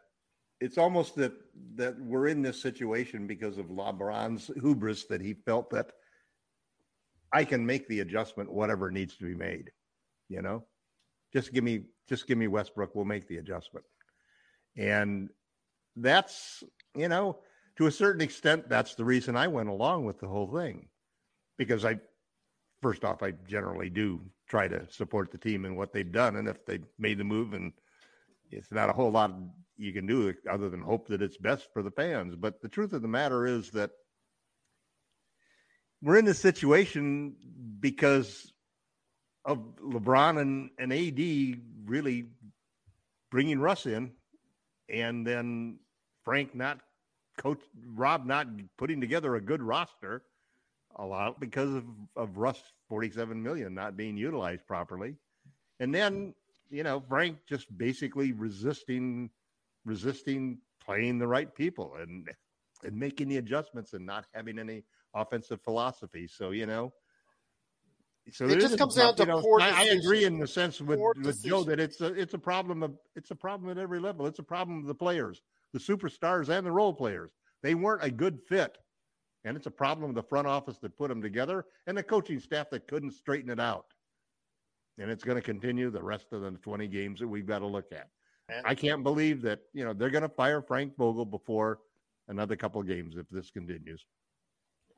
it's 0.59 0.77
almost 0.77 1.15
that 1.15 1.33
that 1.75 1.99
we're 1.99 2.27
in 2.27 2.41
this 2.41 2.61
situation 2.61 3.25
because 3.25 3.57
of 3.57 3.67
LeBron's 3.67 4.51
hubris 4.61 5.05
that 5.05 5.21
he 5.21 5.33
felt 5.33 5.69
that 5.71 5.91
I 7.33 7.43
can 7.45 7.65
make 7.65 7.87
the 7.87 8.01
adjustment 8.01 8.51
whatever 8.51 8.91
needs 8.91 9.15
to 9.17 9.25
be 9.25 9.33
made. 9.33 9.71
You 10.29 10.41
know, 10.41 10.65
just 11.33 11.53
give 11.53 11.63
me 11.63 11.85
just 12.07 12.27
give 12.27 12.37
me 12.37 12.47
Westbrook. 12.47 12.95
We'll 12.95 13.05
make 13.05 13.27
the 13.27 13.37
adjustment, 13.37 13.85
and 14.77 15.29
that's 15.95 16.63
you 16.95 17.09
know 17.09 17.39
to 17.77 17.87
a 17.87 17.91
certain 17.91 18.21
extent 18.21 18.69
that's 18.69 18.95
the 18.95 19.05
reason 19.05 19.35
I 19.35 19.47
went 19.47 19.69
along 19.69 20.05
with 20.05 20.19
the 20.19 20.27
whole 20.27 20.47
thing 20.47 20.87
because 21.57 21.85
I 21.85 21.99
first 22.81 23.05
off 23.05 23.23
I 23.23 23.31
generally 23.47 23.89
do 23.89 24.21
try 24.47 24.67
to 24.67 24.85
support 24.89 25.31
the 25.31 25.37
team 25.37 25.65
and 25.65 25.77
what 25.77 25.93
they've 25.93 26.11
done, 26.11 26.35
and 26.35 26.47
if 26.47 26.65
they 26.65 26.79
made 26.99 27.17
the 27.17 27.23
move 27.23 27.53
and 27.53 27.71
it's 28.49 28.71
not 28.71 28.89
a 28.89 28.93
whole 28.93 29.11
lot 29.11 29.33
you 29.77 29.93
can 29.93 30.05
do 30.05 30.33
other 30.49 30.69
than 30.69 30.81
hope 30.81 31.07
that 31.07 31.21
it's 31.21 31.37
best 31.37 31.69
for 31.73 31.81
the 31.81 31.91
fans. 31.91 32.35
But 32.35 32.61
the 32.61 32.69
truth 32.69 32.93
of 32.93 33.01
the 33.01 33.07
matter 33.07 33.45
is 33.45 33.71
that 33.71 33.91
we're 36.01 36.17
in 36.17 36.25
this 36.25 36.39
situation 36.39 37.35
because 37.79 38.53
of 39.45 39.59
LeBron 39.83 40.39
and, 40.39 40.69
and 40.77 40.93
AD 40.93 41.61
really 41.85 42.25
bringing 43.31 43.59
Russ 43.59 43.85
in, 43.85 44.11
and 44.89 45.25
then 45.25 45.79
Frank 46.23 46.53
not 46.53 46.79
coach 47.37 47.59
Rob 47.93 48.25
not 48.25 48.47
putting 48.77 49.01
together 49.01 49.35
a 49.35 49.41
good 49.41 49.61
roster 49.61 50.23
a 50.97 51.05
lot 51.05 51.39
because 51.39 51.73
of, 51.73 51.85
of 52.15 52.37
Russ 52.37 52.61
47 52.89 53.41
million 53.41 53.73
not 53.73 53.95
being 53.95 54.17
utilized 54.17 54.67
properly. 54.67 55.15
And 55.79 55.93
then, 55.93 56.33
you 56.69 56.83
know, 56.83 56.99
Frank 56.99 57.37
just 57.47 57.75
basically 57.77 58.33
resisting 58.33 59.29
resisting 59.85 60.59
playing 60.83 61.17
the 61.17 61.27
right 61.27 61.53
people 61.55 61.95
and 61.99 62.29
and 62.83 62.95
making 62.97 63.29
the 63.29 63.37
adjustments 63.37 63.93
and 63.93 64.05
not 64.05 64.25
having 64.33 64.59
any 64.59 64.83
offensive 65.13 65.61
philosophy. 65.61 66.27
So, 66.27 66.51
you 66.51 66.65
know, 66.65 66.93
so 68.31 68.47
it 68.47 68.59
just 68.59 68.77
comes 68.77 68.95
down 68.95 69.15
to 69.15 69.25
know, 69.25 69.41
poor. 69.41 69.59
I, 69.59 69.71
I 69.71 69.83
agree 69.85 70.25
in 70.25 70.37
the 70.37 70.47
sense 70.47 70.79
with, 70.79 70.99
Poor 70.99 71.13
with 71.23 71.43
Joe 71.43 71.63
that 71.63 71.79
it's 71.79 72.01
a 72.01 72.13
it's 72.13 72.33
a 72.33 72.37
problem 72.37 72.83
of 72.83 72.95
it's 73.15 73.31
a 73.31 73.35
problem 73.35 73.71
at 73.71 73.77
every 73.77 73.99
level. 73.99 74.27
It's 74.27 74.39
a 74.39 74.43
problem 74.43 74.79
of 74.79 74.85
the 74.85 74.95
players, 74.95 75.41
the 75.73 75.79
superstars 75.79 76.49
and 76.49 76.65
the 76.65 76.71
role 76.71 76.93
players. 76.93 77.31
They 77.63 77.75
weren't 77.75 78.03
a 78.03 78.11
good 78.11 78.39
fit, 78.47 78.77
and 79.43 79.55
it's 79.55 79.67
a 79.67 79.71
problem 79.71 80.09
of 80.09 80.15
the 80.15 80.23
front 80.23 80.47
office 80.47 80.77
that 80.79 80.97
put 80.97 81.09
them 81.09 81.21
together 81.21 81.65
and 81.87 81.97
the 81.97 82.03
coaching 82.03 82.39
staff 82.39 82.69
that 82.71 82.87
couldn't 82.87 83.11
straighten 83.11 83.49
it 83.49 83.59
out. 83.59 83.85
And 84.97 85.09
it's 85.09 85.23
going 85.23 85.37
to 85.37 85.41
continue 85.41 85.89
the 85.89 86.03
rest 86.03 86.27
of 86.31 86.41
the 86.41 86.51
20 86.51 86.87
games 86.87 87.19
that 87.19 87.27
we've 87.27 87.45
got 87.45 87.59
to 87.59 87.67
look 87.67 87.91
at. 87.91 88.09
And- 88.49 88.65
I 88.65 88.75
can't 88.75 89.03
believe 89.03 89.41
that 89.43 89.61
you 89.73 89.83
know 89.83 89.93
they're 89.93 90.09
going 90.09 90.23
to 90.23 90.29
fire 90.29 90.61
Frank 90.61 90.97
Vogel 90.97 91.25
before 91.25 91.79
another 92.27 92.55
couple 92.55 92.81
games 92.83 93.15
if 93.17 93.27
this 93.29 93.51
continues. 93.51 94.05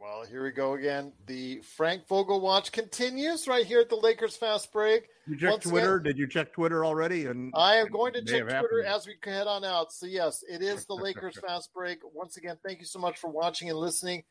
Well, 0.04 0.26
here 0.26 0.44
we 0.44 0.52
go 0.52 0.74
again. 0.74 1.14
The 1.28 1.62
Frank 1.78 2.10
Vogel 2.10 2.42
watch 2.42 2.74
continues 2.74 3.48
right 3.48 3.66
here 3.66 3.80
at 3.80 3.88
the 3.88 3.96
Lakers 3.96 4.36
Fast 4.36 4.70
Break. 4.74 5.08
You 5.28 5.38
check 5.38 5.52
Once 5.52 5.64
Twitter? 5.64 5.96
again- 5.96 6.04
Did 6.12 6.18
you 6.18 6.28
check 6.28 6.52
Twitter 6.52 6.84
already? 6.84 7.26
And 7.28 7.54
I 7.56 7.76
am 7.78 7.88
going 7.88 8.12
to 8.14 8.20
check 8.22 8.42
Twitter 8.42 8.84
happened. 8.84 8.86
as 8.86 9.08
we 9.08 9.16
head 9.24 9.48
on 9.48 9.64
out. 9.64 9.94
So, 9.94 10.06
yes, 10.06 10.44
it 10.50 10.62
is 10.62 10.86
the 10.88 10.94
Lakers 10.96 11.38
Fast 11.48 11.74
Break. 11.74 12.00
Once 12.14 12.36
again, 12.36 12.58
thank 12.66 12.80
you 12.80 12.86
so 12.86 13.00
much 13.00 13.18
for 13.18 13.30
watching 13.30 13.70
and 13.70 13.80
listening. 13.80 14.24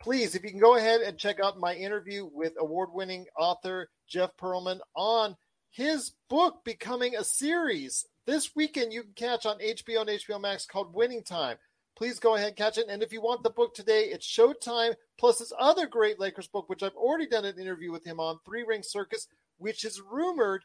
Please, 0.00 0.34
if 0.34 0.42
you 0.42 0.48
can 0.50 0.58
go 0.60 0.76
ahead 0.76 1.02
and 1.02 1.18
check 1.18 1.38
out 1.38 1.58
my 1.58 1.74
interview 1.74 2.26
with 2.32 2.54
award 2.58 2.88
winning 2.94 3.26
author 3.38 3.90
Jeff 4.08 4.30
Pearlman 4.40 4.78
on 4.96 5.36
his 5.68 6.12
book 6.30 6.64
becoming 6.64 7.14
a 7.14 7.24
series. 7.24 8.06
This 8.26 8.56
weekend, 8.56 8.94
you 8.94 9.02
can 9.02 9.12
catch 9.14 9.44
on 9.44 9.58
HBO 9.58 10.00
and 10.00 10.08
HBO 10.10 10.40
Max 10.40 10.64
called 10.64 10.94
Winning 10.94 11.24
Time. 11.24 11.58
Please 11.96 12.18
go 12.18 12.34
ahead 12.34 12.48
and 12.48 12.56
catch 12.56 12.78
it. 12.78 12.86
And 12.88 13.02
if 13.02 13.12
you 13.12 13.20
want 13.20 13.42
the 13.42 13.50
book 13.50 13.74
today, 13.74 14.04
it's 14.04 14.26
Showtime 14.26 14.94
plus 15.18 15.38
his 15.40 15.52
other 15.58 15.86
great 15.86 16.18
Lakers 16.18 16.48
book, 16.48 16.68
which 16.68 16.82
I've 16.82 16.94
already 16.94 17.26
done 17.26 17.44
an 17.44 17.58
interview 17.58 17.92
with 17.92 18.04
him 18.04 18.18
on, 18.20 18.38
Three 18.44 18.62
Ring 18.62 18.82
Circus, 18.82 19.26
which 19.58 19.84
is 19.84 20.00
rumored 20.00 20.62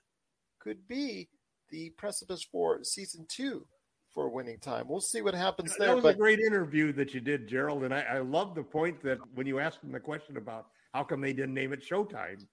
could 0.60 0.88
be 0.88 1.30
the 1.70 1.90
precipice 1.98 2.44
for 2.44 2.84
season 2.84 3.26
two 3.28 3.68
for 4.14 4.30
Winning 4.30 4.60
Time. 4.60 4.88
We'll 4.88 5.02
see 5.02 5.22
what 5.22 5.36
happens 5.36 5.76
there. 5.78 5.90
That 5.90 5.96
was 5.96 6.04
but 6.04 6.16
a 6.16 6.18
great 6.18 6.40
interview 6.40 6.94
that 6.94 7.14
you 7.14 7.20
did, 7.20 7.48
Gerald. 7.48 7.84
And 7.84 7.94
I, 7.94 8.02
I 8.02 8.20
love 8.20 8.56
the 8.56 8.64
point 8.64 9.04
that 9.04 9.20
when 9.34 9.46
you 9.46 9.60
asked 9.60 9.84
him 9.84 9.92
the 9.92 10.00
question 10.00 10.38
about 10.38 10.68
how 10.94 11.04
come 11.04 11.20
they 11.20 11.34
didn't 11.34 11.54
name 11.54 11.74
it 11.74 11.84
Showtime, 11.86 12.48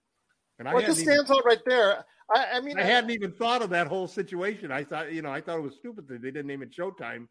and 0.59 0.69
I 0.69 0.75
well, 0.75 0.83
hadn't 0.83 0.97
just 0.97 1.03
even- 1.03 1.15
stands 1.15 1.31
out 1.31 1.45
right 1.45 1.63
there. 1.65 2.05
I, 2.35 2.47
I 2.55 2.61
mean, 2.61 2.79
I 2.79 2.83
hadn't 2.83 3.11
even 3.11 3.31
thought 3.33 3.63
of 3.63 3.71
that 3.71 3.87
whole 3.87 4.09
situation. 4.09 4.73
I 4.73 4.85
thought, 4.85 5.13
you 5.13 5.23
know, 5.23 5.31
I 5.31 5.41
thought 5.41 5.59
it 5.59 5.63
was 5.63 5.77
stupid 5.77 6.09
that 6.09 6.23
they 6.23 6.31
didn't 6.31 6.47
name 6.47 6.63
it 6.63 6.75
Showtime 6.75 7.29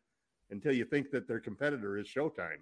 until 0.51 0.73
you 0.73 0.85
think 0.85 1.09
that 1.11 1.27
their 1.27 1.39
competitor 1.39 1.97
is 1.97 2.07
Showtime. 2.07 2.59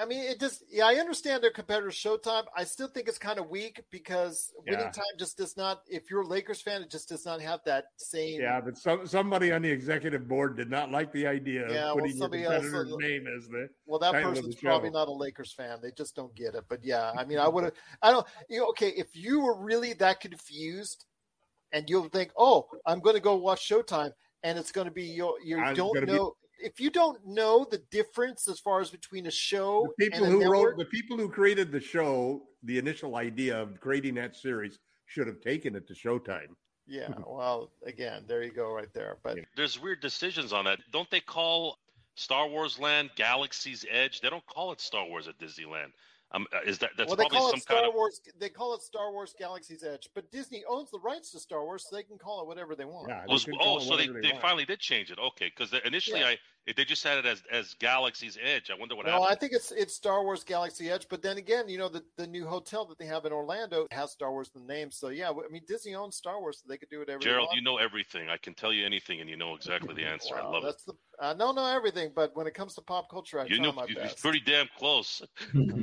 I 0.00 0.04
mean, 0.06 0.20
it 0.20 0.38
just, 0.38 0.62
yeah, 0.70 0.86
I 0.86 0.94
understand 0.94 1.42
their 1.42 1.50
competitor's 1.50 1.96
Showtime. 1.96 2.44
I 2.56 2.62
still 2.62 2.86
think 2.86 3.08
it's 3.08 3.18
kind 3.18 3.40
of 3.40 3.50
weak 3.50 3.82
because 3.90 4.52
Winning 4.64 4.78
Yeah. 4.86 4.90
Time 4.92 5.16
just 5.18 5.36
does 5.36 5.56
not, 5.56 5.82
if 5.88 6.08
you're 6.08 6.20
a 6.20 6.26
Lakers 6.26 6.62
fan, 6.62 6.80
it 6.80 6.92
just 6.92 7.08
does 7.08 7.26
not 7.26 7.40
have 7.40 7.58
that 7.66 7.86
same. 7.96 8.40
Yeah, 8.40 8.60
but 8.60 8.76
some 8.78 9.04
somebody 9.04 9.50
on 9.50 9.62
the 9.62 9.68
executive 9.68 10.28
board 10.28 10.56
did 10.56 10.70
not 10.70 10.92
like 10.92 11.10
the 11.12 11.26
idea 11.26 11.68
Yeah, 11.68 11.90
of 11.90 11.96
well, 11.96 12.06
your 12.06 12.22
else 12.22 12.30
competitor's 12.30 12.90
the- 12.90 12.96
name 12.98 13.26
as 13.36 13.48
the 13.48 13.68
Well, 13.84 13.98
that 13.98 14.12
person's 14.12 14.54
probably 14.54 14.90
not 14.90 15.08
a 15.08 15.12
Lakers 15.12 15.52
fan. 15.52 15.80
They 15.82 15.90
just 15.90 16.14
don't 16.14 16.34
get 16.36 16.54
it. 16.54 16.64
But 16.68 16.84
yeah, 16.84 17.10
I 17.18 17.24
mean, 17.24 17.38
I 17.38 17.48
would 17.48 17.64
have. 17.64 17.72
I 18.00 18.12
don't. 18.12 18.24
You 18.48 18.60
know, 18.60 18.66
okay, 18.68 18.90
if 18.90 19.16
you 19.16 19.40
were 19.40 19.60
really 19.60 19.92
that 19.94 20.20
confused, 20.20 21.04
and 21.72 21.90
you'll 21.90 22.08
think, 22.10 22.30
"Oh, 22.36 22.68
I'm 22.86 23.00
going 23.00 23.16
to 23.16 23.20
go 23.20 23.34
watch 23.34 23.68
Showtime," 23.68 24.12
and 24.44 24.56
it's 24.56 24.70
going 24.70 24.86
to 24.86 24.92
be 24.92 25.02
you. 25.04 25.36
You 25.42 25.58
I'm 25.58 25.74
don't 25.74 25.94
gonna 25.94 26.06
be- 26.06 26.12
know 26.12 26.34
if 26.62 26.80
you 26.80 26.90
don't 26.90 27.24
know 27.26 27.66
the 27.70 27.78
difference 27.90 28.48
as 28.48 28.58
far 28.58 28.80
as 28.80 28.90
between 28.90 29.26
a 29.26 29.30
show 29.30 29.88
The 29.98 30.06
people 30.06 30.24
and 30.24 30.26
a 30.26 30.30
who 30.30 30.40
network, 30.40 30.68
wrote 30.70 30.78
the 30.78 30.84
people 30.86 31.16
who 31.16 31.28
created 31.28 31.72
the 31.72 31.80
show, 31.80 32.42
the 32.62 32.78
initial 32.78 33.16
idea 33.16 33.60
of 33.60 33.80
creating 33.80 34.14
that 34.16 34.36
series 34.36 34.78
should 35.06 35.26
have 35.26 35.40
taken 35.40 35.74
it 35.74 35.86
to 35.88 35.94
Showtime. 35.94 36.48
Yeah, 36.86 37.08
well, 37.26 37.70
again, 37.86 38.24
there 38.26 38.42
you 38.42 38.52
go, 38.52 38.72
right 38.72 38.92
there. 38.92 39.18
But 39.22 39.38
There's 39.56 39.80
weird 39.80 40.00
decisions 40.00 40.52
on 40.52 40.64
that. 40.66 40.80
Don't 40.92 41.10
they 41.10 41.20
call 41.20 41.78
Star 42.14 42.48
Wars 42.48 42.78
Land 42.78 43.10
Galaxy's 43.16 43.84
Edge? 43.90 44.20
They 44.20 44.30
don't 44.30 44.46
call 44.46 44.72
it 44.72 44.80
Star 44.80 45.06
Wars 45.06 45.28
at 45.28 45.38
Disneyland. 45.38 45.92
Um, 46.32 46.46
uh, 46.54 46.58
is 46.64 46.78
that 46.78 46.90
that's 46.96 47.08
well, 47.08 47.16
they 47.16 47.28
probably 47.28 47.50
some 47.50 47.60
Star 47.60 47.76
kind 47.78 47.88
of 47.88 47.94
Wars. 47.94 48.20
They 48.38 48.48
call 48.48 48.74
it 48.74 48.82
Star 48.82 49.10
Wars 49.10 49.34
Galaxy's 49.36 49.82
Edge, 49.82 50.08
but 50.14 50.30
Disney 50.30 50.62
owns 50.68 50.90
the 50.90 51.00
rights 51.00 51.32
to 51.32 51.40
Star 51.40 51.64
Wars, 51.64 51.86
so 51.88 51.96
they 51.96 52.04
can 52.04 52.18
call 52.18 52.40
it 52.42 52.46
whatever 52.46 52.76
they 52.76 52.84
want. 52.84 53.10
Was- 53.26 53.48
oh, 53.60 53.80
so 53.80 53.96
they, 53.96 54.06
they 54.06 54.32
finally 54.40 54.64
did 54.64 54.78
change 54.78 55.10
it. 55.10 55.18
Okay, 55.18 55.52
because 55.54 55.74
initially 55.84 56.20
Yeah. 56.20 56.28
I 56.28 56.38
they 56.76 56.84
just 56.84 57.02
had 57.04 57.18
it 57.18 57.26
as 57.26 57.42
as 57.50 57.74
Galaxy's 57.74 58.38
Edge. 58.42 58.70
I 58.70 58.74
wonder 58.78 58.94
what 58.96 59.06
No, 59.06 59.12
happened. 59.12 59.28
I 59.30 59.34
think 59.34 59.52
it's 59.52 59.70
it's 59.72 59.94
Star 59.94 60.22
Wars 60.24 60.44
Galaxy 60.44 60.90
Edge, 60.90 61.06
but 61.08 61.22
then 61.22 61.36
again, 61.38 61.68
you 61.68 61.78
know 61.78 61.88
the 61.88 62.02
the 62.16 62.26
new 62.26 62.46
hotel 62.46 62.84
that 62.86 62.98
they 62.98 63.06
have 63.06 63.24
in 63.24 63.32
Orlando 63.32 63.86
has 63.90 64.12
Star 64.12 64.30
Wars 64.30 64.50
in 64.54 64.66
the 64.66 64.72
name. 64.72 64.90
So 64.90 65.08
yeah, 65.08 65.30
I 65.30 65.48
mean 65.50 65.62
Disney 65.66 65.94
owns 65.94 66.16
Star 66.16 66.40
Wars, 66.40 66.58
so 66.62 66.68
they 66.68 66.76
could 66.78 66.88
do 66.90 66.98
whatever. 66.98 67.18
Gerald, 67.20 67.48
they 67.52 67.56
you 67.56 67.62
know 67.62 67.76
everything. 67.78 68.28
I 68.28 68.36
can 68.36 68.54
tell 68.54 68.72
you 68.72 68.84
anything, 68.86 69.20
and 69.20 69.28
you 69.30 69.36
know 69.36 69.54
exactly 69.54 69.94
the 69.94 70.04
answer. 70.04 70.34
I 70.36 70.42
Wow, 70.42 70.52
love 70.52 70.62
it. 70.64 70.66
that's 70.66 70.84
the 70.84 70.94
I 71.22 71.34
don't 71.34 71.54
know 71.54 71.66
everything, 71.66 72.12
but 72.14 72.34
when 72.34 72.46
it 72.46 72.54
comes 72.54 72.74
to 72.76 72.80
pop 72.80 73.10
culture, 73.10 73.38
I 73.40 73.44
You 73.44 73.56
try 73.56 73.64
know, 73.66 73.72
my 73.72 73.84
you- 73.86 73.94
best. 73.94 74.20
pretty 74.20 74.40
damn 74.40 74.68
close. 74.78 75.22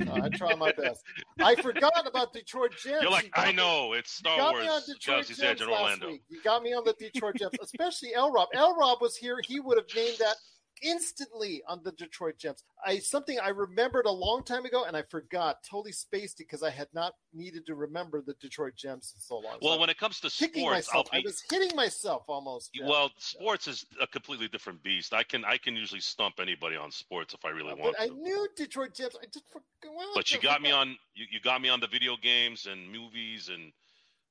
Uh, 0.08 0.22
I 0.24 0.30
try 0.30 0.56
my 0.56 0.72
best. 0.72 1.04
I 1.40 1.56
forgot 1.56 2.08
about 2.08 2.32
Detroit 2.32 2.72
Gems. 2.82 3.02
You're 3.02 3.12
like, 3.12 3.26
You 3.26 3.30
got 3.32 3.46
I 3.48 3.50
me- 3.50 3.56
know 3.58 3.94
it's 3.94 4.20
you 4.24 4.30
Star 4.30 4.38
got 4.38 4.54
Wars, 4.54 4.64
me 4.64 4.70
on 4.70 4.82
Detroit 4.82 5.00
Galaxy's 5.06 5.40
Edge, 5.42 5.58
Gems 5.58 5.62
in 5.62 5.68
last 5.70 5.82
Orlando. 5.82 6.08
week. 6.08 6.22
You 6.30 6.42
got 6.44 6.64
me 6.64 6.74
on 6.74 6.84
the 6.86 6.94
Detroit 6.94 7.36
Gems, 7.36 7.54
especially 7.62 8.14
L. 8.16 8.32
Rob. 8.32 8.48
L. 8.54 8.76
Rob 8.78 9.00
was 9.02 9.18
here. 9.18 9.38
He 9.46 9.60
would 9.60 9.78
have 9.78 9.88
named 9.96 10.18
that 10.20 10.38
instantly 10.82 11.62
on 11.68 11.82
the 11.84 11.92
Detroit 11.92 12.38
Gems. 12.38 12.64
I 12.86 13.00
something 13.00 13.40
I 13.40 13.50
remembered 13.50 14.06
a 14.06 14.12
long 14.12 14.44
time 14.44 14.66
ago 14.66 14.84
and 14.86 14.96
I 14.96 15.04
forgot, 15.04 15.58
totally 15.70 15.92
spaced 15.92 16.40
it 16.40 16.46
because 16.48 16.64
I 16.64 16.70
had 16.70 16.88
not 16.94 17.14
needed 17.34 17.66
to 17.68 17.76
remember 17.76 18.22
the 18.22 18.34
Detroit 18.40 18.76
Gems 18.76 19.14
in 19.16 19.22
so 19.22 19.36
long. 19.40 19.58
Well, 19.62 19.76
so 19.76 19.80
when 19.80 19.90
it 19.90 19.98
comes 19.98 20.20
to 20.22 20.30
sports, 20.30 20.56
myself, 20.56 21.08
I'll 21.12 21.20
I 21.20 21.24
was 21.24 21.44
hitting 21.50 21.76
myself 21.76 22.24
almost. 22.28 22.74
Jeff. 22.74 22.88
well, 22.88 23.12
sports 23.18 23.68
is 23.68 23.86
a 24.02 24.08
completely 24.08 24.48
different 24.48 24.82
beast. 24.84 25.14
I 25.14 25.24
can 25.24 25.44
I 25.46 25.58
can 25.58 25.76
usually 25.76 26.02
stump 26.02 26.36
anybody 26.40 26.76
on 26.76 26.92
sports 26.92 27.34
if 27.34 27.44
I 27.46 27.50
really 27.50 27.70
but 27.76 27.80
want 27.80 27.96
I 28.00 28.08
to. 28.08 28.14
knew 28.14 28.48
Detroit 28.56 28.94
Gems. 28.94 29.16
I 29.22 29.26
just 29.26 29.48
forgot. 29.48 29.64
Well, 29.96 30.12
But 30.16 30.32
you 30.32 30.40
got 30.40 30.62
me 30.62 30.72
on 30.72 30.98
you, 31.14 31.26
you 31.32 31.40
got 31.40 31.62
me 31.62 31.70
on 31.70 31.80
the 31.80 31.88
video 31.88 32.16
games 32.22 32.66
and 32.66 32.92
movies 32.92 33.50
and 33.50 33.72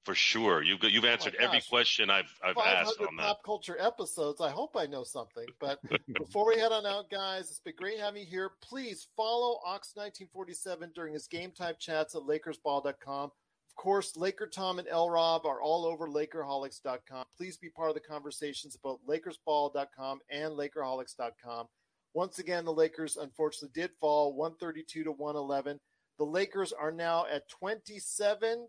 for 0.07 0.15
sure 0.15 0.63
you've 0.63 0.83
you've 0.85 1.05
oh 1.05 1.09
answered 1.09 1.35
every 1.35 1.59
Oh 1.59 1.61
gosh. 1.61 1.69
question 1.69 2.09
I've 2.11 2.33
I've 2.43 2.57
asked 2.57 2.99
on 3.01 3.17
that. 3.17 3.23
pop 3.27 3.43
culture 3.45 3.77
episodes. 3.79 4.41
I 4.41 4.51
hope 4.51 4.77
I 4.77 4.87
know 4.87 5.03
something. 5.05 5.45
But 5.61 5.81
before 6.15 6.47
we 6.47 6.59
head 6.59 6.73
on 6.73 6.87
out, 6.87 7.11
guys, 7.11 7.51
it's 7.51 7.59
been 7.61 7.75
great 7.77 7.99
having 7.99 8.23
you 8.23 8.27
here. 8.29 8.53
Please 8.63 9.09
follow 9.17 9.59
Ox1947 9.69 10.95
during 10.95 11.13
his 11.13 11.27
game 11.27 11.51
type 11.51 11.79
chats 11.79 12.15
at 12.15 12.23
LakersBall.com. 12.23 13.25
Of 13.69 13.75
course, 13.83 14.17
Laker 14.17 14.47
Tom 14.47 14.79
and 14.79 14.89
L 14.89 15.11
Rob 15.11 15.45
are 15.45 15.61
all 15.61 15.85
over 15.85 16.07
Lakerholics.com. 16.09 17.25
Please 17.37 17.57
be 17.59 17.69
part 17.69 17.89
of 17.91 17.95
the 17.95 18.01
conversations 18.01 18.75
about 18.77 19.01
LakersBall.com 19.07 20.21
and 20.31 20.53
Lakerholics.com. 20.55 21.67
Once 22.15 22.39
again, 22.39 22.65
the 22.65 22.73
Lakers 22.73 23.17
unfortunately 23.19 23.69
did 23.79 23.91
fall 24.01 24.33
132 24.35 25.05
to 25.05 25.13
111. 25.13 25.79
The 26.19 26.25
Lakers 26.25 26.73
are 26.73 26.93
now 26.93 27.27
at 27.31 27.47
27 27.51 28.67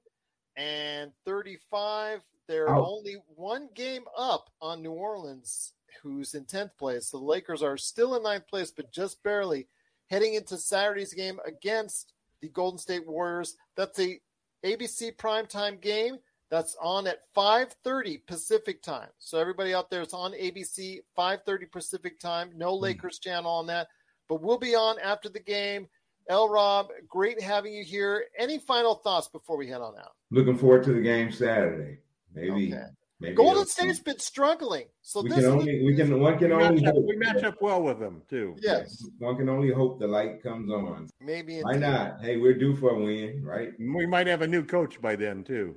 and 0.57 1.11
35. 1.25 2.21
They're 2.47 2.69
only 2.69 3.17
one 3.35 3.69
game 3.75 4.05
up 4.17 4.49
on 4.61 4.81
New 4.81 4.91
Orleans, 4.91 5.73
who's 6.01 6.33
in 6.33 6.45
10th 6.45 6.77
place. 6.77 7.09
The 7.09 7.17
Lakers 7.17 7.61
are 7.61 7.77
still 7.77 8.15
in 8.15 8.23
ninth 8.23 8.47
place, 8.47 8.71
but 8.71 8.91
just 8.91 9.21
barely 9.23 9.67
heading 10.09 10.33
into 10.33 10.57
Saturday's 10.57 11.13
game 11.13 11.39
against 11.45 12.13
the 12.41 12.49
Golden 12.49 12.77
State 12.77 13.05
Warriors. 13.05 13.57
That's 13.75 13.99
a 13.99 14.19
ABC 14.65 15.15
primetime 15.17 15.79
game. 15.81 16.17
That's 16.49 16.77
on 16.81 17.07
at 17.07 17.23
5:30 17.35 18.25
Pacific 18.25 18.81
time. 18.81 19.09
So 19.19 19.37
everybody 19.37 19.73
out 19.73 19.89
there, 19.89 20.01
it's 20.01 20.13
on 20.13 20.31
ABC 20.33 21.01
5:30 21.17 21.71
Pacific 21.71 22.19
time. 22.19 22.51
No 22.55 22.75
hmm. 22.75 22.83
Lakers 22.83 23.19
channel 23.19 23.51
on 23.51 23.67
that, 23.67 23.89
but 24.29 24.41
we'll 24.41 24.57
be 24.57 24.75
on 24.75 24.97
after 24.99 25.29
the 25.29 25.41
game. 25.41 25.87
L. 26.29 26.49
Rob, 26.49 26.87
great 27.07 27.41
having 27.41 27.73
you 27.73 27.83
here. 27.83 28.25
Any 28.37 28.57
final 28.59 28.95
thoughts 28.95 29.27
before 29.29 29.57
we 29.57 29.67
head 29.67 29.81
on 29.81 29.97
out? 29.97 30.11
Looking 30.31 30.57
forward 30.57 30.83
to 30.85 30.93
the 30.93 31.01
game 31.01 31.31
Saturday. 31.31 31.99
Maybe. 32.33 32.73
Okay. 32.73 32.83
maybe 33.19 33.35
Golden 33.35 33.65
State's 33.65 33.99
been 33.99 34.19
struggling, 34.19 34.85
so 35.01 35.21
we 35.21 35.29
this 35.29 35.39
can 35.39 35.47
only 35.47 35.83
we 35.85 35.95
can 35.95 36.19
one 36.19 36.37
can 36.37 36.49
We 36.49 36.63
only 36.63 36.81
match, 36.81 36.89
up, 36.95 37.03
we 37.07 37.15
match 37.15 37.43
up 37.43 37.61
well 37.61 37.81
with 37.81 37.99
them 37.99 38.21
too. 38.29 38.55
yes, 38.61 39.03
One 39.19 39.37
can 39.37 39.49
only 39.49 39.71
hope 39.71 39.99
the 39.99 40.07
light 40.07 40.43
comes 40.43 40.69
on. 40.71 41.07
maybe 41.21 41.59
Why 41.61 41.75
indeed. 41.75 41.87
not? 41.87 42.21
Hey, 42.21 42.37
we're 42.37 42.53
due 42.57 42.75
for 42.75 42.91
a 42.91 42.99
win, 42.99 43.41
right? 43.43 43.69
We 43.79 44.05
might 44.05 44.27
have 44.27 44.41
a 44.41 44.47
new 44.47 44.63
coach 44.63 45.01
by 45.01 45.15
then 45.15 45.43
too. 45.43 45.75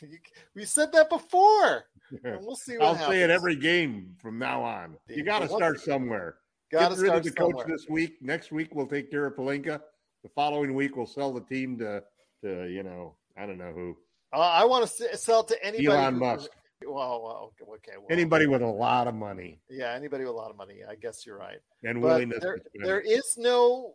We 0.56 0.64
said 0.64 0.92
that 0.92 1.08
before. 1.08 1.84
And 2.24 2.44
we'll 2.44 2.56
see 2.56 2.76
what 2.76 2.88
I'll 2.88 2.94
happens. 2.94 3.14
say 3.16 3.22
it 3.22 3.30
every 3.30 3.56
game 3.56 4.16
from 4.20 4.38
now 4.38 4.62
on. 4.62 4.96
You 5.08 5.24
got 5.24 5.38
to 5.38 5.48
start 5.48 5.80
somewhere. 5.80 6.36
Gotta 6.70 6.94
Get 6.96 7.00
rid 7.00 7.06
start 7.08 7.18
of 7.18 7.24
the 7.24 7.30
coach 7.30 7.50
somewhere. 7.56 7.66
this 7.68 7.86
week. 7.88 8.16
Next 8.20 8.52
week 8.52 8.74
we'll 8.74 8.86
take 8.86 9.10
care 9.10 9.24
of 9.24 9.34
Pelinka. 9.36 9.80
The 10.22 10.28
following 10.30 10.74
week 10.74 10.96
we'll 10.96 11.06
sell 11.06 11.32
the 11.32 11.40
team 11.40 11.78
to 11.78 12.02
to 12.42 12.68
you 12.68 12.82
know 12.82 13.16
I 13.36 13.46
don't 13.46 13.58
know 13.58 13.72
who 13.72 13.96
Uh, 14.32 14.38
I 14.40 14.64
want 14.64 14.88
to 14.88 15.16
sell 15.16 15.44
to 15.44 15.64
anybody. 15.64 15.86
Elon 15.88 16.14
who- 16.14 16.20
Musk. 16.20 16.50
Well, 16.84 17.22
well, 17.22 17.52
okay. 17.76 17.92
Well, 17.96 18.06
anybody 18.10 18.46
with 18.48 18.60
a 18.60 18.66
lot 18.66 19.06
of 19.06 19.14
money 19.14 19.60
Yeah, 19.70 19.92
anybody 19.94 20.24
with 20.24 20.32
a 20.34 20.36
lot 20.36 20.50
of 20.50 20.56
money. 20.56 20.80
I 20.88 20.96
guess 20.96 21.24
you're 21.24 21.38
right. 21.38 21.58
and 21.84 22.00
But 22.00 22.08
willingness. 22.08 22.40
there, 22.42 22.58
there 22.74 23.00
is 23.00 23.36
no 23.38 23.94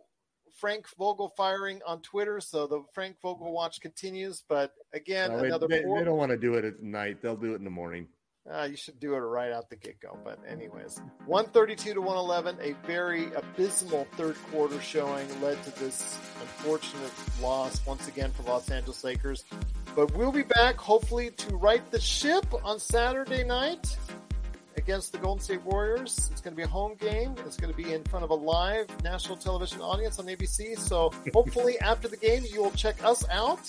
Frank 0.58 0.86
Vogel 0.98 1.28
firing 1.36 1.80
on 1.86 2.00
Twitter, 2.00 2.40
so 2.40 2.66
the 2.66 2.82
Frank 2.94 3.16
Vogel 3.20 3.52
watch 3.52 3.80
continues. 3.82 4.42
But 4.48 4.72
again, 4.94 5.30
No, 5.32 5.38
another 5.40 5.68
they 5.68 5.82
don't 5.82 6.16
want 6.16 6.30
to 6.30 6.38
do 6.38 6.54
it 6.54 6.64
at 6.64 6.82
night. 6.82 7.20
They'll 7.20 7.36
do 7.36 7.52
it 7.52 7.56
in 7.56 7.64
the 7.64 7.70
morning. 7.70 8.08
Uh, 8.50 8.64
you 8.64 8.76
should 8.76 8.98
do 8.98 9.14
it 9.14 9.18
right 9.18 9.52
out 9.52 9.68
the 9.68 9.76
get 9.76 10.00
go. 10.00 10.16
But, 10.24 10.38
anyways, 10.48 11.00
132 11.26 11.94
to 11.94 12.00
111, 12.00 12.56
a 12.62 12.74
very 12.86 13.26
abysmal 13.34 14.06
third 14.16 14.36
quarter 14.50 14.80
showing 14.80 15.26
led 15.42 15.62
to 15.64 15.70
this 15.78 16.18
unfortunate 16.40 17.12
loss 17.42 17.84
once 17.86 18.08
again 18.08 18.30
for 18.32 18.44
Los 18.44 18.70
Angeles 18.70 19.04
Lakers. 19.04 19.44
But 19.94 20.14
we'll 20.14 20.32
be 20.32 20.44
back 20.44 20.76
hopefully 20.76 21.30
to 21.30 21.56
right 21.56 21.88
the 21.90 22.00
ship 22.00 22.46
on 22.64 22.78
Saturday 22.78 23.44
night 23.44 23.96
against 24.78 25.12
the 25.12 25.18
Golden 25.18 25.42
State 25.42 25.62
Warriors. 25.64 26.30
It's 26.32 26.40
going 26.40 26.54
to 26.54 26.56
be 26.56 26.62
a 26.62 26.68
home 26.68 26.94
game. 26.98 27.34
It's 27.44 27.58
going 27.58 27.72
to 27.72 27.76
be 27.76 27.92
in 27.92 28.02
front 28.04 28.24
of 28.24 28.30
a 28.30 28.34
live 28.34 28.86
national 29.02 29.36
television 29.36 29.82
audience 29.82 30.18
on 30.18 30.26
ABC. 30.26 30.78
So 30.78 31.12
hopefully 31.34 31.78
after 31.80 32.08
the 32.08 32.16
game, 32.16 32.44
you 32.50 32.62
will 32.62 32.70
check 32.70 33.02
us 33.04 33.28
out 33.28 33.60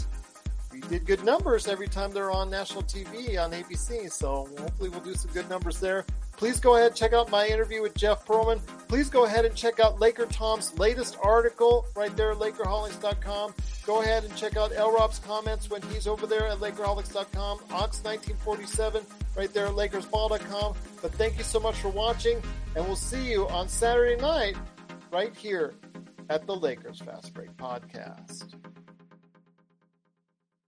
did 0.80 1.05
good 1.05 1.23
numbers 1.23 1.67
every 1.67 1.88
time 1.88 2.11
they're 2.11 2.32
on 2.32 2.49
national 2.49 2.84
TV 2.84 3.38
on 3.43 3.51
ABC. 3.51 4.11
So 4.11 4.47
hopefully 4.57 4.89
we'll 4.89 5.01
do 5.01 5.13
some 5.13 5.32
good 5.32 5.49
numbers 5.49 5.80
there. 5.80 6.05
Please 6.38 6.59
go 6.59 6.75
ahead 6.75 6.88
and 6.88 6.95
check 6.95 7.11
out 7.11 7.30
my 7.30 7.45
interview 7.47 7.82
with 7.82 7.93
Jeff 7.95 8.25
Pearlman. 8.25 8.61
Please 8.88 9.09
go 9.09 9.25
ahead 9.25 9.43
and 9.43 9.53
check 9.55 9.80
out 9.80 9.99
Laker 9.99 10.25
Tom's 10.25 10.77
latest 10.80 11.17
article 11.21 11.86
right 11.95 12.15
there 12.15 12.32
at 12.32 12.38
Lakerholics.com. 12.38 13.53
Go 13.86 14.01
ahead 14.01 14.23
and 14.23 14.34
check 14.38 14.55
out 14.55 14.71
L 14.73 14.93
Rob's 14.93 15.19
comments 15.19 15.69
when 15.69 15.82
he's 15.82 16.07
over 16.07 16.25
there 16.25 16.47
at 16.47 16.59
Lakerholics.com. 16.59 17.59
Ox1947 17.59 19.03
right 19.36 19.53
there 19.53 19.67
at 19.67 19.73
LakersBall.com. 19.73 20.75
But 21.01 21.13
thank 21.13 21.38
you 21.38 21.43
so 21.43 21.59
much 21.59 21.75
for 21.75 21.89
watching, 21.89 22.41
and 22.75 22.86
we'll 22.86 22.95
see 22.95 23.30
you 23.30 23.47
on 23.49 23.67
Saturday 23.67 24.21
night 24.21 24.55
right 25.11 25.36
here 25.36 25.73
at 26.30 26.45
the 26.45 26.55
Lakers 26.55 27.01
Fast 27.01 27.34
Break 27.34 27.55
Podcast. 27.57 28.53